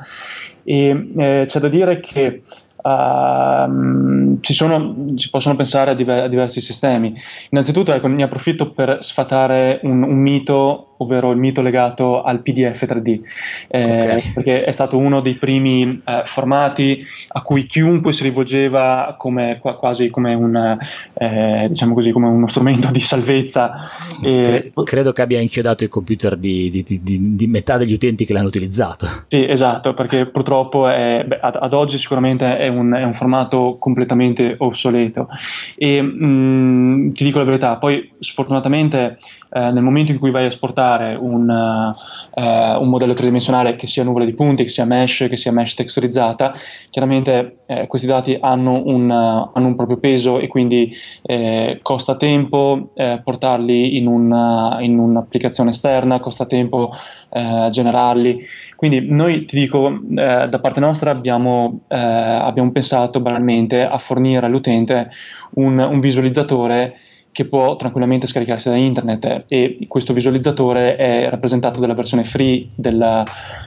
E 0.62 1.10
eh, 1.16 1.44
c'è 1.46 1.60
da 1.60 1.68
dire 1.68 2.00
che 2.00 2.42
Uh, 2.86 4.38
ci, 4.38 4.54
sono, 4.54 5.06
si, 5.16 5.28
possono 5.28 5.56
pensare 5.56 5.90
a, 5.90 5.94
diver- 5.94 6.22
a, 6.22 6.28
diversi 6.28 6.60
sistemi. 6.60 7.12
Innanzitutto 7.50 7.92
ecco, 7.92 8.06
ne 8.06 8.22
approfitto 8.22 8.70
per 8.70 8.98
sfatare 9.00 9.80
un, 9.82 10.04
un 10.04 10.16
mito 10.16 10.94
ovvero 10.98 11.30
il 11.30 11.38
mito 11.38 11.62
legato 11.62 12.22
al 12.22 12.40
PDF 12.40 12.84
3D, 12.84 13.20
eh, 13.68 13.84
okay. 13.84 14.32
perché 14.34 14.64
è 14.64 14.72
stato 14.72 14.98
uno 14.98 15.20
dei 15.20 15.34
primi 15.34 16.02
eh, 16.04 16.22
formati 16.24 17.04
a 17.28 17.42
cui 17.42 17.66
chiunque 17.66 18.12
si 18.12 18.22
rivolgeva 18.22 19.16
come, 19.18 19.58
quasi 19.60 20.08
come, 20.10 20.34
un, 20.34 20.78
eh, 21.14 21.66
diciamo 21.68 21.94
così, 21.94 22.12
come 22.12 22.28
uno 22.28 22.46
strumento 22.46 22.90
di 22.90 23.00
salvezza. 23.00 23.88
Cre- 24.20 24.72
credo 24.84 25.12
che 25.12 25.22
abbia 25.22 25.40
inchiodato 25.40 25.84
i 25.84 25.88
computer 25.88 26.36
di, 26.36 26.70
di, 26.70 26.84
di, 27.02 27.36
di, 27.36 27.46
metà 27.46 27.76
degli 27.76 27.92
utenti 27.92 28.24
che 28.24 28.32
l'hanno 28.32 28.48
utilizzato. 28.48 29.06
Sì, 29.28 29.46
esatto, 29.46 29.94
perché 29.94 30.26
purtroppo 30.26 30.88
è, 30.88 31.24
beh, 31.26 31.38
ad, 31.40 31.56
ad, 31.60 31.72
oggi 31.72 31.98
sicuramente 31.98 32.56
è 32.58 32.68
un, 32.68 32.92
è 32.92 33.04
un, 33.04 33.14
formato 33.14 33.76
completamente 33.78 34.54
obsoleto. 34.58 35.28
E 35.76 36.00
mh, 36.00 36.24
mm, 36.24 37.08
ti 37.12 37.24
dico 37.24 37.38
la 37.38 37.44
verità, 37.44 37.76
poi 37.76 38.12
sfortunatamente 38.18 39.18
eh, 39.48 39.70
nel 39.70 39.82
momento 39.82 40.10
in 40.10 40.18
cui 40.18 40.30
vai 40.30 40.44
a 40.44 40.48
esportare 40.48 41.14
un, 41.14 41.48
uh, 41.48 42.82
un, 42.82 42.88
modello 42.88 43.14
tridimensionale 43.14 43.76
che 43.76 43.86
sia 43.86 44.02
nuvole 44.02 44.24
di 44.24 44.34
punti, 44.34 44.64
che 44.64 44.68
sia 44.68 44.84
mesh, 44.84 45.26
che 45.28 45.36
sia 45.36 45.52
mesh 45.52 45.74
texturizzata, 45.74 46.52
chiaramente 46.90 47.58
eh, 47.66 47.86
questi 47.86 48.08
dati 48.08 48.36
hanno 48.40 48.82
un, 48.84 49.10
hanno 49.10 49.66
un, 49.66 49.76
proprio 49.76 49.98
peso 49.98 50.40
e 50.40 50.48
quindi 50.48 50.92
eh, 51.22 51.78
costa 51.82 52.16
tempo 52.16 52.90
eh, 52.94 53.20
portarli 53.22 53.96
in, 53.96 54.08
una, 54.08 54.78
in, 54.80 54.98
un'applicazione 54.98 55.70
esterna, 55.70 56.20
costa 56.20 56.46
tempo 56.46 56.92
generarli. 57.28 58.40
Quindi 58.76 59.08
noi 59.10 59.44
ti 59.44 59.56
dico, 59.56 59.98
da 60.08 60.58
parte 60.58 60.80
nostra 60.80 61.10
abbiamo, 61.10 61.80
abbiamo 61.88 62.70
pensato 62.72 63.20
banalmente 63.20 63.84
a 63.84 63.98
fornire 63.98 64.46
all'utente 64.46 65.10
un, 65.54 65.78
un 65.78 66.00
visualizzatore 66.00 66.94
che 67.36 67.44
può 67.44 67.76
tranquillamente 67.76 68.26
scaricarsi 68.26 68.70
da 68.70 68.76
internet 68.76 69.44
e 69.48 69.76
questo 69.88 70.14
visualizzatore 70.14 70.96
è 70.96 71.28
rappresentato 71.28 71.80
dalla 71.80 71.92
versione 71.92 72.24
free 72.24 72.66
della, 72.74 73.22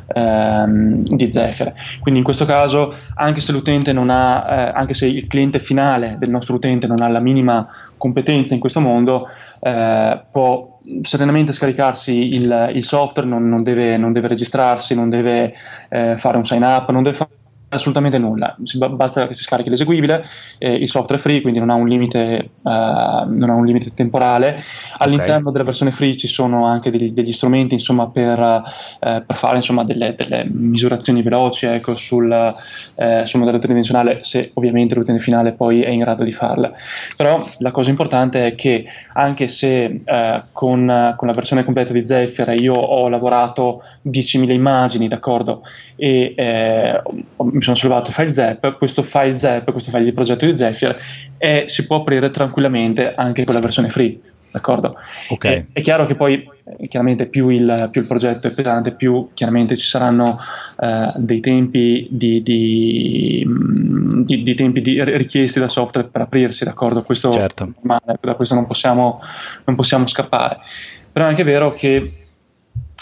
ehm, 0.07 1.03
di 1.03 1.31
Zephyr. 1.31 1.73
Quindi 1.99 2.21
in 2.21 2.25
questo 2.25 2.45
caso, 2.45 2.95
anche 3.13 3.41
se 3.41 3.51
l'utente 3.51 3.93
non 3.93 4.09
ha, 4.09 4.43
eh, 4.49 4.71
anche 4.73 4.95
se 4.95 5.05
il 5.05 5.27
cliente 5.27 5.59
finale 5.59 6.15
del 6.17 6.31
nostro 6.31 6.55
utente 6.55 6.87
non 6.87 7.03
ha 7.03 7.09
la 7.09 7.19
minima 7.19 7.67
competenza 7.95 8.55
in 8.55 8.59
questo 8.59 8.79
mondo, 8.79 9.27
eh, 9.59 10.19
può 10.31 10.79
serenamente 11.01 11.51
scaricarsi 11.51 12.33
il, 12.33 12.71
il 12.73 12.83
software, 12.83 13.29
non, 13.29 13.47
non, 13.47 13.61
deve, 13.61 13.97
non, 13.97 14.13
deve, 14.13 14.29
registrarsi, 14.29 14.95
non 14.95 15.09
deve 15.09 15.53
eh, 15.89 16.17
fare 16.17 16.37
un 16.37 16.45
sign 16.45 16.63
up, 16.63 16.89
non 16.89 17.03
deve 17.03 17.17
fare 17.17 17.29
assolutamente 17.69 18.17
nulla, 18.17 18.55
basta 18.95 19.27
che 19.27 19.33
si 19.33 19.43
scarichi 19.43 19.69
l'eseguibile, 19.69 20.25
eh, 20.57 20.73
il 20.73 20.89
software 20.89 21.21
è 21.21 21.23
free, 21.23 21.41
quindi 21.41 21.59
non 21.59 21.69
ha 21.69 21.75
un 21.75 21.87
limite, 21.87 22.49
uh, 22.61 22.69
non 22.69 23.49
ha 23.49 23.53
un 23.53 23.65
limite 23.65 23.93
temporale. 23.93 24.63
All'interno 24.97 25.35
okay. 25.35 25.51
della 25.51 25.63
versione 25.63 25.91
free 25.91 26.17
ci 26.17 26.27
sono 26.27 26.65
anche 26.65 26.89
degli, 26.89 27.11
degli 27.11 27.31
strumenti 27.31 27.75
insomma, 27.75 28.07
per, 28.07 28.39
uh, 28.39 28.63
per, 28.99 29.35
fare 29.35 29.57
insomma, 29.57 29.83
delle, 29.83 30.15
delle, 30.15 30.47
misurazioni 30.49 31.21
veloci 31.21 31.67
ecco, 31.67 31.95
sul, 31.95 32.25
uh, 32.95 33.25
sul, 33.25 33.39
modello 33.39 33.59
tridimensionale, 33.59 34.19
se 34.23 34.51
ovviamente 34.55 34.95
l'utente 34.95 35.21
finale 35.21 35.51
poi 35.51 35.81
è 35.81 35.89
in 35.89 35.99
grado 35.99 36.23
di 36.23 36.31
farla. 36.31 36.71
Però 37.15 37.43
la 37.59 37.71
cosa 37.71 37.91
importante 37.91 38.47
è 38.47 38.55
che 38.55 38.85
anche 39.13 39.47
se 39.47 40.01
con, 40.53 41.13
con, 41.15 41.27
la 41.27 41.33
versione 41.33 41.63
completa 41.63 41.93
di 41.93 42.05
Zephyr 42.05 42.59
io 42.59 42.73
ho 42.73 43.07
lavorato 43.09 43.83
10.000 44.07 44.51
immagini, 44.51 45.07
d'accordo, 45.07 45.61
e 45.95 46.33
eh, 46.35 47.01
mi 47.59 47.65
sono 47.65 47.75
sollevato 47.75 48.11
file 48.11 48.33
zap, 48.33 48.77
questo 48.77 49.03
file 49.03 49.37
zap, 49.37 49.69
questo 49.71 49.91
file 49.91 50.05
di 50.05 50.13
progetto 50.13 50.45
di 50.45 50.57
Zephyr 50.57 50.95
e 51.37 51.65
si 51.67 51.85
può 51.85 51.97
aprire 51.97 52.29
tranquillamente 52.29 53.13
anche 53.13 53.43
con 53.43 53.53
la 53.53 53.59
versione 53.59 53.89
free. 53.89 54.17
D'accordo? 54.51 54.95
Okay. 55.27 55.67
È, 55.73 55.79
è, 55.79 55.81
chiaro 55.83 56.07
che 56.07 56.15
poi, 56.15 56.49
chiaramente, 56.87 57.27
più 57.27 57.49
il, 57.49 57.89
più 57.91 58.01
il, 58.01 58.07
progetto 58.07 58.47
è 58.47 58.51
pesante, 58.51 58.93
più 58.93 59.29
chiaramente 59.33 59.75
ci 59.75 59.85
saranno 59.85 60.39
eh, 60.79 61.11
dei 61.17 61.39
tempi 61.39 62.07
di, 62.09 62.41
di, 62.41 63.45
di, 64.25 64.41
di, 64.41 64.55
tempi 64.55 64.81
richiesti 64.81 65.59
dal 65.59 65.69
software 65.69 66.07
per 66.07 66.21
aprirsi, 66.21 66.63
d'accordo? 66.63 67.03
Questo, 67.03 67.31
certo. 67.31 67.73
da 67.81 68.33
questo 68.35 68.55
non 68.55 68.65
possiamo, 68.65 69.21
non 69.65 69.75
possiamo 69.75 70.07
scappare. 70.07 70.59
Però 71.11 71.25
è 71.25 71.27
anche 71.27 71.43
vero 71.43 71.73
che 71.73 72.11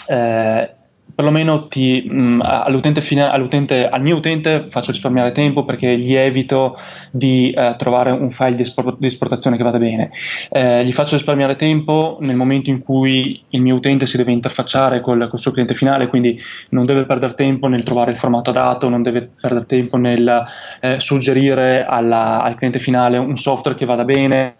eh, 0.08 0.70
perlomeno 1.18 1.66
ti, 1.66 2.06
mh, 2.08 2.16
mm, 2.16 2.40
all'utente 2.44 3.00
fine, 3.00 3.28
all'utente, 3.28 3.88
al 3.88 4.02
mio 4.02 4.14
utente 4.14 4.66
faccio 4.68 4.92
risparmiare 4.92 5.32
tempo 5.32 5.64
perché 5.64 5.98
gli 5.98 6.14
evito 6.14 6.78
di 7.10 7.52
uh, 7.56 7.74
trovare 7.76 8.12
un 8.12 8.30
file 8.30 8.54
di, 8.54 8.62
esport- 8.62 8.98
di, 9.00 9.08
esportazione 9.08 9.56
che 9.56 9.64
vada 9.64 9.78
bene. 9.78 10.12
Eh, 10.48 10.84
gli 10.84 10.92
faccio 10.92 11.16
risparmiare 11.16 11.56
tempo 11.56 12.18
nel 12.20 12.36
momento 12.36 12.70
in 12.70 12.84
cui 12.84 13.42
il 13.48 13.60
mio 13.60 13.74
utente 13.74 14.06
si 14.06 14.16
deve 14.16 14.30
interfacciare 14.30 15.00
col, 15.00 15.26
col 15.28 15.40
suo 15.40 15.50
cliente 15.50 15.74
finale, 15.74 16.06
quindi 16.06 16.40
non 16.68 16.86
deve 16.86 17.04
perdere 17.04 17.34
tempo 17.34 17.66
nel 17.66 17.82
trovare 17.82 18.12
il 18.12 18.16
formato 18.16 18.52
dato, 18.52 18.88
non 18.88 19.02
deve 19.02 19.28
perdere 19.40 19.66
tempo 19.66 19.96
nel 19.96 20.46
eh, 20.80 21.00
suggerire 21.00 21.84
alla, 21.84 22.42
al 22.42 22.54
cliente 22.54 22.78
finale 22.78 23.18
un 23.18 23.36
software 23.38 23.76
che 23.76 23.86
vada 23.86 24.04
bene 24.04 24.54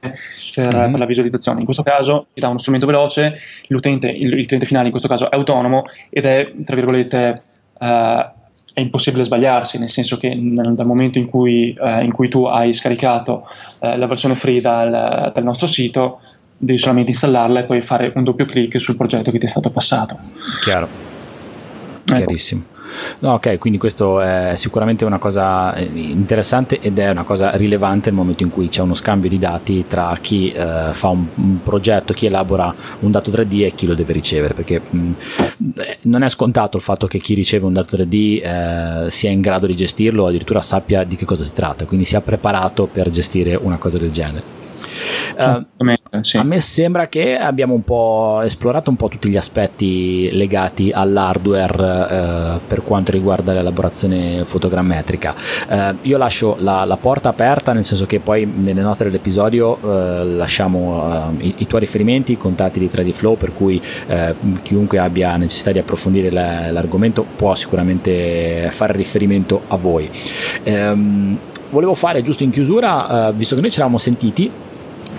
per, 0.00 0.74
mm-hmm. 0.74 0.90
per, 0.90 0.98
la 0.98 1.06
visualizzazione. 1.06 1.58
In 1.58 1.64
questo 1.64 1.82
caso 1.82 2.26
ti 2.32 2.40
dà 2.40 2.48
uno 2.48 2.58
strumento 2.58 2.86
veloce, 2.86 3.38
l'utente, 3.68 4.08
il, 4.08 4.32
il, 4.32 4.46
cliente 4.46 4.66
finale 4.66 4.86
in 4.86 4.90
questo 4.90 5.08
caso 5.08 5.30
è 5.30 5.36
autonomo 5.36 5.84
ed 6.08 6.24
è, 6.24 6.52
tra 6.64 6.74
virgolette, 6.74 7.34
uh, 7.78 7.84
è 8.72 8.80
impossibile 8.80 9.24
sbagliarsi, 9.24 9.78
nel 9.78 9.90
senso 9.90 10.16
che 10.16 10.34
nel, 10.34 10.74
dal 10.74 10.86
momento 10.86 11.18
in 11.18 11.26
cui, 11.26 11.76
uh, 11.78 12.02
in 12.02 12.12
cui, 12.12 12.28
tu 12.28 12.44
hai 12.44 12.72
scaricato 12.72 13.46
uh, 13.80 13.96
la 13.96 14.06
versione 14.06 14.36
free 14.36 14.60
dal, 14.60 15.30
dal 15.34 15.44
nostro 15.44 15.66
sito, 15.66 16.20
devi 16.56 16.78
solamente 16.78 17.10
installarla 17.10 17.60
e 17.60 17.64
poi 17.64 17.80
fare 17.80 18.12
un 18.14 18.24
doppio 18.24 18.46
clic 18.46 18.80
sul 18.80 18.96
progetto 18.96 19.30
che 19.30 19.38
ti 19.38 19.46
è 19.46 19.48
stato 19.48 19.70
passato. 19.70 20.18
Chiaro. 20.60 21.09
Ecco. 22.10 22.16
Chiarissimo. 22.16 22.62
No, 23.20 23.34
ok, 23.34 23.58
quindi 23.58 23.78
questo 23.78 24.20
è 24.20 24.54
sicuramente 24.56 25.04
una 25.04 25.18
cosa 25.18 25.74
eh, 25.74 25.84
interessante 25.84 26.80
ed 26.80 26.98
è 26.98 27.10
una 27.10 27.22
cosa 27.22 27.56
rilevante 27.56 28.10
nel 28.10 28.18
momento 28.18 28.42
in 28.42 28.50
cui 28.50 28.68
c'è 28.68 28.82
uno 28.82 28.94
scambio 28.94 29.28
di 29.28 29.38
dati 29.38 29.84
tra 29.86 30.16
chi 30.20 30.50
eh, 30.50 30.88
fa 30.90 31.08
un, 31.08 31.26
un, 31.36 31.62
progetto, 31.62 32.12
chi 32.12 32.26
elabora 32.26 32.74
un 33.00 33.10
dato 33.10 33.30
3D 33.30 33.64
e 33.64 33.74
chi 33.74 33.86
lo 33.86 33.94
deve 33.94 34.12
ricevere, 34.12 34.54
perché 34.54 34.80
mh, 34.88 34.98
mm, 34.98 35.12
eh, 35.76 35.98
non 36.02 36.22
è 36.22 36.28
scontato 36.28 36.76
il 36.76 36.82
fatto 36.82 37.06
che 37.06 37.18
chi 37.18 37.34
riceve 37.34 37.66
un 37.66 37.72
dato 37.72 37.96
3D 37.96 38.42
eh, 38.42 39.10
sia 39.10 39.30
in 39.30 39.40
grado 39.40 39.66
di 39.66 39.76
gestirlo 39.76 40.24
o 40.24 40.26
addirittura 40.26 40.60
sappia 40.60 41.04
di 41.04 41.16
che 41.16 41.24
cosa 41.24 41.44
si 41.44 41.52
tratta, 41.52 41.84
quindi 41.84 42.04
sia 42.04 42.20
preparato 42.20 42.88
per 42.90 43.10
gestire 43.10 43.54
una 43.54 43.76
cosa 43.76 43.98
del 43.98 44.10
genere. 44.10 44.59
Uh, 45.36 46.20
sì. 46.22 46.36
A 46.36 46.42
me 46.42 46.60
sembra 46.60 47.08
che 47.08 47.36
abbiamo 47.36 47.74
un 47.74 47.84
po' 47.84 48.40
esplorato 48.42 48.90
un 48.90 48.96
po' 48.96 49.08
tutti 49.08 49.28
gli 49.28 49.36
aspetti 49.36 50.28
legati 50.32 50.90
all'hardware 50.92 52.56
uh, 52.56 52.60
per 52.66 52.82
quanto 52.82 53.12
riguarda 53.12 53.52
l'elaborazione 53.52 54.44
fotogrammetrica. 54.44 55.34
Uh, 55.68 55.96
io 56.02 56.18
lascio 56.18 56.56
la, 56.60 56.84
la, 56.84 56.96
porta 56.96 57.28
aperta, 57.28 57.72
nel 57.72 57.84
senso 57.84 58.06
che 58.06 58.20
poi 58.20 58.44
nelle 58.44 58.82
note 58.82 59.04
dell'episodio 59.04 59.78
lasciamo 59.80 61.32
i, 61.38 61.54
i, 61.58 61.66
tuoi 61.66 61.80
riferimenti, 61.80 62.32
i 62.32 62.36
contatti 62.36 62.78
di 62.78 62.90
3D 62.92 63.12
Flow, 63.12 63.36
per 63.36 63.54
cui 63.54 63.80
chiunque 64.62 64.98
abbia 64.98 65.36
necessità 65.36 65.72
di 65.72 65.78
approfondire 65.78 66.30
la, 66.30 66.70
l'argomento 66.70 67.24
può 67.36 67.54
sicuramente 67.54 68.68
fare 68.70 68.92
riferimento 68.92 69.62
a 69.68 69.76
voi. 69.76 70.10
Um, 70.64 71.38
volevo 71.70 71.94
fare 71.94 72.22
giusto 72.22 72.42
in 72.42 72.50
chiusura, 72.50 73.32
visto 73.34 73.54
che 73.54 73.60
noi 73.60 73.70
ci 73.70 73.76
eravamo 73.76 73.98
sentiti 73.98 74.50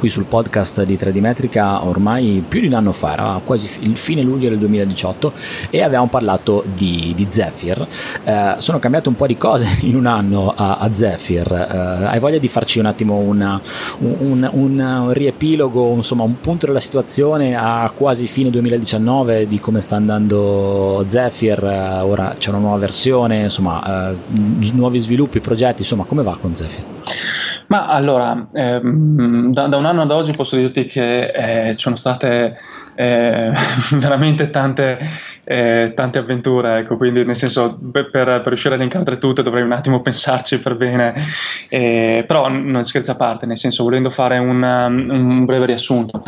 qui 0.02 0.10
sul 0.10 0.24
podcast 0.24 0.82
di 0.82 0.96
3D 0.96 1.20
Metrica 1.20 1.86
ormai 1.86 2.44
più 2.48 2.60
di 2.60 2.66
un 2.66 2.74
anno 2.74 2.92
fa, 2.92 3.14
era 3.14 3.42
quasi 3.46 3.70
il 3.82 3.96
fine 3.96 4.24
luglio 4.24 4.50
del 4.50 4.58
2018 4.58 5.32
e 5.70 5.84
avevamo 5.84 6.08
parlato 6.08 6.64
di, 6.74 7.14
di 7.16 7.28
Zephyr. 7.30 7.88
Eh, 8.24 8.56
sono 8.58 8.80
cambiate 8.80 9.10
un 9.10 9.16
po' 9.16 9.28
di 9.28 9.38
cose 9.38 9.68
in 9.86 9.96
un 9.96 10.08
anno 10.08 10.52
a, 10.58 10.78
a 10.78 10.92
Zephyr. 10.92 11.52
Eh, 11.52 12.06
hai 12.06 12.18
voglia 12.18 12.40
di 12.40 12.48
farci 12.48 12.80
un 12.80 12.88
attimo 12.88 13.18
una, 13.18 13.62
un, 14.00 14.50
un, 14.50 14.50
un, 14.52 15.14
riepilogo, 15.14 15.94
insomma 15.94 16.24
un 16.24 16.40
punto 16.42 16.66
della 16.66 16.80
situazione 16.80 17.56
a 17.56 17.92
quasi 17.96 18.26
fine 18.26 18.50
2019 18.50 19.48
di 19.48 19.60
come 19.60 19.82
sta 19.82 19.98
andando 19.98 21.06
Zephyr? 21.08 21.64
Eh, 21.64 22.00
ora 22.00 22.34
c'è 22.40 22.50
una 22.50 22.58
nuova 22.58 22.78
versione, 22.78 23.44
insomma 23.44 24.10
eh, 24.10 24.16
nuovi 24.74 24.98
sviluppi, 24.98 25.42
progetti, 25.42 25.82
insomma 25.82 26.06
come 26.06 26.24
va 26.24 26.36
con 26.42 26.56
Zephyr? 26.56 26.84
Ma 27.72 27.86
allora, 27.86 28.48
ehm, 28.52 29.54
da, 29.54 29.68
da, 29.68 29.78
un 29.78 29.86
anno 29.86 30.02
ad 30.02 30.12
oggi 30.12 30.34
posso 30.34 30.58
dirti 30.58 30.88
che 30.88 31.70
eh, 31.70 31.72
ci 31.78 31.84
sono 31.84 31.96
state 31.96 32.58
eh, 32.96 33.54
veramente 33.96 34.50
tante, 34.50 35.00
eh, 35.46 35.94
tante 35.96 36.18
avventure, 36.18 36.80
ecco, 36.80 36.98
quindi 36.98 37.24
nel 37.24 37.38
senso 37.38 37.80
per, 37.94 38.10
per, 38.12 38.42
riuscire 38.44 38.74
a 38.74 38.78
elencare 38.78 39.18
tutte 39.20 39.42
dovrei 39.42 39.64
un 39.64 39.72
attimo 39.72 40.02
pensarci 40.04 40.60
per 40.60 40.76
bene, 40.76 41.14
eh, 41.70 42.26
però 42.28 42.50
non 42.50 42.84
scherzo 42.84 43.12
a 43.12 43.16
parte, 43.16 43.46
nel 43.46 43.58
senso 43.58 43.86
volendo 43.86 44.10
fare 44.10 44.38
un, 44.38 44.62
un 44.62 45.46
breve 45.46 45.68
riassunto. 45.68 46.24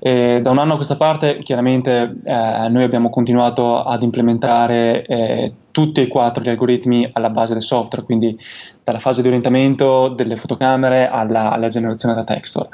Eh, 0.00 0.40
da 0.42 0.50
un 0.50 0.58
anno 0.58 0.72
a 0.72 0.76
questa 0.76 0.96
parte 0.96 1.38
chiaramente 1.38 2.12
eh, 2.24 2.68
noi 2.70 2.82
abbiamo 2.82 3.08
continuato 3.08 3.84
ad 3.84 4.02
implementare 4.02 5.52
tutti 5.78 6.00
e 6.00 6.08
quattro 6.08 6.42
gli 6.42 6.48
algoritmi 6.48 7.08
alla 7.12 7.30
base 7.30 7.52
del 7.52 7.62
software, 7.62 8.04
quindi 8.04 8.36
dalla 8.82 8.98
fase 8.98 9.22
di 9.22 9.28
orientamento 9.28 10.08
delle 10.08 10.34
fotocamere 10.34 11.08
alla, 11.08 11.52
alla 11.52 11.68
generazione 11.68 12.16
da 12.16 12.24
texture. 12.24 12.68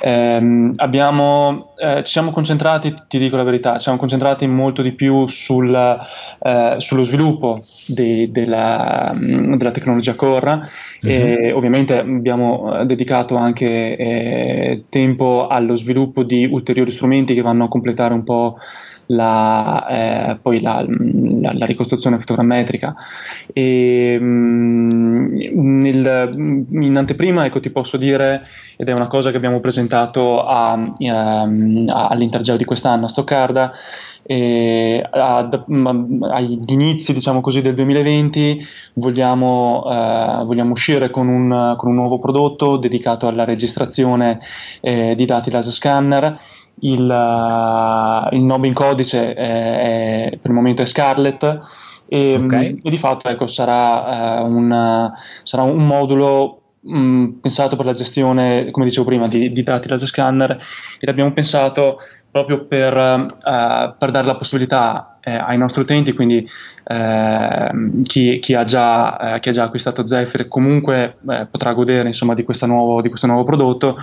Eh, 0.00 0.72
abbiamo, 0.74 1.74
eh, 1.76 2.02
ci 2.02 2.10
siamo 2.10 2.32
concentrati, 2.32 2.92
ti 3.06 3.18
dico 3.18 3.36
la 3.36 3.44
verità, 3.44 3.74
ci 3.74 3.82
siamo 3.82 3.96
concentrati 3.96 4.48
molto 4.48 4.82
di 4.82 4.90
più 4.90 5.28
sul, 5.28 5.72
eh, 5.72 6.74
sullo 6.78 7.04
sviluppo 7.04 7.62
di, 7.86 8.32
della, 8.32 9.14
della, 9.14 9.70
tecnologia 9.70 10.16
Corra 10.16 10.56
mm-hmm. 11.06 11.22
e 11.22 11.52
ovviamente 11.52 11.96
abbiamo 11.96 12.80
eh, 12.80 12.86
dedicato 12.86 13.36
anche 13.36 13.96
eh, 13.96 14.84
tempo 14.88 15.46
allo 15.46 15.76
sviluppo 15.76 16.24
di 16.24 16.44
ulteriori 16.44 16.90
strumenti 16.90 17.34
che 17.34 17.42
vanno 17.42 17.66
a 17.66 17.68
completare 17.68 18.14
un 18.14 18.24
po' 18.24 18.58
la, 19.06 19.86
eh, 19.88 20.38
poi 20.40 20.60
la, 20.60 20.84
la, 20.86 21.52
la, 21.54 21.66
ricostruzione 21.66 22.18
fotogrammetrica. 22.18 22.94
E, 23.52 24.18
mh, 24.18 24.24
mm, 24.24 25.26
nel, 25.80 26.64
in 26.70 26.96
anteprima 26.96 27.44
ecco, 27.44 27.60
ti 27.60 27.70
posso 27.70 27.96
dire, 27.96 28.46
ed 28.76 28.88
è 28.88 28.92
una 28.92 29.08
cosa 29.08 29.30
che 29.30 29.36
abbiamo 29.36 29.60
presentato 29.60 30.42
a, 30.42 30.72
a, 30.72 30.92
ehm, 30.98 31.84
all'Intergeo 31.88 32.56
di 32.56 32.64
quest'anno 32.64 33.06
a 33.06 33.08
Stoccarda, 33.08 33.72
e 34.24 35.04
ad, 35.10 35.64
agli 36.30 36.58
inizi 36.68 37.12
diciamo 37.12 37.40
così, 37.40 37.60
del 37.60 37.74
2020 37.74 38.64
vogliamo, 38.94 39.84
eh, 39.88 40.44
vogliamo 40.44 40.72
uscire 40.72 41.10
con 41.10 41.28
un, 41.28 41.74
con 41.76 41.88
un, 41.88 41.94
nuovo 41.96 42.18
prodotto 42.20 42.76
dedicato 42.76 43.26
alla 43.26 43.44
registrazione 43.44 44.40
eh, 44.80 45.14
di 45.16 45.24
dati 45.24 45.50
laser 45.50 45.72
scanner 45.72 46.40
il, 46.82 47.02
uh, 47.02 48.34
il 48.34 48.42
nome 48.42 48.66
in 48.66 48.74
codice 48.74 49.34
è, 49.34 50.30
è, 50.30 50.38
per 50.40 50.50
il 50.50 50.56
momento 50.56 50.82
è 50.82 50.86
Scarlet 50.86 51.60
e, 52.06 52.34
okay. 52.34 52.78
e 52.82 52.90
di 52.90 52.98
fatto 52.98 53.28
ecco, 53.28 53.46
sarà, 53.46 54.40
uh, 54.40 54.46
un, 54.46 55.12
sarà, 55.42 55.62
un, 55.62 55.86
modulo 55.86 56.60
mh, 56.80 56.98
mm, 56.98 57.28
pensato 57.40 57.76
per 57.76 57.86
la 57.86 57.92
gestione, 57.92 58.70
come 58.70 58.86
dicevo 58.86 59.06
prima, 59.06 59.28
di, 59.28 59.52
di 59.52 59.62
dati 59.62 59.88
laser 59.88 60.08
scanner 60.08 60.50
e 60.50 61.06
l'abbiamo 61.06 61.32
pensato 61.32 61.98
proprio 62.32 62.64
per, 62.64 62.96
uh, 62.96 63.94
per 63.98 64.10
dare 64.10 64.26
la 64.26 64.36
possibilità 64.36 65.18
eh, 65.20 65.34
ai 65.34 65.56
nostri 65.56 65.82
utenti, 65.82 66.12
quindi 66.12 66.48
eh, 66.84 67.70
chi, 68.04 68.38
chi, 68.40 68.54
ha 68.54 68.64
già, 68.64 69.34
eh, 69.34 69.40
chi, 69.40 69.50
ha 69.50 69.52
già, 69.52 69.64
acquistato 69.64 70.06
Zephyr 70.06 70.48
comunque 70.48 71.18
eh, 71.28 71.46
potrà 71.48 71.72
godere 71.74 72.08
insomma, 72.08 72.34
di, 72.34 72.44
nuovo, 72.62 73.00
di, 73.00 73.08
questo 73.08 73.26
nuovo 73.26 73.44
prodotto. 73.44 73.98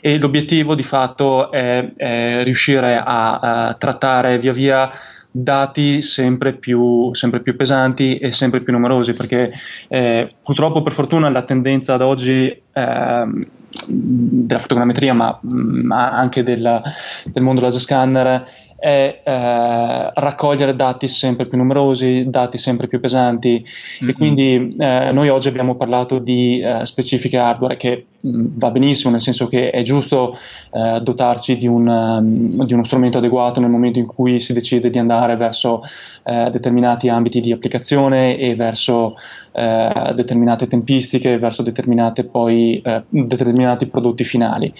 E 0.00 0.18
l'obiettivo 0.18 0.74
di 0.74 0.82
fatto 0.82 1.50
è, 1.50 1.92
è 1.94 2.42
riuscire 2.44 2.96
a, 2.96 3.38
a 3.38 3.74
trattare 3.74 4.38
via 4.38 4.52
via 4.52 4.90
dati 5.32 6.02
sempre 6.02 6.52
più, 6.52 7.12
sempre 7.14 7.40
più, 7.40 7.56
pesanti 7.56 8.18
e 8.18 8.32
sempre 8.32 8.60
più 8.60 8.72
numerosi, 8.72 9.14
perché 9.14 9.52
eh, 9.88 10.28
purtroppo 10.42 10.82
per 10.82 10.92
fortuna 10.92 11.30
la 11.30 11.42
tendenza 11.42 11.94
ad 11.94 12.02
oggi 12.02 12.46
eh, 12.46 13.46
della 13.86 14.58
fotogrammetria, 14.58 15.14
ma, 15.14 15.38
ma 15.42 16.10
anche 16.12 16.42
della, 16.42 16.82
del 17.24 17.42
mondo 17.42 17.62
laser 17.62 17.80
scanner, 17.80 18.46
è 18.82 19.20
eh, 19.22 20.10
raccogliere 20.12 20.74
dati 20.74 21.06
sempre 21.06 21.46
più 21.46 21.56
numerosi, 21.56 22.24
dati 22.26 22.58
sempre 22.58 22.88
più 22.88 22.98
pesanti 22.98 23.62
mm-hmm. 23.62 24.10
e 24.10 24.12
quindi 24.12 24.74
eh, 24.76 25.12
noi 25.12 25.28
oggi 25.28 25.46
abbiamo 25.46 25.76
parlato 25.76 26.18
di 26.18 26.58
eh, 26.58 26.84
specifiche 26.84 27.38
hardware 27.38 27.76
che 27.76 28.06
mh, 28.18 28.28
mm, 28.28 28.46
va 28.54 28.72
benissimo, 28.72 29.12
nel 29.12 29.22
senso 29.22 29.46
che 29.46 29.70
è 29.70 29.82
giusto 29.82 30.36
eh, 30.72 30.98
dotarci 31.00 31.56
di, 31.56 31.68
un, 31.68 31.86
um, 31.86 32.48
di, 32.48 32.72
uno 32.74 32.82
strumento 32.82 33.18
adeguato 33.18 33.60
nel 33.60 33.70
momento 33.70 34.00
in 34.00 34.06
cui 34.06 34.40
si 34.40 34.52
decide 34.52 34.90
di 34.90 34.98
andare 34.98 35.36
verso 35.36 35.82
eh, 36.24 36.50
determinati 36.50 37.08
ambiti 37.08 37.38
di 37.38 37.52
applicazione 37.52 38.36
e 38.36 38.56
verso 38.56 39.14
eh, 39.52 40.12
determinate 40.12 40.66
tempistiche, 40.66 41.38
verso 41.38 41.62
determinate 41.62 42.24
poi, 42.24 42.82
determinati 43.08 43.86
prodotti 43.86 44.24
finali. 44.24 44.74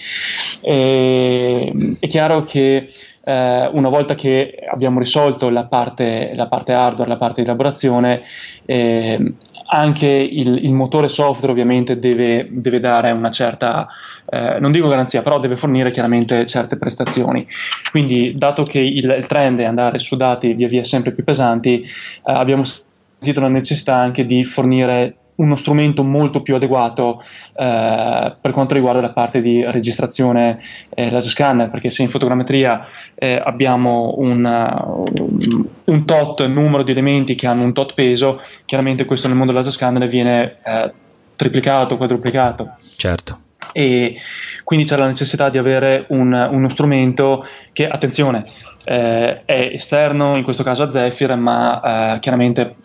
E, 0.59 1.95
è 2.01 2.07
chiaro 2.09 2.43
che 2.43 2.89
eh, 3.23 3.69
una 3.71 3.89
volta 3.89 4.15
che 4.15 4.59
abbiamo 4.69 4.99
risolto 4.99 5.49
la 5.49 5.65
parte, 5.65 6.33
la 6.35 6.47
parte 6.47 6.73
hardware, 6.73 7.09
la 7.09 7.17
parte 7.17 7.41
di 7.41 7.47
elaborazione, 7.47 8.23
eh, 8.65 9.33
anche 9.65 10.07
il, 10.07 10.63
il, 10.63 10.73
motore 10.73 11.07
software 11.07 11.51
ovviamente 11.51 11.97
deve, 11.97 12.47
deve 12.51 12.79
dare 12.79 13.11
una 13.11 13.31
certa, 13.31 13.87
eh, 14.29 14.59
non 14.59 14.71
dico 14.71 14.87
garanzia, 14.87 15.21
però 15.21 15.39
deve 15.39 15.55
fornire 15.55 15.91
chiaramente 15.91 16.45
certe 16.45 16.75
prestazioni. 16.75 17.47
Quindi, 17.89 18.37
dato 18.37 18.63
che 18.63 18.79
il, 18.79 19.09
il 19.09 19.25
trend 19.25 19.59
è 19.59 19.65
andare 19.65 19.99
su 19.99 20.15
dati 20.15 20.53
via 20.53 20.67
via 20.67 20.83
sempre 20.83 21.11
più 21.11 21.23
pesanti, 21.23 21.81
eh, 21.81 21.87
abbiamo 22.23 22.63
sentito 22.65 23.39
la 23.39 23.47
necessità 23.47 23.95
anche 23.95 24.25
di 24.25 24.43
fornire 24.43 25.15
uno 25.35 25.55
strumento 25.55 26.03
molto 26.03 26.41
più 26.41 26.55
adeguato 26.55 27.23
eh, 27.55 28.35
per 28.39 28.51
quanto 28.51 28.73
riguarda 28.73 29.01
la 29.01 29.11
parte 29.11 29.41
di 29.41 29.63
registrazione 29.65 30.59
eh, 30.89 31.09
laser 31.09 31.31
scanner, 31.31 31.69
perché 31.69 31.89
se 31.89 32.03
in 32.03 32.09
fotogrammetria 32.09 32.85
eh, 33.15 33.41
abbiamo 33.43 34.15
un, 34.17 34.43
uh, 34.43 35.63
un, 35.85 36.05
tot 36.05 36.45
numero 36.45 36.83
di 36.83 36.91
elementi 36.91 37.35
che 37.35 37.47
hanno 37.47 37.63
un 37.63 37.73
tot 37.73 37.93
peso, 37.93 38.41
chiaramente 38.65 39.05
questo 39.05 39.27
nel 39.27 39.37
mondo 39.37 39.51
laser 39.53 39.71
scanner 39.71 40.07
viene 40.07 40.57
eh, 40.63 40.91
triplicato, 41.35 41.97
quadruplicato. 41.97 42.75
Certo. 42.95 43.39
E 43.71 44.17
quindi 44.63 44.85
c'è 44.85 44.97
la 44.97 45.07
necessità 45.07 45.49
di 45.49 45.57
avere 45.57 46.05
un, 46.09 46.31
uno 46.31 46.69
strumento 46.69 47.45
che, 47.71 47.87
attenzione, 47.87 48.45
eh, 48.83 49.45
è 49.45 49.69
esterno 49.73 50.35
in 50.35 50.43
questo 50.43 50.63
caso 50.63 50.83
a 50.83 50.89
Zephyr, 50.89 51.35
ma 51.35 52.15
eh, 52.15 52.19
chiaramente 52.19 52.75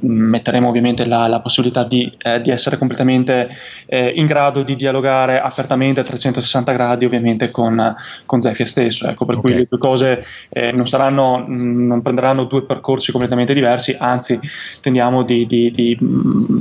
metteremo 0.00 0.68
ovviamente 0.68 1.06
la, 1.06 1.26
la 1.26 1.40
possibilità 1.40 1.84
di, 1.84 2.12
eh, 2.18 2.40
di, 2.40 2.50
essere 2.50 2.76
completamente 2.76 3.48
eh, 3.86 4.12
in 4.14 4.26
grado 4.26 4.62
di 4.62 4.76
dialogare 4.76 5.40
apertamente 5.40 6.00
a 6.00 6.02
360 6.04 6.72
gradi 6.72 7.04
ovviamente 7.04 7.50
con, 7.50 7.94
con 8.26 8.40
Zephyr 8.40 8.68
stesso, 8.68 9.08
ecco, 9.08 9.24
per 9.24 9.36
okay. 9.36 9.50
cui 9.50 9.60
le 9.60 9.66
due 9.68 9.78
cose 9.78 10.24
eh, 10.50 10.72
non, 10.72 10.86
saranno, 10.86 11.44
non 11.46 12.02
prenderanno 12.02 12.44
due 12.44 12.64
percorsi 12.64 13.10
completamente 13.10 13.54
diversi, 13.54 13.96
anzi 13.98 14.38
tendiamo 14.80 15.22
di, 15.22 15.46
di, 15.46 15.70
di 15.70 15.96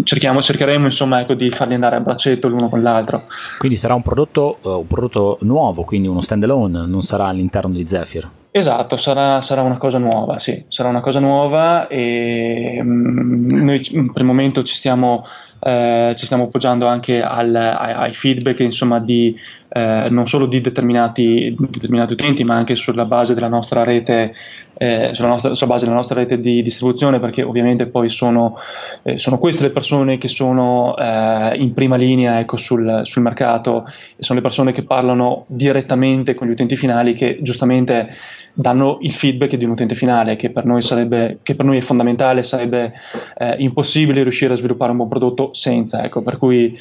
cerchiamo, 0.03 0.41
cercheremo 0.41 0.85
insomma 0.85 1.21
ecco, 1.21 1.33
di 1.33 1.49
farli 1.51 1.73
andare 1.73 1.97
a 1.97 1.99
braccetto 1.99 2.47
l'uno 2.47 2.69
con 2.69 2.81
l'altro. 2.81 3.23
Quindi 3.57 3.77
sarà 3.77 3.93
un 3.93 4.01
prodotto, 4.01 4.57
uh, 4.61 4.69
un 4.69 4.87
prodotto 4.87 5.37
nuovo, 5.41 5.83
quindi 5.83 6.07
uno 6.07 6.21
stand 6.21 6.43
alone, 6.43 6.85
non 6.85 7.01
sarà 7.01 7.25
all'interno 7.27 7.73
di 7.73 7.87
Zephyr? 7.87 8.38
Esatto, 8.51 8.97
sarà, 8.97 9.41
sarà, 9.41 9.61
una 9.61 9.77
cosa 9.77 9.99
nuova, 9.99 10.39
sì, 10.39 10.65
sarà 10.69 10.89
una 10.89 11.01
cosa 11.01 11.19
nuova 11.19 11.87
e 11.87 12.79
mm, 12.81 13.63
noi 13.63 13.79
per 13.79 14.21
il 14.21 14.23
momento 14.23 14.63
ci 14.63 14.73
stiamo, 14.73 15.23
eh, 15.59 16.15
ci 16.17 16.25
stiamo 16.25 16.45
appoggiando 16.45 16.87
anche 16.87 17.21
al, 17.21 17.53
ai, 17.53 17.93
ai, 17.93 18.13
feedback 18.13 18.61
insomma, 18.61 18.99
di, 18.99 19.35
eh, 19.69 20.07
non 20.09 20.27
solo 20.27 20.47
di 20.47 20.61
determinati, 20.61 21.55
determinati, 21.59 22.13
utenti 22.13 22.43
ma 22.43 22.55
anche 22.55 22.73
sulla 22.73 23.05
base 23.05 23.35
della 23.35 23.49
nostra 23.49 23.83
rete 23.83 24.33
eh, 24.81 25.09
sulla, 25.11 25.27
nostra, 25.27 25.53
sulla, 25.55 25.71
base 25.71 25.83
della 25.83 25.97
nostra 25.97 26.15
rete 26.15 26.39
di 26.39 26.61
distribuzione 26.61 27.19
perché 27.19 27.43
ovviamente 27.43 27.87
poi 27.87 28.09
sono, 28.09 28.55
eh, 29.03 29.19
sono 29.19 29.37
queste 29.37 29.63
le 29.63 29.71
persone 29.71 30.17
che 30.17 30.29
sono 30.29 30.95
eh, 30.97 31.57
in 31.57 31.73
prima 31.73 31.97
linea 31.97 32.39
ecco, 32.39 32.55
sul, 32.55 33.01
sul, 33.03 33.21
mercato. 33.21 33.85
Sono 34.17 34.39
le 34.39 34.45
persone 34.45 34.71
che 34.71 34.83
parlano 34.83 35.43
direttamente 35.47 36.33
con 36.33 36.47
gli 36.47 36.51
utenti 36.51 36.77
finali 36.77 37.13
che 37.13 37.39
giustamente 37.41 38.07
danno 38.53 38.99
il 39.01 39.13
feedback 39.13 39.55
di 39.55 39.65
un 39.65 39.71
utente 39.71 39.95
finale 39.95 40.37
che 40.37 40.49
per 40.49 40.63
noi, 40.63 40.81
sarebbe, 40.81 41.39
che 41.43 41.55
per 41.55 41.65
noi 41.65 41.77
è 41.77 41.81
fondamentale, 41.81 42.43
sarebbe 42.43 42.93
eh, 43.37 43.55
impossibile 43.57 44.23
riuscire 44.23 44.53
a 44.53 44.55
sviluppare 44.55 44.91
un 44.91 44.97
buon 44.97 45.09
prodotto 45.09 45.53
senza, 45.53 46.05
ecco, 46.05 46.21
per 46.21 46.37
cui 46.37 46.77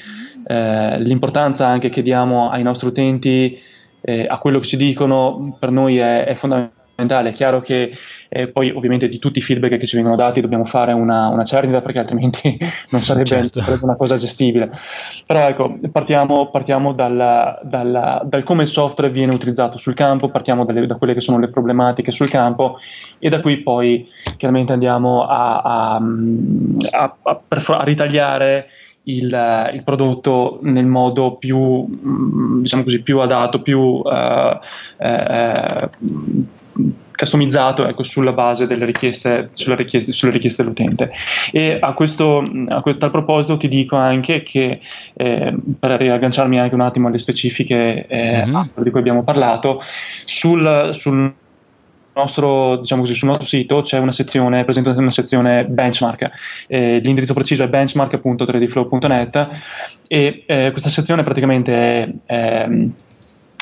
eh, 0.46 1.00
l'importanza 1.00 1.66
anche 1.66 1.88
che 1.88 2.02
diamo 2.02 2.48
ai 2.48 2.62
nostri 2.62 2.86
utenti 2.86 3.58
eh, 4.00 4.24
a 4.28 4.38
quello 4.38 4.60
che 4.60 4.66
ci 4.66 4.76
dicono 4.76 5.56
per 5.58 5.72
noi 5.72 5.98
è, 5.98 6.24
è 6.24 6.34
fondamentale 6.34 6.76
fondamentale. 6.98 7.30
È 7.30 7.32
chiaro 7.32 7.60
che 7.60 7.96
eh, 8.28 8.48
poi 8.48 8.70
ovviamente 8.70 9.08
di 9.08 9.18
tutti 9.18 9.38
i 9.38 9.42
feedback 9.42 9.78
che 9.78 9.86
ci 9.86 9.94
vengono 9.94 10.16
dati 10.16 10.40
dobbiamo 10.40 10.64
fare 10.64 10.92
una, 10.92 11.28
una 11.28 11.44
cernita 11.44 11.80
perché 11.80 12.00
altrimenti 12.00 12.58
non 12.90 13.00
sarebbe, 13.00 13.26
certo. 13.26 13.60
sarebbe, 13.62 13.84
una 13.84 13.96
cosa 13.96 14.16
gestibile. 14.16 14.70
Però 15.24 15.46
ecco, 15.46 15.78
partiamo, 15.92 16.50
partiamo 16.50 16.92
dalla, 16.92 17.60
dalla, 17.62 18.20
dal 18.24 18.42
come 18.42 18.64
il 18.64 18.68
software 18.68 19.12
viene 19.12 19.34
utilizzato 19.34 19.78
sul 19.78 19.94
campo, 19.94 20.28
partiamo 20.28 20.64
dalle, 20.64 20.86
da 20.86 20.96
quelle 20.96 21.14
che 21.14 21.20
sono 21.20 21.38
le 21.38 21.48
problematiche 21.48 22.10
sul 22.10 22.28
campo 22.28 22.78
e 23.18 23.28
da 23.28 23.40
qui 23.40 23.58
poi 23.58 24.08
chiaramente 24.36 24.72
andiamo 24.72 25.24
a, 25.24 25.60
a, 25.60 26.02
a, 26.90 27.16
a 27.22 27.84
ritagliare 27.84 28.68
il, 29.04 29.70
il, 29.72 29.82
prodotto 29.84 30.58
nel 30.62 30.84
modo 30.84 31.36
più, 31.36 31.56
mm, 31.58 32.60
diciamo 32.60 32.82
così, 32.82 33.00
più 33.00 33.20
adatto, 33.20 33.62
più 33.62 33.78
uh, 33.78 34.02
uh, 34.98 35.88
customizzato 37.18 37.86
ecco, 37.86 38.04
sulla 38.04 38.32
base 38.32 38.66
delle 38.66 38.84
richieste, 38.84 39.50
richieste, 39.54 40.12
sulle 40.12 40.30
richieste 40.30 40.62
dell'utente. 40.62 41.10
E 41.50 41.76
a 41.80 41.92
questo, 41.92 42.38
a 42.68 42.82
tal 42.96 43.10
proposito 43.10 43.56
ti 43.56 43.68
dico 43.68 43.96
anche 43.96 44.42
che, 44.42 44.80
eh, 45.14 45.54
per 45.78 45.90
riagganciarmi 45.98 46.60
anche 46.60 46.74
un 46.74 46.80
attimo 46.82 47.08
alle 47.08 47.18
specifiche 47.18 48.06
eh, 48.06 48.46
mm-hmm. 48.46 48.62
di 48.76 48.90
cui 48.90 49.00
abbiamo 49.00 49.24
parlato, 49.24 49.82
sul, 50.24 50.90
sul 50.92 51.34
nostro, 52.14 52.78
diciamo 52.78 53.02
così, 53.02 53.14
sul 53.14 53.28
nostro 53.28 53.46
sito 53.46 53.80
c'è 53.82 53.98
una 53.98 54.12
sezione, 54.12 54.64
presente 54.64 54.90
una 54.90 55.10
sezione 55.10 55.64
benchmark. 55.66 56.30
Eh, 56.66 56.98
l'indirizzo 56.98 57.34
preciso 57.34 57.62
è 57.62 57.68
benchmark.3dflow.net 57.68 59.48
e 60.08 60.44
eh, 60.46 60.70
questa 60.70 60.88
sezione 60.88 61.22
praticamente 61.22 61.74
è, 61.74 62.08
è, 62.26 62.68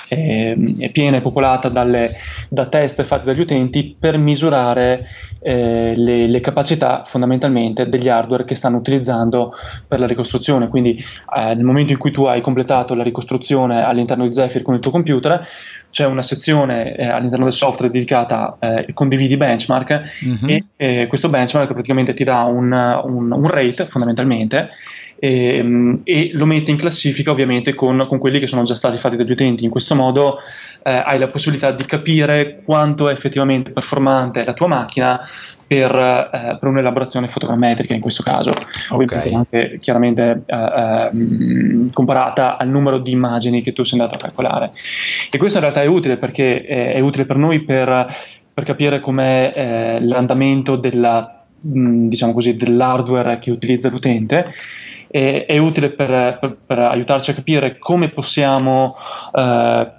è 0.09 0.91
piena 0.93 1.17
e 1.17 1.21
popolata 1.21 1.69
dalle, 1.69 2.17
da 2.49 2.67
test 2.67 3.03
fatti 3.03 3.25
dagli 3.25 3.41
utenti 3.41 3.97
per 3.99 4.19
misurare 4.19 5.07
eh, 5.41 5.95
le, 5.97 6.27
le, 6.27 6.41
capacità 6.41 7.05
fondamentalmente 7.07 7.89
degli 7.89 8.09
hardware 8.09 8.45
che 8.45 8.55
stanno 8.55 8.77
utilizzando 8.77 9.53
per 9.87 10.01
la 10.01 10.07
ricostruzione. 10.07 10.69
Quindi 10.69 11.03
eh, 11.37 11.55
nel 11.55 11.65
momento 11.65 11.93
in 11.93 11.99
cui 11.99 12.11
tu 12.11 12.25
hai 12.25 12.41
completato 12.41 12.95
la 12.95 13.03
ricostruzione 13.03 13.85
all'interno 13.85 14.27
di 14.27 14.33
Zephyr 14.33 14.63
con 14.63 14.75
il 14.75 14.81
tuo 14.81 14.91
computer, 14.91 15.47
c'è 15.91 16.05
una 16.05 16.23
sezione 16.23 16.95
eh, 16.95 17.07
all'interno 17.07 17.45
del 17.45 17.55
software 17.55 17.91
dedicata 17.91 18.57
eh, 18.61 18.93
condividi 18.93 19.37
benchmark 19.37 20.03
mm-hmm. 20.27 20.49
e 20.49 20.65
eh, 20.77 21.07
questo 21.07 21.29
benchmark 21.29 21.73
praticamente 21.73 22.13
ti 22.13 22.25
dà 22.25 22.43
un, 22.43 22.71
un, 22.73 23.33
un 23.33 23.49
rate 23.49 23.87
fondamentalmente 23.87 24.71
e, 25.19 25.59
ehm, 25.59 26.01
e, 26.05 26.31
lo 26.35 26.47
mette 26.47 26.71
in 26.71 26.77
classifica 26.77 27.31
ovviamente 27.31 27.75
con, 27.75 28.07
con, 28.09 28.19
quelli 28.19 28.39
che 28.39 28.47
sono 28.47 28.63
già 28.63 28.75
stati 28.75 28.97
fatti 28.99 29.17
dagli 29.17 29.31
utenti. 29.31 29.65
In 29.65 29.71
questo 29.71 29.95
modo 29.95 30.39
eh, 30.83 31.03
hai 31.05 31.19
la 31.19 31.27
possibilità 31.27 31.73
di 31.73 31.85
capire 31.85 32.61
quanto 32.65 33.09
è 33.09 33.13
effettivamente 33.13 33.71
performante 33.71 34.45
la 34.45 34.55
tua 34.55 34.67
macchina 34.67 35.21
per, 35.67 35.93
eh, 35.93 36.57
per 36.61 36.69
un'elaborazione 36.69 37.27
fotogrammetrica 37.27 37.93
in 37.93 38.01
questo 38.01 38.23
caso, 38.23 38.53
okay. 38.91 39.33
anche 39.35 39.79
chiaramente 39.81 40.43
eh, 40.47 40.57
eh, 40.57 41.87
comparata 41.93 42.57
al 42.57 42.69
numero 42.69 42.99
di 42.99 43.11
immagini 43.11 43.63
che 43.63 43.73
tu 43.73 43.83
sei 43.83 43.99
andato 43.99 44.17
a 44.17 44.23
calcolare. 44.23 44.71
E 45.31 45.39
questo 45.39 45.59
in 45.59 45.65
realtà 45.65 45.83
è 45.83 45.87
utile 45.87 46.19
perché 46.19 46.65
eh, 46.65 46.93
è 46.93 47.01
utile 47.01 47.27
per 47.27 47.37
noi 47.37 47.65
per, 47.65 48.15
per 48.55 48.65
capire 48.65 49.01
com'è 49.01 49.53
eh, 49.55 50.01
l'andamento 50.01 50.77
della, 50.77 51.45
mh, 51.61 52.07
diciamo 52.07 52.33
così, 52.33 52.55
dell'hardware 52.55 53.41
che 53.41 53.51
utilizza 53.51 53.89
l'utente 53.89 54.53
è, 55.09 55.47
è 55.47 55.59
utile 55.59 55.91
per, 55.91 56.39
per, 56.41 56.57
per, 56.67 56.79
aiutarci 56.79 57.31
a 57.31 57.35
capire 57.35 57.79
come 57.79 58.09
possiamo 58.09 58.97
eh, 59.35 59.91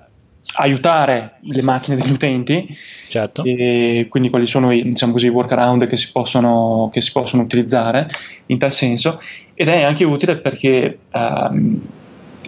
aiutare 0.55 1.33
le 1.41 1.61
macchine 1.61 1.97
degli 1.97 2.11
utenti 2.11 2.67
certo. 3.07 3.43
e 3.43 4.07
quindi 4.09 4.29
quali 4.29 4.47
sono 4.47 4.71
i 4.71 4.83
diciamo 4.83 5.11
così, 5.11 5.27
workaround 5.27 5.87
che 5.87 5.97
si, 5.97 6.11
possono, 6.11 6.89
che 6.91 7.01
si 7.01 7.11
possono 7.11 7.43
utilizzare 7.43 8.07
in 8.47 8.57
tal 8.57 8.71
senso 8.71 9.21
ed 9.53 9.67
è 9.67 9.83
anche 9.83 10.03
utile 10.03 10.37
perché 10.37 10.99
um, 11.11 11.81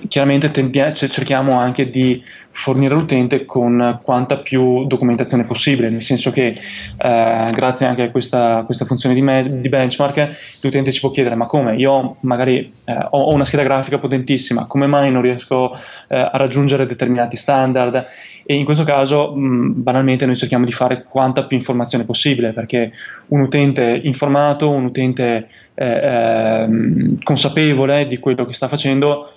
chiaramente 0.07 0.51
tendia- 0.51 0.91
cerchiamo 0.91 1.59
anche 1.59 1.89
di 1.89 2.23
fornire 2.51 2.93
l'utente 2.93 3.45
con 3.45 3.99
quanta 4.03 4.37
più 4.37 4.85
documentazione 4.85 5.43
possibile, 5.43 5.89
nel 5.89 6.01
senso 6.01 6.31
che 6.31 6.47
eh, 6.47 7.51
grazie 7.53 7.85
anche 7.85 8.03
a 8.03 8.11
questa, 8.11 8.63
questa 8.65 8.85
funzione 8.85 9.15
di, 9.15 9.21
me- 9.21 9.59
di, 9.61 9.69
benchmark 9.69 10.57
l'utente 10.61 10.91
ci 10.91 10.99
può 10.99 11.09
chiedere 11.11 11.35
ma 11.35 11.45
come 11.45 11.75
io 11.75 12.17
magari 12.21 12.73
eh, 12.85 13.07
ho 13.11 13.31
una 13.31 13.45
scheda 13.45 13.63
grafica 13.63 13.97
potentissima, 13.97 14.65
come 14.65 14.87
mai 14.87 15.11
non 15.11 15.21
riesco 15.21 15.73
eh, 16.09 16.17
a 16.17 16.31
raggiungere 16.33 16.85
determinati 16.85 17.37
standard? 17.37 18.05
E 18.45 18.55
in 18.55 18.65
questo 18.65 18.83
caso 18.83 19.35
mh, 19.35 19.83
banalmente 19.83 20.25
noi 20.25 20.35
cerchiamo 20.35 20.65
di 20.65 20.71
fare 20.71 21.03
quanta 21.07 21.43
più 21.43 21.55
informazione 21.55 22.03
possibile 22.03 22.51
perché 22.51 22.91
un 23.27 23.41
utente 23.41 24.01
informato, 24.03 24.71
un 24.71 24.85
utente 24.85 25.49
eh, 25.75 25.85
ehm, 25.85 27.21
consapevole 27.21 28.07
di 28.07 28.17
quello 28.17 28.47
che 28.47 28.53
sta 28.53 28.67
facendo 28.67 29.31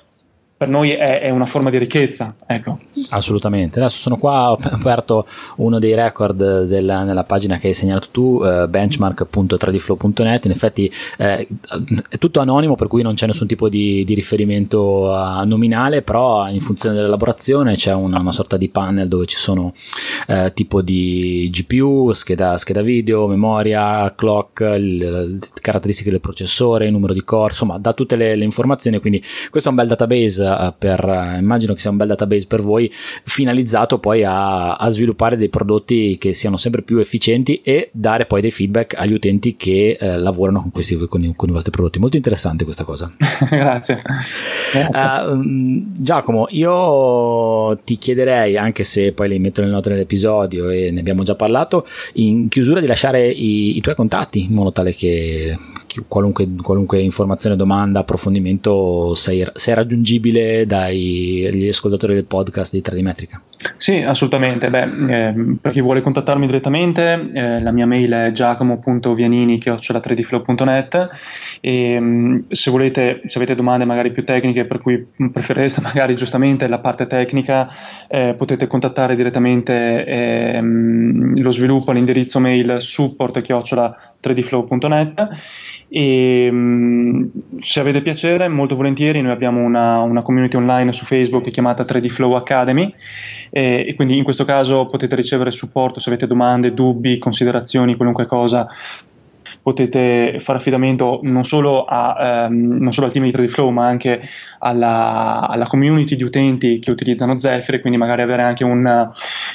per 0.63 0.71
noi 0.71 0.93
è, 0.93 1.23
è, 1.23 1.31
una 1.31 1.45
forma 1.45 1.71
di 1.71 1.79
ricchezza. 1.79 2.33
Ecco. 2.47 2.79
Assolutamente. 3.11 3.81
Adesso 3.81 3.99
sono 3.99 4.17
qua, 4.17 4.53
ho 4.53 4.59
aperto 4.71 5.27
uno 5.57 5.81
dei 5.81 5.93
record 5.93 6.67
della, 6.67 7.03
nella 7.03 7.25
pagina 7.25 7.59
che 7.59 7.67
hai 7.67 7.75
segnalato 7.75 8.09
tu, 8.13 8.41
eh, 8.45 8.69
benchmark.tradiflow.net. 8.69 10.45
In 10.45 10.51
effetti 10.53 10.93
eh, 11.19 11.49
è 12.09 12.17
tutto 12.19 12.39
anonimo, 12.39 12.77
per 12.77 12.87
cui 12.87 13.03
non 13.03 13.15
c'è 13.15 13.27
nessun 13.27 13.49
tipo 13.49 13.69
di, 13.69 14.05
di 14.05 14.15
riferimento 14.15 15.11
nominale, 15.45 16.03
però 16.03 16.49
in 16.49 16.61
funzione 16.61 16.95
dell'elaborazione 16.95 17.75
c'è 17.75 17.93
una, 17.93 18.21
una 18.21 18.31
sorta 18.31 18.57
di 18.57 18.69
panel 18.69 19.09
dove 19.09 19.27
ci 19.27 19.39
sono 19.39 19.73
eh, 20.29 20.53
tipo 20.55 20.81
di 20.81 21.51
GPU, 21.53 22.13
scheda, 22.13 22.57
scheda 22.57 22.83
video, 22.83 23.27
memoria, 23.27 24.15
clock, 24.15 24.61
le 24.61 25.39
caratteristiche 25.61 26.11
del 26.11 26.21
processore, 26.21 26.89
numero 26.89 27.15
di 27.15 27.25
core, 27.25 27.51
insomma, 27.51 27.79
da 27.79 27.93
tutte 27.95 28.15
le, 28.15 28.37
le 28.37 28.45
informazioni. 28.45 29.01
Quindi 29.01 29.21
questo 29.51 29.71
è 29.71 29.73
un 29.73 29.79
bel 29.79 29.89
database 29.89 30.51
eh, 30.61 30.75
per, 30.77 31.09
eh, 31.09 31.39
immagino 31.39 31.75
che 31.75 31.81
sia 31.81 31.91
un 31.91 31.97
bel 31.97 32.09
database 32.09 32.47
per 32.47 32.63
voi, 32.63 32.93
finalizzato 33.25 33.99
poi 33.99 34.25
a, 34.25 34.75
a, 34.75 34.89
sviluppare 34.91 35.37
dei 35.37 35.49
prodotti 35.49 36.19
che 36.19 36.33
siano 36.33 36.57
sempre 36.57 36.83
più 36.83 36.99
efficienti 36.99 37.61
e 37.63 37.91
dare 37.93 38.27
poi 38.27 38.41
dei 38.41 38.51
feedback 38.51 38.95
agli 38.97 39.13
utenti 39.13 39.57
che 39.57 39.97
eh, 39.99 40.19
lavorano 40.19 40.61
con, 40.61 40.71
questi, 40.71 40.97
con, 41.09 41.23
i, 41.23 41.33
con, 41.35 41.49
i, 41.49 41.53
vostri 41.53 41.71
prodotti. 41.71 41.99
Molto 41.99 42.17
interessante 42.17 42.65
questa 42.65 42.85
cosa. 42.85 43.11
Grazie. 43.49 44.03
Uh, 44.73 45.85
Giacomo, 45.95 46.47
io 46.51 47.79
ti 47.85 47.97
chiederei, 47.97 48.57
anche 48.57 48.85
se 48.85 49.13
poi 49.13 49.29
li 49.29 49.39
metto 49.39 49.61
nelle 49.61 49.73
note 49.73 49.91
dell'episodio 49.91 50.69
e 50.69 50.91
ne 50.91 51.01
abbiamo 51.01 51.23
già 51.23 51.35
parlato, 51.35 51.87
in 52.15 52.49
chiusura 52.49 52.81
di 52.81 52.87
lasciare 52.87 53.29
i, 53.29 53.77
i 53.77 53.81
tuoi 53.81 53.95
contatti 53.95 54.45
in 54.45 54.53
modo 54.53 54.73
tale 54.73 54.95
che 54.95 55.57
qualunque, 56.09 56.49
qualunque 56.63 57.01
informazione, 57.01 57.57
domanda, 57.57 58.01
approfondimento 58.01 59.15
sei, 59.15 59.47
sei 59.53 59.75
raggiungibile 59.75 60.65
dagli 60.67 61.69
ascoltatori 61.69 62.15
del 62.15 62.25
podcast 62.25 62.73
di 62.73 62.81
3D 62.81 63.03
Metrica. 63.03 63.39
Sì, 63.77 63.97
assolutamente. 63.97 64.71
Beh, 64.71 64.89
eh, 65.09 65.35
per 65.61 65.73
chi 65.73 65.81
vuole 65.81 66.03
contattarmi 66.03 66.47
direttamente, 66.47 67.31
eh, 67.33 67.61
la 67.61 67.71
mia 67.71 67.87
mail 67.87 68.11
è 68.11 68.33
giacomo.vianini.3dflow.net 68.33 71.11
e 71.61 72.01
mm, 72.01 72.39
se 72.51 72.71
volete, 72.71 73.21
se 73.27 73.39
avete 73.39 73.55
domande 73.55 73.85
magari 73.85 74.11
più 74.11 74.25
tecniche 74.25 74.65
per 74.65 74.79
cui 74.79 75.07
preferireste 75.33 75.81
magari 75.83 76.17
giustamente 76.17 76.67
la 76.67 76.79
parte 76.79 77.07
tecnica, 77.07 77.69
eh, 78.15 78.35
potete 78.35 78.67
contattare 78.67 79.17
direttamente 79.17 80.05
ehm, 80.05 81.41
lo 81.41 81.51
sviluppo 81.51 81.93
all'indirizzo 81.93 82.41
mail 82.41 82.77
support-3dflow.net 82.79 85.29
e 85.89 86.49
um, 86.51 87.31
se 87.59 87.81
avete 87.81 88.03
piacere, 88.03 88.49
molto 88.49 88.77
volentieri, 88.77 89.23
noi 89.23 89.33
abbiamo 89.33 89.65
una, 89.65 90.01
una 90.01 90.21
community 90.21 90.59
online 90.59 90.93
su 90.93 91.07
Facebook 91.07 91.51
chiamata 91.51 91.85
3D 91.85 92.09
Flow 92.09 92.35
Academy. 92.35 92.95
E, 93.49 93.87
e, 93.89 93.95
quindi 93.95 94.19
in 94.19 94.25
questo 94.25 94.45
caso 94.45 94.85
potete 94.85 95.17
ricevere 95.17 95.51
supporto 95.51 95.99
se 95.99 96.11
avete 96.11 96.27
domande, 96.27 96.75
dubbi, 96.75 97.17
considerazioni, 97.17 97.97
qualunque 97.97 98.27
cosa 98.27 98.69
potete 99.63 100.39
fare 100.41 100.59
affidamento 100.59 101.21
non 101.23 101.45
solo, 101.45 101.85
a, 101.85 102.47
ehm, 102.47 102.79
non 102.81 102.93
solo 102.93 103.07
al 103.07 103.13
team 103.13 103.25
di 103.25 103.31
3D 103.31 103.47
Flow, 103.47 103.71
ma 103.71 103.87
anche 103.87 104.21
alla, 104.59 105.47
alla, 105.49 105.67
community 105.67 106.17
di 106.17 106.25
utenti 106.25 106.81
che 106.81 106.91
utilizzano 106.91 107.39
Zephyr, 107.39 107.81
quindi 107.81 107.99
magari 107.99 108.23
avere 108.23 108.43
anche 108.43 108.65
un, 108.65 109.11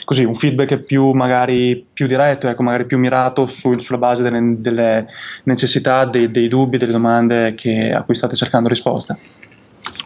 così, 0.05 0.23
un 0.23 0.33
feedback 0.33 0.77
più, 0.77 1.11
magari, 1.11 1.85
più 1.91 2.07
diretto, 2.07 2.47
ecco, 2.47 2.63
magari 2.63 2.85
più 2.85 2.97
mirato 2.97 3.47
su, 3.47 3.77
sulla 3.79 3.97
base 3.97 4.23
delle, 4.23 4.55
delle 4.59 5.07
necessità, 5.43 6.05
dei, 6.05 6.31
dei, 6.31 6.47
dubbi, 6.47 6.77
delle 6.77 6.93
domande 6.93 7.53
che, 7.55 7.91
a 7.91 8.03
cui 8.03 8.15
state 8.15 8.35
cercando 8.35 8.69
risposta. 8.69 9.17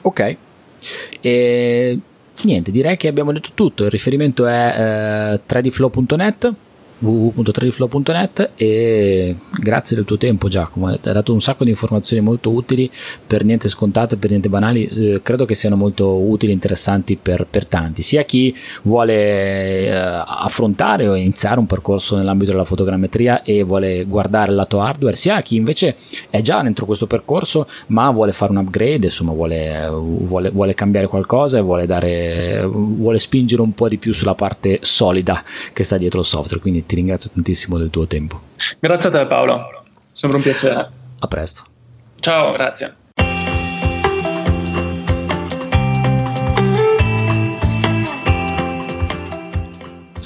Ok. 0.02 0.36
E 1.22 2.00
niente, 2.44 2.72
direi 2.72 2.98
che 2.98 3.08
abbiamo 3.08 3.32
detto 3.32 3.50
tutto. 3.54 3.84
Il 3.84 3.92
riferimento 3.92 4.48
è 4.48 5.38
eh, 5.38 5.42
3dflow.net 5.48 6.54
www.tradiflow.net 7.02 8.52
e 8.56 9.36
grazie 9.60 9.96
del 9.96 10.06
tuo 10.06 10.18
tempo 10.18 10.48
Giacomo, 10.48 10.88
hai 10.88 11.00
dato 11.02 11.34
un 11.34 11.42
sacco 11.42 11.64
di 11.64 11.72
informazioni 11.72 12.22
molto 12.22 12.52
utili, 12.52 12.90
per 13.26 13.44
niente 13.44 13.70
scontate, 13.70 14.18
per 14.18 14.30
niente 14.30 14.50
banali, 14.50 14.86
eh, 14.86 15.22
credo 15.24 15.46
che 15.46 15.56
siano 15.56 15.76
molto 15.76 16.16
utili 16.16 16.52
e 16.52 16.56
interessanti 16.56 17.18
per, 17.22 17.48
per, 17.50 17.66
tanti, 17.66 18.02
sia 18.02 18.24
chi 18.24 18.56
vuole 18.84 19.14
eh, 19.14 19.92
affrontare 19.92 21.08
o 21.08 21.16
iniziare 21.16 21.60
un 21.60 21.66
percorso 21.66 22.16
nell'ambito 22.16 22.52
della 22.52 22.66
fotogrammetria 22.66 23.44
e 23.44 23.64
vuole 23.64 24.06
guardare 24.06 24.52
il 24.52 24.58
lato 24.58 24.80
hardware, 24.80 25.16
sia 25.16 25.42
chi 25.42 25.56
invece 25.56 25.98
è 26.30 26.42
già 26.42 26.62
dentro 26.62 26.86
questo 26.86 27.08
percorso 27.08 27.68
ma 27.88 28.10
vuole 28.12 28.32
fare 28.32 28.52
un 28.52 28.58
upgrade, 28.58 29.08
insomma 29.08 29.32
vuole, 29.32 29.88
vuole, 29.90 30.50
vuole 30.52 30.74
cambiare 30.74 31.08
qualcosa 31.08 31.58
e 31.58 31.62
vuole, 31.62 31.86
dare, 31.86 32.64
vuole 32.66 33.20
spingere 33.20 33.62
un 33.62 33.74
po' 33.74 33.88
di 33.88 33.98
più 33.98 34.14
sulla 34.14 34.36
parte 34.36 34.80
solida 34.82 35.44
che 35.74 35.84
sta 35.84 35.98
dietro 35.98 36.20
il 36.20 36.26
software, 36.26 36.62
quindi 36.62 36.86
ti 36.92 36.98
ringrazio 36.98 37.30
tantissimo 37.30 37.78
del 37.78 37.90
tuo 37.90 38.06
tempo. 38.06 38.42
Grazie 38.82 39.10
a 39.10 39.12
te 39.14 39.26
Paolo, 39.26 39.86
sempre 40.12 40.38
un 40.38 40.44
piacere. 40.44 40.92
A 41.20 41.28
presto. 41.28 41.64
Ciao, 42.20 42.52
grazie. 42.52 43.01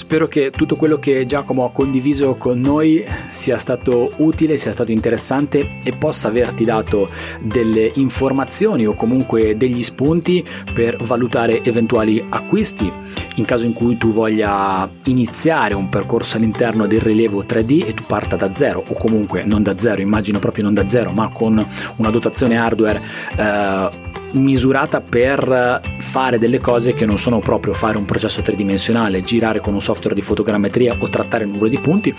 Spero 0.05 0.27
che 0.27 0.51
tutto 0.51 0.75
quello 0.75 0.99
che 0.99 1.25
Giacomo 1.25 1.65
ha 1.65 1.71
condiviso 1.71 2.35
con 2.35 2.59
noi 2.59 3.03
sia 3.31 3.57
stato 3.57 4.11
utile, 4.17 4.55
sia 4.55 4.71
stato 4.71 4.91
interessante 4.91 5.79
e 5.83 5.93
possa 5.93 6.27
averti 6.27 6.63
dato 6.63 7.09
delle 7.41 7.91
informazioni 7.95 8.85
o 8.85 8.93
comunque 8.93 9.57
degli 9.57 9.81
spunti 9.81 10.45
per 10.71 10.97
valutare 10.97 11.63
eventuali 11.63 12.23
acquisti. 12.29 12.89
In 13.37 13.45
caso 13.45 13.65
in 13.65 13.73
cui 13.73 13.97
tu 13.97 14.11
voglia 14.11 14.87
iniziare 15.05 15.73
un 15.73 15.89
percorso 15.89 16.37
all'interno 16.37 16.85
del 16.85 17.01
rilievo 17.01 17.41
3D 17.41 17.87
e 17.87 17.95
tu 17.95 18.03
parta 18.03 18.35
da 18.35 18.53
zero 18.53 18.83
o 18.87 18.93
comunque 18.93 19.43
non 19.43 19.63
da 19.63 19.75
zero, 19.75 20.03
immagino 20.03 20.37
proprio 20.37 20.65
non 20.65 20.75
da 20.75 20.87
zero, 20.87 21.09
ma 21.13 21.29
con 21.29 21.65
una 21.97 22.09
dotazione 22.11 22.57
hardware 22.57 23.01
eh, 23.35 24.13
misurata 24.31 25.01
per 25.01 25.81
fare 25.99 26.37
delle 26.37 26.59
cose 26.59 26.93
che 26.93 27.05
non 27.05 27.17
sono 27.17 27.39
proprio 27.39 27.73
fare 27.73 27.97
un 27.97 28.05
processo 28.05 28.41
tridimensionale, 28.41 29.23
girare 29.23 29.59
con 29.59 29.73
un 29.73 29.81
software 29.81 30.15
di 30.15 30.21
fotogrammetria 30.21 30.97
o 30.99 31.09
trattare 31.09 31.45
nuvole 31.45 31.69
di 31.69 31.79
punti, 31.79 32.13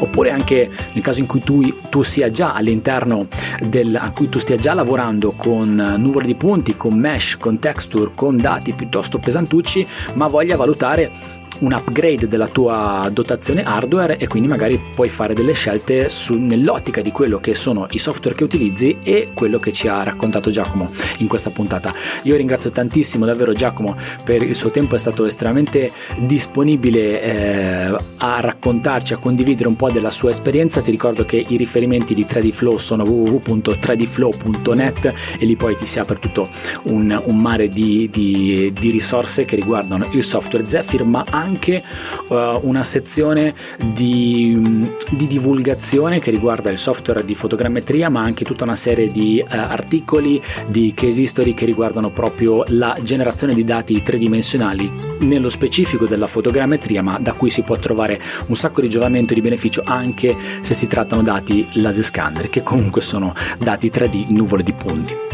oppure 0.00 0.30
anche 0.30 0.70
nel 0.92 1.02
caso 1.02 1.20
in 1.20 1.26
cui 1.26 1.40
tu, 1.42 1.78
tu 1.88 2.02
sia 2.02 2.30
già 2.30 2.52
all'interno 2.52 3.26
del, 3.64 3.96
a 3.96 4.12
cui 4.12 4.28
tu 4.28 4.38
stia 4.38 4.56
già 4.56 4.74
lavorando 4.74 5.32
con 5.32 5.74
nuvole 5.98 6.26
di 6.26 6.34
punti, 6.34 6.76
con 6.76 6.94
mesh, 6.98 7.36
con 7.38 7.58
texture, 7.58 8.12
con 8.14 8.36
dati 8.36 8.74
piuttosto 8.74 9.18
pesantucci, 9.18 9.86
ma 10.14 10.28
voglia 10.28 10.56
valutare 10.56 11.40
un 11.62 11.72
upgrade 11.72 12.28
della 12.28 12.48
tua 12.48 13.08
dotazione 13.12 13.62
hardware 13.62 14.18
e 14.18 14.26
quindi 14.26 14.48
magari 14.48 14.80
puoi 14.94 15.08
fare 15.08 15.34
delle 15.34 15.52
scelte 15.52 16.08
su, 16.08 16.34
nell'ottica 16.34 17.00
di 17.00 17.10
quello 17.10 17.38
che 17.38 17.54
sono 17.54 17.86
i 17.90 17.98
software 17.98 18.36
che 18.36 18.44
utilizzi 18.44 18.98
e 19.02 19.30
quello 19.32 19.58
che 19.58 19.72
ci 19.72 19.88
ha 19.88 20.02
raccontato 20.02 20.50
Giacomo 20.50 20.90
in 21.18 21.28
questa 21.28 21.50
puntata. 21.50 21.92
Io 22.24 22.36
ringrazio 22.36 22.70
tantissimo 22.70 23.24
davvero 23.24 23.52
Giacomo 23.52 23.96
per 24.24 24.42
il 24.42 24.54
suo 24.54 24.70
tempo, 24.70 24.96
è 24.96 24.98
stato 24.98 25.24
estremamente 25.24 25.92
disponibile 26.18 27.22
eh, 27.22 27.96
a 28.18 28.40
raccontarci, 28.40 29.14
a 29.14 29.18
condividere 29.18 29.68
un 29.68 29.76
po' 29.76 29.90
della 29.90 30.10
sua 30.10 30.30
esperienza. 30.30 30.80
Ti 30.80 30.90
ricordo 30.90 31.24
che 31.24 31.44
i 31.46 31.56
riferimenti 31.56 32.14
di 32.14 32.26
3D 32.28 32.50
Flow 32.50 32.76
sono 32.76 33.04
www.3dflow.net 33.04 35.12
e 35.38 35.46
lì 35.46 35.56
poi 35.56 35.76
ti 35.76 35.86
si 35.86 35.98
apre 35.98 36.18
tutto 36.18 36.48
un, 36.84 37.20
un 37.24 37.40
mare 37.40 37.68
di, 37.68 38.08
di, 38.10 38.72
di 38.78 38.90
risorse 38.90 39.44
che 39.44 39.56
riguardano 39.56 40.08
il 40.12 40.22
software 40.22 40.66
Zephyr 40.66 41.04
ma 41.04 41.24
anche 41.28 41.51
anche 41.52 41.82
uh, 42.28 42.58
una 42.62 42.82
sezione 42.82 43.54
di, 43.92 44.90
di, 45.10 45.26
divulgazione 45.26 46.18
che 46.18 46.30
riguarda 46.30 46.70
il 46.70 46.78
software 46.78 47.24
di 47.24 47.34
fotogrammetria, 47.34 48.08
ma 48.08 48.22
anche 48.22 48.44
tutta 48.44 48.64
una 48.64 48.74
serie 48.74 49.08
di 49.08 49.42
uh, 49.44 49.46
articoli, 49.50 50.40
di 50.68 50.92
case 50.94 51.22
history 51.22 51.52
che 51.52 51.66
riguardano 51.66 52.10
proprio 52.10 52.64
la 52.68 52.96
generazione 53.02 53.52
di 53.54 53.64
dati 53.64 54.02
tridimensionali, 54.02 54.90
nello 55.20 55.50
specifico 55.50 56.06
della 56.06 56.26
fotogrammetria, 56.26 57.02
ma 57.02 57.18
da 57.18 57.34
cui 57.34 57.50
si 57.50 57.62
può 57.62 57.76
trovare 57.76 58.20
un 58.46 58.56
sacco 58.56 58.80
di 58.80 58.88
giovamento 58.88 59.32
e 59.32 59.36
di 59.36 59.42
beneficio 59.42 59.82
anche 59.84 60.34
se 60.62 60.74
si 60.74 60.86
trattano 60.86 61.22
dati 61.22 61.66
laser 61.74 62.04
scanner, 62.04 62.48
che 62.48 62.62
comunque 62.62 63.02
sono 63.02 63.34
dati 63.58 63.88
3D 63.88 64.30
in 64.30 64.36
nuvole 64.36 64.62
di 64.62 64.72
punti. 64.72 65.31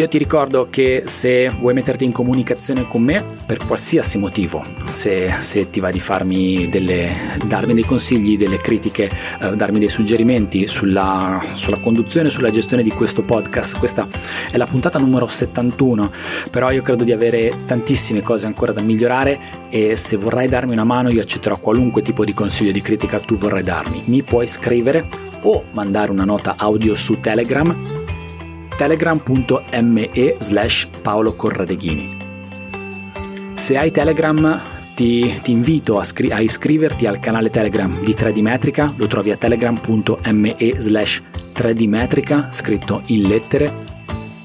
Io 0.00 0.08
ti 0.08 0.16
ricordo 0.16 0.66
che 0.70 1.02
se 1.04 1.50
vuoi 1.50 1.74
metterti 1.74 2.06
in 2.06 2.12
comunicazione 2.12 2.88
con 2.88 3.02
me 3.02 3.22
per 3.44 3.58
qualsiasi 3.58 4.16
motivo, 4.16 4.64
se, 4.86 5.30
se 5.40 5.68
ti 5.68 5.78
va 5.78 5.90
di 5.90 6.00
farmi 6.00 6.66
delle, 6.68 7.10
darmi 7.44 7.74
dei 7.74 7.84
consigli, 7.84 8.38
delle 8.38 8.62
critiche, 8.62 9.10
eh, 9.42 9.54
darmi 9.54 9.78
dei 9.78 9.90
suggerimenti 9.90 10.66
sulla, 10.66 11.38
sulla 11.52 11.76
conduzione, 11.80 12.30
sulla 12.30 12.48
gestione 12.48 12.82
di 12.82 12.88
questo 12.88 13.24
podcast, 13.24 13.78
questa 13.78 14.08
è 14.50 14.56
la 14.56 14.64
puntata 14.64 14.98
numero 14.98 15.26
71, 15.26 16.10
però 16.50 16.70
io 16.70 16.80
credo 16.80 17.04
di 17.04 17.12
avere 17.12 17.64
tantissime 17.66 18.22
cose 18.22 18.46
ancora 18.46 18.72
da 18.72 18.80
migliorare 18.80 19.68
e 19.68 19.96
se 19.96 20.16
vorrai 20.16 20.48
darmi 20.48 20.72
una 20.72 20.84
mano 20.84 21.10
io 21.10 21.20
accetterò 21.20 21.58
qualunque 21.58 22.00
tipo 22.00 22.24
di 22.24 22.32
consiglio 22.32 22.72
di 22.72 22.80
critica 22.80 23.20
tu 23.20 23.36
vorrai 23.36 23.62
darmi. 23.62 24.04
Mi 24.06 24.22
puoi 24.22 24.46
scrivere 24.46 25.06
o 25.42 25.64
mandare 25.72 26.10
una 26.10 26.24
nota 26.24 26.54
audio 26.56 26.94
su 26.94 27.20
Telegram 27.20 27.99
telegram.me 28.80 30.36
slash 30.38 30.88
paolo 31.02 31.34
corradeghini. 31.34 32.16
Se 33.52 33.76
hai 33.76 33.90
Telegram 33.90 34.58
ti, 34.94 35.38
ti 35.42 35.52
invito 35.52 35.98
a, 35.98 36.02
scri- 36.02 36.32
a, 36.32 36.40
iscriverti 36.40 37.04
al 37.04 37.20
canale 37.20 37.50
Telegram 37.50 38.00
di 38.00 38.14
3D 38.14 38.40
Metrica, 38.40 38.94
lo 38.96 39.06
trovi 39.06 39.32
a 39.32 39.36
telegram.me 39.36 40.56
slash 40.78 41.20
3D 41.54 41.88
Metrica, 41.90 42.50
scritto 42.50 43.02
in 43.08 43.28
lettere. 43.28 43.88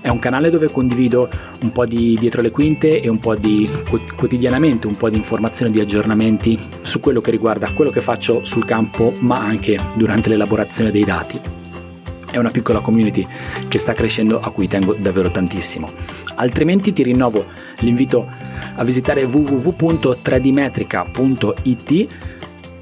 È 0.02 0.10
un 0.10 0.20
canale 0.20 0.50
dove 0.50 0.70
condivido 0.70 1.30
un 1.62 1.72
po' 1.72 1.86
di 1.86 2.18
dietro 2.20 2.42
le 2.42 2.52
quinte 2.52 3.00
e 3.00 3.08
un 3.08 3.20
po' 3.20 3.36
di 3.36 3.70
quotidianamente, 4.18 4.86
un 4.86 4.98
po' 4.98 5.10
di 5.10 5.16
informazioni, 5.16 5.72
di 5.72 5.80
aggiornamenti 5.80 6.60
su 6.82 7.00
quello 7.00 7.22
che 7.22 7.32
riguarda 7.32 7.72
quello 7.72 7.90
che 7.90 8.02
faccio 8.02 8.44
sul 8.44 8.66
campo, 8.66 9.14
ma 9.20 9.40
anche 9.40 9.80
durante 9.96 10.28
l'elaborazione 10.28 10.92
dei 10.92 11.06
dati 11.06 11.64
è 12.32 12.38
una 12.38 12.52
piccola 12.52 12.82
community 12.82 13.26
che 13.68 13.78
sta 13.78 13.94
crescendo 13.94 14.40
a 14.40 14.52
cui 14.52 14.68
tengo 14.68 14.94
davvero 14.94 15.32
tantissimo. 15.32 15.88
Altrimenti 16.36 16.94
ti 16.94 17.04
rinnovo 17.04 17.46
l'invito 17.80 18.30
a 18.76 18.84
visitare 18.84 19.24
www.3dmetrica.it 19.24 22.08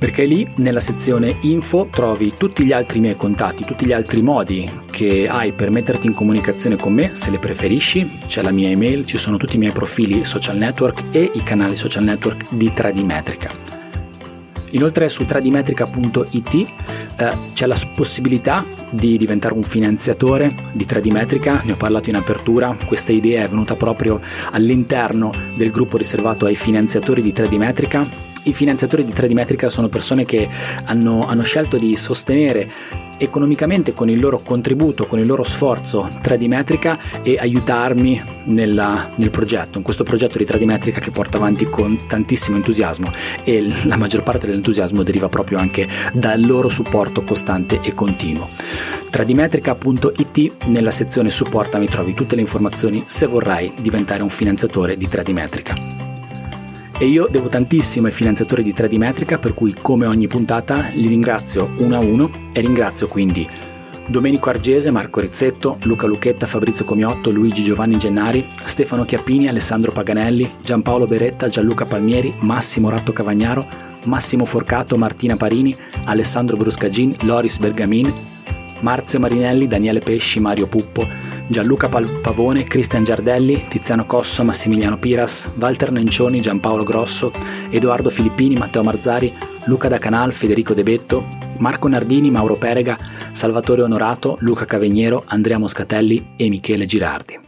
perché 0.03 0.25
lì 0.25 0.45
nella 0.55 0.81
sezione 0.81 1.37
info 1.43 1.87
trovi 1.89 2.33
tutti 2.37 2.65
gli 2.65 2.73
altri 2.73 2.99
miei 2.99 3.15
contatti, 3.15 3.63
tutti 3.63 3.85
gli 3.85 3.93
altri 3.93 4.21
modi 4.21 4.69
che 4.89 5.29
hai 5.29 5.53
per 5.53 5.69
metterti 5.69 6.07
in 6.07 6.13
comunicazione 6.13 6.75
con 6.75 6.93
me 6.93 7.15
se 7.15 7.31
le 7.31 7.39
preferisci, 7.39 8.19
c'è 8.27 8.41
la 8.41 8.51
mia 8.51 8.67
email, 8.67 9.05
ci 9.05 9.17
sono 9.17 9.37
tutti 9.37 9.55
i 9.55 9.59
miei 9.59 9.71
profili 9.71 10.25
social 10.25 10.57
network 10.57 11.05
e 11.11 11.31
i 11.33 11.43
canali 11.43 11.77
social 11.77 12.03
network 12.03 12.53
di 12.53 12.69
3D 12.75 13.05
Metrica. 13.05 13.62
Inoltre 14.73 15.09
su 15.09 15.23
3dmetrica.it 15.23 16.67
eh, 17.15 17.37
c'è 17.53 17.65
la 17.65 17.77
possibilità 17.95 18.65
di 18.91 19.17
diventare 19.17 19.55
un 19.55 19.63
finanziatore 19.63 20.53
di 20.73 20.85
3D 20.85 21.11
Metrica, 21.11 21.61
ne 21.63 21.71
ho 21.71 21.75
parlato 21.75 22.09
in 22.09 22.15
apertura, 22.15 22.75
questa 22.85 23.11
idea 23.11 23.43
è 23.43 23.47
venuta 23.47 23.75
proprio 23.75 24.19
all'interno 24.51 25.31
del 25.55 25.71
gruppo 25.71 25.97
riservato 25.97 26.45
ai 26.45 26.55
finanziatori 26.55 27.21
di 27.21 27.31
3D 27.31 27.57
Metrica 27.57 28.31
i 28.43 28.53
finanziatori 28.53 29.03
di 29.03 29.11
3D 29.11 29.33
Metrica 29.33 29.69
sono 29.69 29.89
persone 29.89 30.25
che 30.25 30.47
hanno, 30.85 31.25
hanno, 31.27 31.43
scelto 31.43 31.77
di 31.77 31.95
sostenere 31.95 32.69
economicamente 33.17 33.93
con 33.93 34.09
il 34.09 34.19
loro 34.19 34.41
contributo, 34.41 35.05
con 35.05 35.19
il 35.19 35.25
loro 35.25 35.43
sforzo 35.43 36.09
3D 36.21 36.47
Metrica 36.47 36.97
e 37.21 37.37
aiutarmi 37.39 38.21
nella, 38.45 39.11
nel 39.17 39.29
progetto, 39.29 39.77
in 39.77 39.83
questo 39.83 40.03
progetto 40.03 40.37
di 40.37 40.45
3D 40.45 40.65
Metrica 40.65 40.99
che 40.99 41.11
porto 41.11 41.37
avanti 41.37 41.65
con 41.65 42.07
tantissimo 42.07 42.57
entusiasmo 42.57 43.11
e 43.43 43.65
la 43.85 43.97
maggior 43.97 44.23
parte 44.23 44.47
dell'entusiasmo 44.47 45.03
deriva 45.03 45.29
proprio 45.29 45.57
anche 45.57 45.87
dal 46.13 46.41
loro 46.41 46.69
supporto 46.69 47.23
costante 47.23 47.79
e 47.81 47.93
continuo. 47.93 48.47
3dmetrica.it 49.11 50.65
nella 50.65 50.91
sezione 50.91 51.29
supportami 51.29 51.87
trovi 51.87 52.13
tutte 52.13 52.35
le 52.35 52.41
informazioni 52.41 53.03
se 53.05 53.27
vorrai 53.27 53.71
diventare 53.79 54.23
un 54.23 54.29
finanziatore 54.29 54.97
di 54.97 55.07
3D 55.07 55.33
Metrica. 55.33 56.02
E 56.97 57.05
io 57.05 57.27
devo 57.29 57.47
tantissimo 57.47 58.07
ai 58.07 58.13
finanziatori 58.13 58.63
di 58.63 58.71
3D 58.71 58.97
Metrica, 58.97 59.39
per 59.39 59.53
cui 59.53 59.75
come 59.79 60.05
ogni 60.05 60.27
puntata 60.27 60.89
li 60.93 61.07
ringrazio 61.07 61.73
uno 61.77 61.95
a 61.95 61.99
uno 61.99 62.29
e 62.53 62.61
ringrazio 62.61 63.07
quindi 63.07 63.47
Domenico 64.07 64.49
Argese, 64.49 64.91
Marco 64.91 65.21
Rizzetto, 65.21 65.77
Luca 65.83 66.07
Lucchetta, 66.07 66.45
Fabrizio 66.45 66.83
Comiotto, 66.83 67.31
Luigi 67.31 67.63
Giovanni 67.63 67.97
Gennari, 67.97 68.45
Stefano 68.63 69.05
Chiappini, 69.05 69.47
Alessandro 69.47 69.91
Paganelli, 69.91 70.55
Giampaolo 70.61 71.07
Beretta, 71.07 71.47
Gianluca 71.47 71.85
Palmieri, 71.85 72.33
Massimo 72.39 72.89
Ratto 72.89 73.13
Cavagnaro, 73.13 73.65
Massimo 74.03 74.45
Forcato, 74.45 74.97
Martina 74.97 75.37
Parini, 75.37 75.75
Alessandro 76.05 76.57
Bruscagin, 76.57 77.15
Loris 77.21 77.59
Bergamin, 77.59 78.11
Marzio 78.81 79.19
Marinelli, 79.19 79.67
Daniele 79.67 80.01
Pesci, 80.01 80.41
Mario 80.41 80.67
Puppo, 80.67 81.07
Gianluca 81.47 81.89
Pavone, 81.89 82.63
Cristian 82.63 83.03
Giardelli, 83.03 83.65
Tiziano 83.67 84.05
Cosso, 84.05 84.43
Massimiliano 84.43 84.97
Piras, 84.97 85.51
Walter 85.55 85.91
Nencioni, 85.91 86.39
Giampaolo 86.39 86.83
Grosso, 86.83 87.31
Edoardo 87.69 88.09
Filippini, 88.09 88.55
Matteo 88.55 88.83
Marzari, 88.83 89.33
Luca 89.65 89.87
Da 89.87 89.97
Canal, 89.97 90.33
Federico 90.33 90.73
De 90.73 90.83
Betto, 90.83 91.23
Marco 91.59 91.87
Nardini, 91.87 92.31
Mauro 92.31 92.55
Perega, 92.55 92.97
Salvatore 93.31 93.83
Onorato, 93.83 94.37
Luca 94.39 94.65
Cavegniero, 94.65 95.23
Andrea 95.27 95.59
Moscatelli 95.59 96.33
e 96.35 96.49
Michele 96.49 96.85
Girardi. 96.85 97.42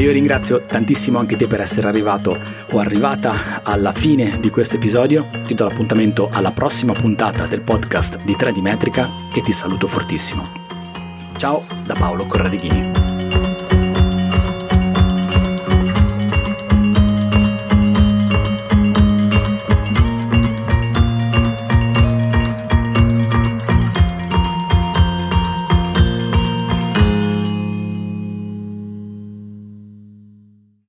Io 0.00 0.10
ringrazio 0.10 0.64
tantissimo 0.64 1.18
anche 1.18 1.36
te 1.36 1.46
per 1.46 1.60
essere 1.60 1.86
arrivato 1.86 2.36
o 2.72 2.78
arrivata 2.78 3.62
alla 3.62 3.92
fine 3.92 4.38
di 4.40 4.50
questo 4.50 4.76
episodio. 4.76 5.26
Ti 5.46 5.54
do 5.54 5.64
l'appuntamento 5.64 6.28
alla 6.30 6.52
prossima 6.52 6.92
puntata 6.92 7.46
del 7.46 7.62
podcast 7.62 8.24
di 8.24 8.34
3D 8.34 8.60
Metrica 8.60 9.08
e 9.32 9.40
ti 9.40 9.52
saluto 9.52 9.86
fortissimo. 9.86 10.42
Ciao 11.36 11.64
da 11.84 11.94
Paolo 11.94 12.26
Corradighini. 12.26 13.13